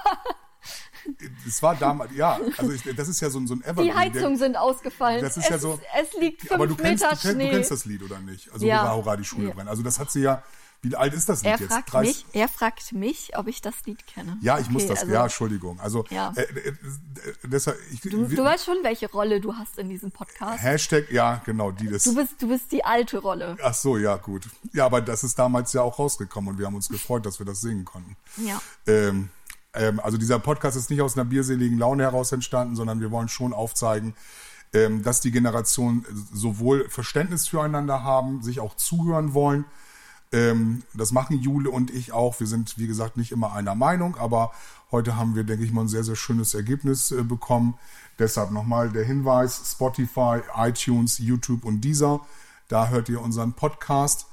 Es 1.47 1.61
war 1.61 1.75
damals, 1.75 2.11
ja, 2.15 2.39
also 2.57 2.71
ich, 2.71 2.81
das 2.95 3.07
ist 3.07 3.21
ja 3.21 3.29
so, 3.29 3.39
ein- 3.39 3.45
so 3.47 3.53
ein 3.55 3.61
Evergreen. 3.63 3.85
Die 3.87 3.93
Heizungen 3.93 4.37
sind 4.37 4.57
ausgefallen. 4.57 5.21
Das 5.21 5.37
ist 5.37 5.43
es, 5.45 5.49
ja 5.49 5.57
so- 5.59 5.79
es 5.99 6.19
liegt 6.19 6.41
fünf 6.41 6.51
Aber 6.53 6.65
du 6.67 6.75
kennst, 6.75 7.03
Meter 7.03 7.09
kennst, 7.15 7.23
Schnee. 7.35 7.45
du 7.45 7.51
kennst 7.55 7.71
das 7.71 7.85
Lied, 7.85 8.01
oder 8.03 8.19
nicht? 8.19 8.51
Also 8.51 8.65
Ja. 8.65 8.83
Hurra, 8.83 8.95
Hurra, 8.95 9.17
die 9.17 9.23
Schule 9.25 9.49
Ja. 9.49 9.53
brennt. 9.53 9.69
Also 9.69 9.83
das 9.83 9.99
hat 9.99 10.09
sie 10.11 10.21
ja, 10.21 10.41
wie 10.89 10.95
alt 10.95 11.13
ist 11.13 11.27
das 11.29 11.41
Lied 11.43 11.53
er 11.53 11.59
jetzt? 11.59 11.71
fragt 11.71 11.93
30 11.93 12.25
mich, 12.25 12.35
er 12.41 12.47
fragt 12.47 12.93
mich, 12.93 13.31
ob 13.37 13.47
ich 13.47 13.61
das 13.61 13.75
Lied 13.85 14.05
kenne. 14.07 14.37
Ja, 14.41 14.59
ich 14.59 14.69
muss 14.69 14.83
Okay, 14.83 14.91
das, 14.93 15.01
also 15.01 15.13
ja, 15.13 15.23
Entschuldigung. 15.23 15.79
Also, 15.79 16.05
Ja. 16.09 16.31
Äh, 16.35 16.41
äh, 16.41 16.69
äh, 16.69 16.73
deshalb, 17.43 17.77
ich, 17.91 18.01
Du, 18.01 18.29
wir- 18.29 18.37
du 18.37 18.43
weißt 18.43 18.65
schon, 18.65 18.77
welche 18.83 19.09
Rolle 19.11 19.41
du 19.41 19.53
hast 19.55 19.77
in 19.79 19.89
diesem 19.89 20.11
Podcast. 20.11 20.61
Hashtag, 20.61 21.11
ja, 21.11 21.41
genau, 21.45 21.71
die 21.71 21.87
das. 21.89 22.03
Du 22.03 22.15
bist, 22.15 22.41
du 22.41 22.47
bist 22.47 22.71
die 22.71 22.83
alte 22.85 23.17
Rolle. 23.19 23.57
Ach 23.63 23.73
so, 23.73 23.97
ja, 23.97 24.15
gut. 24.17 24.47
Ja, 24.73 24.85
aber 24.85 25.01
das 25.01 25.23
ist 25.23 25.37
damals 25.39 25.73
ja 25.73 25.81
auch 25.81 25.97
rausgekommen 25.99 26.51
und 26.51 26.59
wir 26.59 26.65
haben 26.67 26.75
uns 26.75 26.87
gefreut, 26.89 27.25
dass 27.25 27.39
wir 27.39 27.45
das 27.45 27.61
singen 27.61 27.85
konnten. 27.85 28.15
Ja. 28.37 28.61
Ähm, 28.87 29.29
ähm, 29.73 29.99
also 29.99 30.17
dieser 30.17 30.39
Podcast 30.39 30.77
ist 30.77 30.89
nicht 30.89 31.01
aus 31.01 31.15
einer 31.15 31.25
bierseligen 31.25 31.77
Laune 31.77 32.03
heraus 32.03 32.31
entstanden, 32.31 32.75
sondern 32.75 33.01
wir 33.01 33.11
wollen 33.11 33.27
schon 33.27 33.53
aufzeigen, 33.53 34.15
ähm, 34.73 35.03
dass 35.03 35.21
die 35.21 35.31
Generationen 35.31 36.05
sowohl 36.33 36.89
Verständnis 36.89 37.47
füreinander 37.47 38.03
haben, 38.03 38.41
sich 38.43 38.59
auch 38.59 38.75
zuhören 38.75 39.33
wollen. 39.33 39.65
Ähm, 40.35 40.83
das 40.93 41.13
machen 41.13 41.39
Jule 41.39 41.69
und 41.69 41.91
ich 41.91 42.11
auch. 42.11 42.37
Wir 42.41 42.47
sind, 42.47 42.77
wie 42.77 42.87
gesagt, 42.87 43.15
nicht 43.15 43.31
immer 43.31 43.53
einer 43.53 43.73
Meinung, 43.73 44.17
aber 44.17 44.51
heute 44.91 45.15
haben 45.15 45.33
wir, 45.33 45.45
denke 45.45 45.63
ich 45.63 45.71
mal, 45.71 45.81
ein 45.81 45.87
sehr, 45.87 46.03
sehr 46.03 46.17
schönes 46.17 46.53
Ergebnis 46.53 47.11
äh, 47.11 47.23
bekommen. 47.23 47.75
Deshalb 48.19 48.51
nochmal 48.51 48.89
der 48.89 49.05
Hinweis, 49.05 49.61
Spotify, 49.71 50.41
iTunes, 50.57 51.19
YouTube 51.19 51.63
und 51.63 51.81
dieser. 51.81 52.19
Da 52.67 52.89
hört 52.89 53.07
ihr 53.07 53.21
unseren 53.21 53.53
Podcast. 53.53 54.27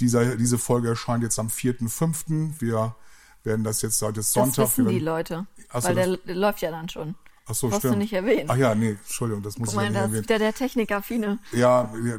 Dieser, 0.00 0.34
diese 0.36 0.58
Folge 0.58 0.88
erscheint 0.88 1.22
jetzt 1.22 1.38
am 1.38 1.46
4.5. 1.46 2.60
Wir 2.60 2.96
werden 3.44 3.62
das 3.62 3.82
jetzt 3.82 4.00
seit 4.00 4.16
jetzt 4.16 4.32
Sonntag. 4.32 4.64
Das 4.64 4.78
wissen 4.78 4.88
die 4.88 4.98
Leute. 4.98 5.46
Ach 5.70 5.80
so, 5.80 5.88
weil 5.88 5.94
der, 5.94 6.16
der 6.16 6.34
läuft 6.34 6.60
ja 6.60 6.72
dann 6.72 6.88
schon. 6.88 7.14
Ach 7.46 7.54
so, 7.54 7.68
Brauchst 7.68 7.82
stimmt. 7.82 7.94
du 7.94 7.98
nicht 7.98 8.12
erwähnen. 8.12 8.50
Ach 8.50 8.56
ja, 8.56 8.74
nee, 8.74 8.90
Entschuldigung, 8.90 9.44
das 9.44 9.58
muss 9.58 9.68
Guck 9.68 9.74
ich 9.74 9.76
mal, 9.76 9.82
nicht 9.84 9.94
da 9.94 10.00
ist 10.00 10.06
erwähnen. 10.06 10.24
wieder 10.24 10.38
der 10.40 10.52
Technikaffine. 10.54 11.38
Ja, 11.52 11.88
ja, 12.04 12.18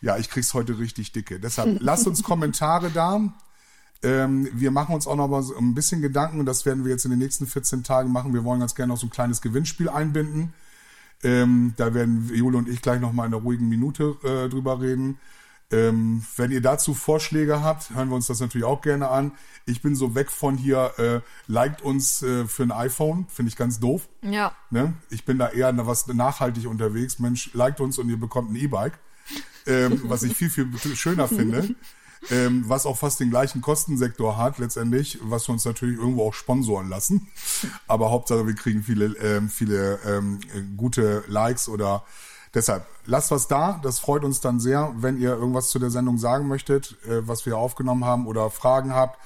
ja, 0.00 0.16
ich 0.16 0.30
krieg's 0.30 0.54
heute 0.54 0.78
richtig 0.78 1.12
dicke. 1.12 1.40
Deshalb 1.40 1.78
lasst 1.80 2.06
uns 2.06 2.22
Kommentare 2.22 2.90
da. 2.90 3.20
Ähm, 4.02 4.48
wir 4.52 4.70
machen 4.70 4.94
uns 4.94 5.06
auch 5.06 5.16
noch 5.16 5.28
mal 5.28 5.42
so 5.42 5.56
ein 5.56 5.74
bisschen 5.74 6.00
Gedanken 6.00 6.38
und 6.38 6.46
das 6.46 6.64
werden 6.64 6.84
wir 6.84 6.92
jetzt 6.92 7.04
in 7.04 7.10
den 7.10 7.18
nächsten 7.18 7.46
14 7.46 7.82
Tagen 7.82 8.12
machen. 8.12 8.32
Wir 8.32 8.44
wollen 8.44 8.60
ganz 8.60 8.74
gerne 8.74 8.92
noch 8.92 8.98
so 8.98 9.06
ein 9.06 9.10
kleines 9.10 9.40
Gewinnspiel 9.40 9.88
einbinden. 9.88 10.52
Ähm, 11.24 11.74
da 11.76 11.94
werden 11.94 12.30
Jule 12.32 12.58
und 12.58 12.68
ich 12.68 12.80
gleich 12.80 13.00
noch 13.00 13.12
mal 13.12 13.26
in 13.26 13.34
einer 13.34 13.42
ruhigen 13.42 13.68
Minute 13.68 14.16
äh, 14.22 14.48
drüber 14.48 14.80
reden. 14.80 15.18
Ähm, 15.70 16.24
wenn 16.36 16.50
ihr 16.50 16.62
dazu 16.62 16.94
Vorschläge 16.94 17.62
habt, 17.62 17.90
hören 17.90 18.08
wir 18.08 18.14
uns 18.14 18.26
das 18.26 18.40
natürlich 18.40 18.64
auch 18.64 18.80
gerne 18.80 19.08
an. 19.08 19.32
Ich 19.66 19.82
bin 19.82 19.94
so 19.94 20.14
weg 20.14 20.30
von 20.30 20.56
hier, 20.56 20.92
äh, 20.96 21.20
liked 21.46 21.82
uns 21.82 22.22
äh, 22.22 22.46
für 22.46 22.62
ein 22.62 22.72
iPhone, 22.72 23.26
finde 23.28 23.50
ich 23.50 23.56
ganz 23.56 23.78
doof. 23.78 24.08
Ja. 24.22 24.52
Ne? 24.70 24.94
Ich 25.10 25.26
bin 25.26 25.38
da 25.38 25.48
eher 25.48 25.74
was 25.86 26.06
nachhaltig 26.06 26.66
unterwegs. 26.66 27.18
Mensch, 27.18 27.50
liked 27.52 27.80
uns 27.80 27.98
und 27.98 28.08
ihr 28.08 28.18
bekommt 28.18 28.50
ein 28.50 28.56
E-Bike, 28.56 28.98
ähm, 29.66 30.00
was 30.04 30.22
ich 30.22 30.36
viel, 30.36 30.50
viel 30.50 30.96
schöner 30.96 31.28
finde. 31.28 31.74
Ähm, 32.30 32.64
was 32.66 32.84
auch 32.84 32.96
fast 32.96 33.20
den 33.20 33.30
gleichen 33.30 33.60
Kostensektor 33.60 34.36
hat 34.36 34.58
letztendlich, 34.58 35.18
was 35.22 35.48
wir 35.48 35.52
uns 35.52 35.64
natürlich 35.64 35.98
irgendwo 35.98 36.26
auch 36.26 36.34
sponsoren 36.34 36.88
lassen. 36.88 37.28
Aber 37.86 38.10
Hauptsache, 38.10 38.46
wir 38.46 38.54
kriegen 38.54 38.82
viele, 38.82 39.16
ähm, 39.18 39.48
viele 39.48 40.00
ähm, 40.04 40.40
gute 40.76 41.22
Likes 41.28 41.68
oder 41.68 42.04
deshalb 42.54 42.86
lasst 43.06 43.30
was 43.30 43.46
da. 43.46 43.80
Das 43.84 44.00
freut 44.00 44.24
uns 44.24 44.40
dann 44.40 44.58
sehr, 44.58 44.92
wenn 44.96 45.20
ihr 45.20 45.30
irgendwas 45.30 45.70
zu 45.70 45.78
der 45.78 45.90
Sendung 45.90 46.18
sagen 46.18 46.48
möchtet, 46.48 46.96
äh, 47.06 47.26
was 47.26 47.46
wir 47.46 47.56
aufgenommen 47.56 48.04
haben 48.04 48.26
oder 48.26 48.50
Fragen 48.50 48.92
habt, 48.92 49.18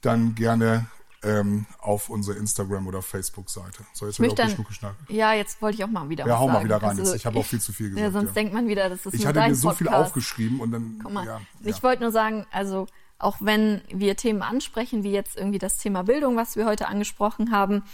dann 0.00 0.34
gerne 0.34 0.86
ähm, 1.22 1.66
auf 1.78 2.08
unsere 2.10 2.36
Instagram- 2.36 2.86
oder 2.86 3.02
Facebook-Seite. 3.02 3.84
So, 3.92 4.06
jetzt 4.06 4.18
wird 4.20 4.32
auch 4.32 4.36
dann, 4.36 4.64
geschnackt. 4.64 5.10
ja, 5.10 5.32
jetzt 5.34 5.62
wollte 5.62 5.76
ich 5.78 5.84
auch 5.84 5.88
mal 5.88 6.08
wieder 6.08 6.26
Ja, 6.26 6.38
hau 6.38 6.46
mal 6.46 6.54
sagen. 6.54 6.64
wieder 6.64 6.76
rein. 6.76 6.90
Also 6.90 7.02
jetzt. 7.02 7.14
Ich 7.14 7.26
habe 7.26 7.38
auch 7.38 7.44
viel 7.44 7.60
zu 7.60 7.72
viel 7.72 7.90
gesagt. 7.90 8.04
Ja, 8.04 8.10
sonst 8.10 8.28
ja. 8.30 8.34
denkt 8.34 8.52
man 8.54 8.66
wieder, 8.66 8.88
das 8.88 9.06
ist 9.06 9.14
ich 9.14 9.26
hatte 9.26 9.40
mir 9.40 9.54
so 9.54 9.70
viel 9.70 9.86
Podcast. 9.86 10.06
aufgeschrieben 10.08 10.60
und 10.60 10.72
dann, 10.72 10.98
Guck 11.02 11.12
mal, 11.12 11.26
ja, 11.26 11.40
ich 11.60 11.76
ja. 11.76 11.82
wollte 11.82 12.02
nur 12.02 12.12
sagen, 12.12 12.46
also 12.50 12.86
auch 13.18 13.36
wenn 13.40 13.82
wir 13.88 14.16
Themen 14.16 14.42
ansprechen, 14.42 15.04
wie 15.04 15.12
jetzt 15.12 15.36
irgendwie 15.36 15.60
das 15.60 15.78
Thema 15.78 16.02
Bildung, 16.02 16.36
was 16.36 16.56
wir 16.56 16.66
heute 16.66 16.88
angesprochen 16.88 17.52
haben, 17.52 17.84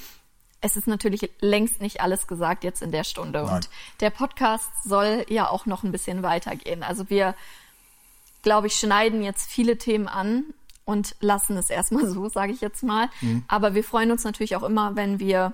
es 0.61 0.76
ist 0.76 0.87
natürlich 0.87 1.31
längst 1.41 1.81
nicht 1.81 2.01
alles 2.01 2.26
gesagt 2.26 2.64
jetzt 2.64 2.83
in 2.83 2.91
der 2.91 3.05
Stunde. 3.05 3.43
Nein. 3.43 3.57
Und 3.57 3.68
der 4.01 4.11
Podcast 4.11 4.70
soll 4.85 5.24
ja 5.29 5.49
auch 5.49 5.66
noch 5.66 5.85
ein 5.85 5.93
bisschen 5.93 6.22
weitergehen. 6.22 6.83
Also 6.83 7.11
wir, 7.11 7.35
glaube 8.43 8.66
ich, 8.66 8.74
schneiden 8.74 9.22
jetzt 9.22 9.51
viele 9.51 9.76
Themen 9.76 10.09
an 10.09 10.45
und 10.89 11.16
lassen 11.20 11.59
es 11.59 11.68
erstmal 11.68 12.07
so, 12.11 12.30
sage 12.30 12.53
ich 12.53 12.62
jetzt 12.62 12.82
mal. 12.82 13.11
Mhm. 13.20 13.45
Aber 13.47 13.74
wir 13.74 13.84
freuen 13.84 14.11
uns 14.11 14.24
natürlich 14.24 14.57
auch 14.57 14.62
immer, 14.62 14.97
wenn 14.97 15.20
wir 15.20 15.53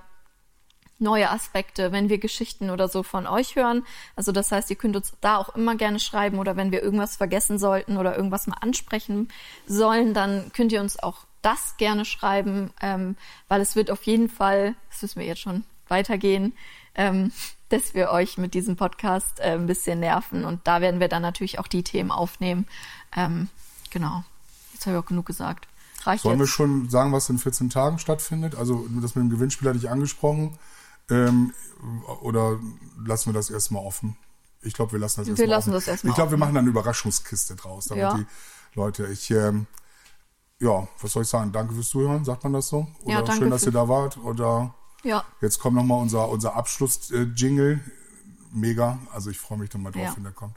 neue 0.97 1.29
Aspekte, 1.29 1.91
wenn 1.91 2.07
wir 2.07 2.19
Geschichten 2.19 2.69
oder 2.69 2.87
so 2.87 3.03
von 3.03 3.27
euch 3.27 3.57
hören. 3.57 3.83
Also 4.15 4.31
das 4.31 4.53
heißt, 4.53 4.69
ihr 4.69 4.77
könnt 4.77 4.95
uns 4.95 5.13
da 5.19 5.35
auch 5.35 5.53
immer 5.53 5.75
gerne 5.75 5.99
schreiben 5.99 6.39
oder 6.39 6.55
wenn 6.55 6.71
wir 6.71 6.81
irgendwas 6.81 7.17
vergessen 7.17 7.59
sollten 7.59 7.97
oder 7.97 8.15
irgendwas 8.15 8.47
mal 8.47 8.55
ansprechen 8.61 9.27
sollen, 9.67 10.13
dann 10.13 10.53
könnt 10.53 10.71
ihr 10.71 10.79
uns 10.79 10.97
auch 10.97 11.25
das 11.41 11.75
gerne 11.75 12.05
schreiben, 12.05 12.71
ähm, 12.81 13.17
weil 13.49 13.59
es 13.59 13.75
wird 13.75 13.91
auf 13.91 14.03
jeden 14.03 14.29
Fall, 14.29 14.75
das 14.89 15.01
müssen 15.01 15.19
wir 15.19 15.27
jetzt 15.27 15.41
schon 15.41 15.65
weitergehen, 15.89 16.53
ähm, 16.95 17.33
dass 17.69 17.93
wir 17.93 18.11
euch 18.11 18.37
mit 18.37 18.53
diesem 18.53 18.77
Podcast 18.77 19.41
äh, 19.41 19.51
ein 19.51 19.67
bisschen 19.67 19.99
nerven 19.99 20.45
und 20.45 20.65
da 20.65 20.79
werden 20.79 21.01
wir 21.01 21.09
dann 21.09 21.23
natürlich 21.23 21.59
auch 21.59 21.67
die 21.67 21.83
Themen 21.83 22.11
aufnehmen. 22.11 22.67
Ähm, 23.17 23.49
genau. 23.89 24.23
Jetzt 24.75 24.85
habe 24.85 24.97
ich 24.97 25.03
auch 25.03 25.07
genug 25.07 25.25
gesagt. 25.25 25.67
Reicht 26.03 26.23
Sollen 26.23 26.37
wir 26.37 26.45
jetzt? 26.45 26.53
schon 26.53 26.89
sagen, 26.89 27.11
was 27.13 27.29
in 27.29 27.39
14 27.39 27.69
Tagen 27.69 27.97
stattfindet? 27.97 28.55
Also 28.55 28.85
das 29.01 29.15
mit 29.15 29.23
dem 29.23 29.29
Gewinnspiel 29.29 29.67
hatte 29.69 29.79
ich 29.79 29.89
angesprochen. 29.89 30.57
Ähm, 31.09 31.53
oder 32.21 32.59
lassen 33.05 33.29
wir 33.29 33.33
das 33.33 33.49
erstmal 33.49 33.83
offen? 33.83 34.17
Ich 34.61 34.73
glaube, 34.73 34.91
wir 34.93 34.99
lassen 34.99 35.21
das 35.21 35.27
erstmal 35.29 35.47
lassen 35.47 35.69
offen. 35.69 35.73
das 35.73 35.87
erstmal 35.87 36.09
Ich 36.11 36.15
glaube, 36.15 36.31
wir 36.31 36.37
machen 36.37 36.53
dann 36.55 36.63
eine 36.63 36.69
Überraschungskiste 36.71 37.55
draus, 37.55 37.85
damit 37.85 38.01
Ja. 38.03 38.13
die 38.15 38.25
Leute, 38.73 39.07
ich, 39.07 39.31
ähm, 39.31 39.67
ja, 40.59 40.87
was 41.01 41.11
soll 41.13 41.23
ich 41.23 41.29
sagen? 41.29 41.51
Danke 41.51 41.73
fürs 41.73 41.89
Zuhören, 41.89 42.25
sagt 42.25 42.43
man 42.43 42.53
das 42.53 42.67
so? 42.67 42.87
Oder 43.03 43.13
Ja, 43.13 43.21
danke 43.21 43.41
schön, 43.43 43.49
dass 43.51 43.63
ihr 43.63 43.71
da 43.71 43.87
wart. 43.87 44.17
Oder 44.17 44.73
Ja. 45.03 45.23
jetzt 45.41 45.59
kommt 45.59 45.75
nochmal 45.75 46.01
unser, 46.01 46.27
unser 46.29 46.55
Abschluss-Jingle. 46.55 47.79
Mega. 48.51 48.99
Also 49.13 49.29
ich 49.29 49.39
freue 49.39 49.57
mich 49.59 49.69
dann 49.69 49.81
mal 49.83 49.91
drauf, 49.91 50.01
Ja. 50.03 50.15
wenn 50.15 50.23
der 50.23 50.33
kommt. 50.33 50.55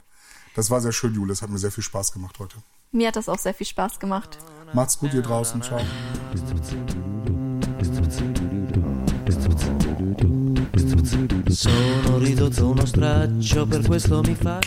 Das 0.55 0.69
war 0.71 0.81
sehr 0.81 0.91
schön, 0.91 1.13
Jule. 1.13 1.31
Es 1.33 1.41
hat 1.41 1.49
mir 1.49 1.59
sehr 1.59 1.71
viel 1.71 1.83
Spaß 1.83 2.11
gemacht 2.11 2.37
heute. 2.39 2.57
Mir 2.91 3.07
hat 3.07 3.15
das 3.15 3.29
auch 3.29 3.37
sehr 3.37 3.53
viel 3.53 3.67
Spaß 3.67 3.99
gemacht. 3.99 4.39
Macht's 4.73 4.97
gut 4.97 5.11
hier 5.11 5.21
draußen. 5.21 5.61
Ciao. 5.61 5.79
Sono 11.47 12.17
ridotto 12.17 12.69
uno 12.69 12.85
straccio, 12.85 13.65
per 13.67 13.83
questo 13.83 14.21
mi 14.21 14.35
fa 14.35 14.59